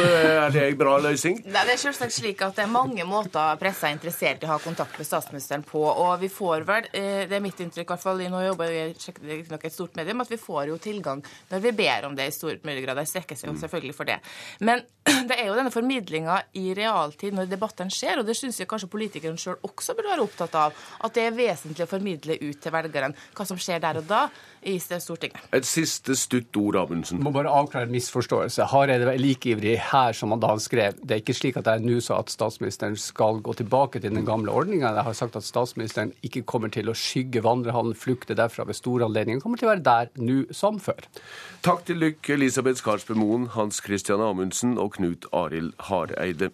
[0.48, 1.42] Er det en bra løsning?
[1.46, 4.54] Nei, det er selvsagt slik at det er mange måter pressa er interessert i å
[4.54, 5.84] ha kontakt med statsministeren på.
[5.88, 9.40] Og vi får vel, eh, det er mitt inntrykk, i hvert fall nå jobber vi
[9.52, 12.36] nok et stort medium, at vi får jo tilgang når vi ber om det i
[12.36, 13.02] stor mulig grad.
[13.04, 14.20] Jeg strekker seg jo selvfølgelig for det.
[14.60, 14.84] Men
[15.30, 18.90] det er jo denne formidlinga i realtid når debattene skjer, og det syns jeg kanskje
[18.92, 20.76] politikere politikerne sjøl også burde være opptatt av.
[21.04, 24.28] At det er vesentlig å formidle ut til velgeren hva som skjer der og da
[24.68, 25.40] i Stortinget.
[25.56, 27.22] Et siste stutt ord, Amundsen.
[27.24, 28.68] Må bare avklare en misforståelse.
[28.72, 30.98] Hareide var like ivrig her som han da han skrev.
[31.02, 34.28] Det er ikke slik at jeg nå sa at statsministeren skal gå tilbake til den
[34.28, 34.94] gamle ordninga.
[34.98, 39.08] Jeg har sagt at statsministeren ikke kommer til å skygge vandrehallen, flukte derfra ved store
[39.08, 39.44] anledninger.
[39.44, 41.08] kommer til å være der nå som før.
[41.66, 46.52] Takk til Lykke Elisabeth Skarsbø Moen, Hans Christian Amundsen og Knut Arild Hareide.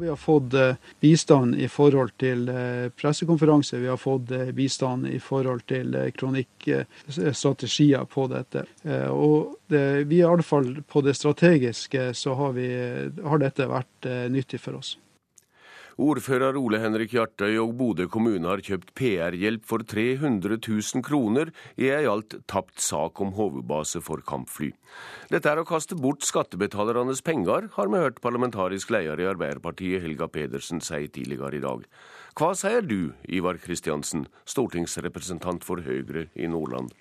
[0.00, 5.06] Vi har fått eh, bistand i forhold til eh, pressekonferanse, vi har fått eh, bistand
[5.10, 8.64] i forhold til kronikkstrategier på dette.
[9.12, 12.68] Og det, vi fall på det strategiske så har, vi,
[13.24, 14.96] har dette vært nyttig for oss.
[15.98, 21.50] Ordfører Ole Henrik Hjartøy og Bodø kommune har kjøpt PR-hjelp for 300 000 kroner
[21.80, 24.70] i ei alt tapt sak om hovedbase for kampfly.
[25.32, 30.28] Dette er å kaste bort skattebetalernes penger, har vi hørt parlamentarisk leder i Arbeiderpartiet Helga
[30.30, 31.84] Pedersen si tidligere i dag.
[32.38, 36.94] Hva sier du, Ivar Kristiansen, stortingsrepresentant for Høyre i Nordland?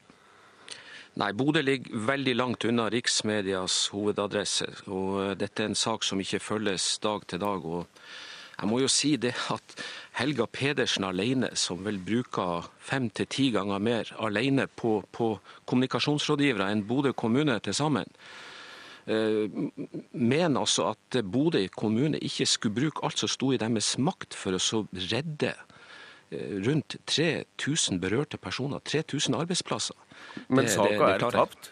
[1.19, 4.69] Nei, Bodø ligger veldig langt unna riksmedias hovedadresse.
[4.87, 7.65] og Dette er en sak som ikke følges dag til dag.
[7.65, 7.87] og
[8.59, 9.75] jeg må jo si det at
[10.19, 15.31] Helga Pedersen alene, som vel bruker fem til ti ganger mer alene på, på
[15.69, 18.11] kommunikasjonsrådgivere enn Bodø kommune til sammen,
[19.07, 19.47] eh,
[20.11, 24.59] mener altså at Bodø kommune ikke skulle bruke alt som sto i deres makt for
[24.59, 29.95] å redde eh, rundt 3000 berørte personer, 3000 arbeidsplasser.
[30.49, 31.71] Men saka er tapt?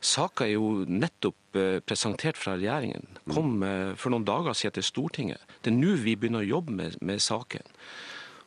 [0.00, 3.04] Saka er jo nettopp eh, presentert fra regjeringen.
[3.28, 5.56] Kom eh, for noen dager siden til Stortinget.
[5.60, 7.66] Det er nå vi begynner å jobbe med, med saken.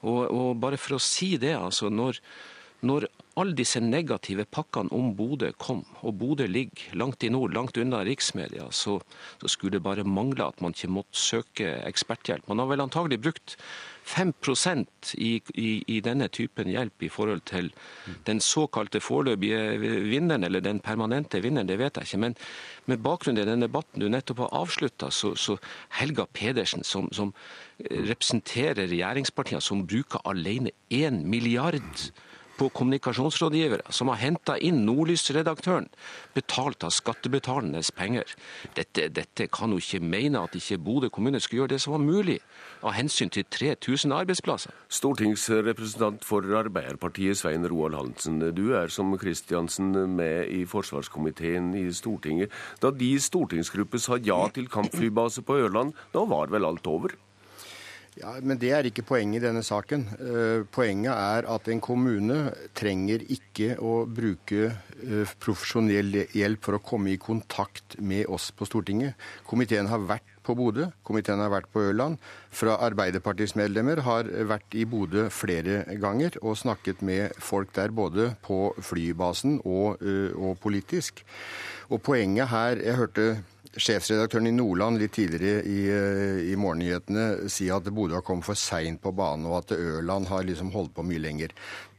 [0.02, 2.20] Og, og, bare for å si det, altså når,
[2.84, 3.08] når
[3.40, 8.04] alle disse negative pakkene om Bodø kom, og Bodø ligger langt i nord, langt unna
[8.06, 9.00] riksmedia, så,
[9.42, 12.46] så, skulle det bare mangle at man ikke måtte søke eksperthjelp.
[12.50, 13.56] Man har vel antagelig brukt
[14.04, 14.34] 5
[15.16, 17.72] i, i, i, denne typen hjelp i forhold til
[18.28, 19.80] den såkalte foreløpige
[20.12, 22.20] vinneren, eller den permanente vinneren, det vet jeg ikke.
[22.26, 22.36] Men
[22.86, 25.58] med bakgrunn i den debatten du nettopp har avslutta, så, så,
[25.98, 27.34] Helga Pedersen, som, som
[27.80, 32.12] representerer regjeringspartiene, som bruker alene 1 milliard
[32.58, 35.90] på kommunikasjonsrådgivere som har henta inn Nordlys-redaktøren,
[36.36, 38.30] betalt av skattebetalernes penger.
[38.78, 42.04] Dette, dette kan jo ikke mene at ikke Bodø kommune skulle gjøre det som var
[42.06, 42.40] mulig,
[42.84, 44.74] av hensyn til 3000 arbeidsplasser.
[44.94, 52.54] Stortingsrepresentant for Arbeiderpartiet Svein Roald Hansen, du er som Kristiansen med i forsvarskomiteen i Stortinget.
[52.84, 57.16] Da de stortingsgruppe sa ja til kampflybase på Ørland, da var vel alt over?
[58.14, 60.04] Ja, Men det er ikke poenget i denne saken.
[60.22, 66.84] Uh, poenget er at en kommune trenger ikke å bruke uh, profesjonell hjelp for å
[66.86, 69.18] komme i kontakt med oss på Stortinget.
[69.50, 72.20] Komiteen har vært på Bodø, komiteen har vært på Ørland.
[72.54, 78.34] Fra Arbeiderpartiets medlemmer har vært i Bodø flere ganger og snakket med folk der både
[78.46, 81.26] på flybasen og, uh, og politisk.
[81.90, 83.26] Og poenget her Jeg hørte
[83.74, 88.60] sjefsredaktøren i Nordland litt tidligere i, eh, i morgennyhetene si at Bodø har kommet for
[88.60, 91.56] seint på banen, og at Ørland har liksom holdt på mye lenger.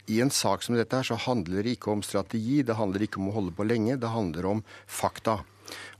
[0.06, 3.22] I en sak som dette her så handler det ikke om strategi, det handler ikke
[3.22, 5.40] om å holde på lenge, det handler om fakta.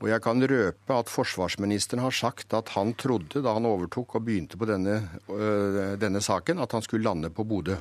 [0.03, 4.25] Og jeg kan røpe at forsvarsministeren har sagt at han trodde da han overtok og
[4.27, 4.97] begynte på denne,
[5.31, 7.77] øh, denne saken, at han skulle lande på Bodø.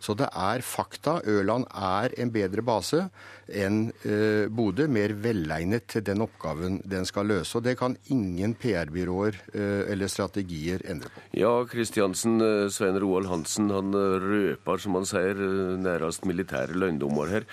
[0.00, 1.20] Så det er fakta.
[1.26, 3.06] Ørland er en bedre base
[3.46, 4.86] enn øh, Bodø.
[4.90, 7.58] Mer velegnet til den oppgaven den skal løse.
[7.58, 11.24] Og det kan ingen PR-byråer øh, eller strategier endre på.
[11.36, 12.38] Ja, Kristiansen,
[12.70, 15.40] Svein Roald Hansen, han røper, som han sier,
[15.82, 17.46] nærmest militære løgndommer her.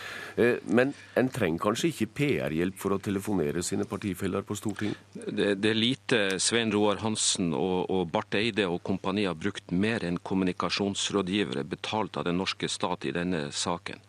[0.66, 4.98] Men en trenger kanskje ikke PR-hjelp for å telefonere sine partifeller på Stortinget?
[5.14, 9.72] Det, det er lite Svein Roar Hansen og, og Barth Eide og kompani har brukt
[9.72, 14.04] mer enn kommunikasjonsrådgivere betalt av den norske stat i denne saken.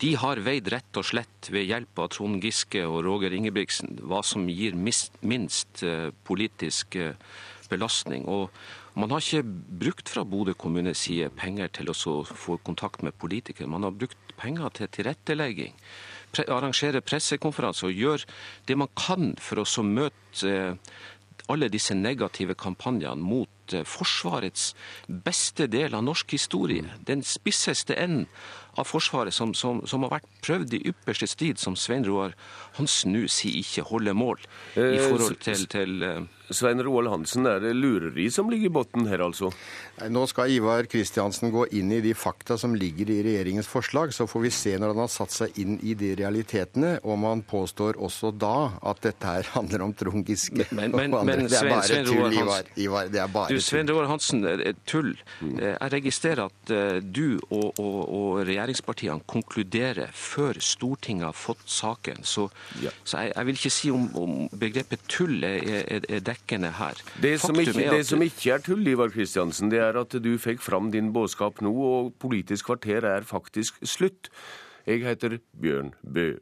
[0.00, 4.22] De har veid rett og slett ved hjelp av Trond Giske og Roger Ingebrigtsen hva
[4.24, 7.16] som gir minst eh, politisk eh,
[7.70, 8.26] belastning.
[8.28, 8.52] Og
[8.96, 11.96] man har ikke brukt fra Bodø kommunes side penger til å
[12.28, 13.68] få kontakt med politikere.
[13.68, 15.72] Man har brukt penger til tilrettelegging
[16.46, 18.38] arrangere pressekonferanser og gjøre
[18.68, 20.96] det man kan for å møte eh,
[21.52, 24.72] alle disse negative kampanjene mot eh, Forsvarets
[25.06, 26.84] beste del av norsk historie.
[27.06, 28.26] Den spisseste enden
[28.76, 32.36] av Forsvaret som, som, som, har vært prøvd i ypperste strid, som Svein Roar
[32.78, 34.40] Hansen nå sier ikke holder mål
[34.76, 36.02] i eh, forhold til, til
[36.50, 39.50] Svein Roald Hansen, er det lureri som ligger i bunnen her, altså?
[39.98, 44.12] Nei, nå skal Ivar Kristiansen gå inn i de fakta som ligger i regjeringens forslag.
[44.14, 47.42] Så får vi se når han har satt seg inn i de realitetene, om han
[47.46, 51.70] påstår også da at dette her handler om Trond Giske men, men, men, Det er
[51.70, 52.70] bare Svein, tull, Ivar.
[52.76, 53.10] Ivar.
[53.10, 54.46] Det er bare du, Svein Roald Hansen,
[54.86, 55.14] tull.
[55.42, 58.30] Eh, jeg registrerer at eh, du og, og, og,
[58.66, 62.24] regjeringspartiene konkluderer før Stortinget har fått saken.
[62.26, 62.48] Så,
[62.82, 62.92] ja.
[63.04, 67.00] så jeg, jeg, vil ikke si om, om begrepet tull er, er, er dekkende her.
[67.22, 70.64] Det som, ikke, det som ikke er tull, Ivar Kristiansen, det er at du fikk
[70.64, 74.30] fram din budskap nå, og Politisk kvarter er faktisk slutt.
[74.86, 76.34] Jeg heter Bjørn Bø.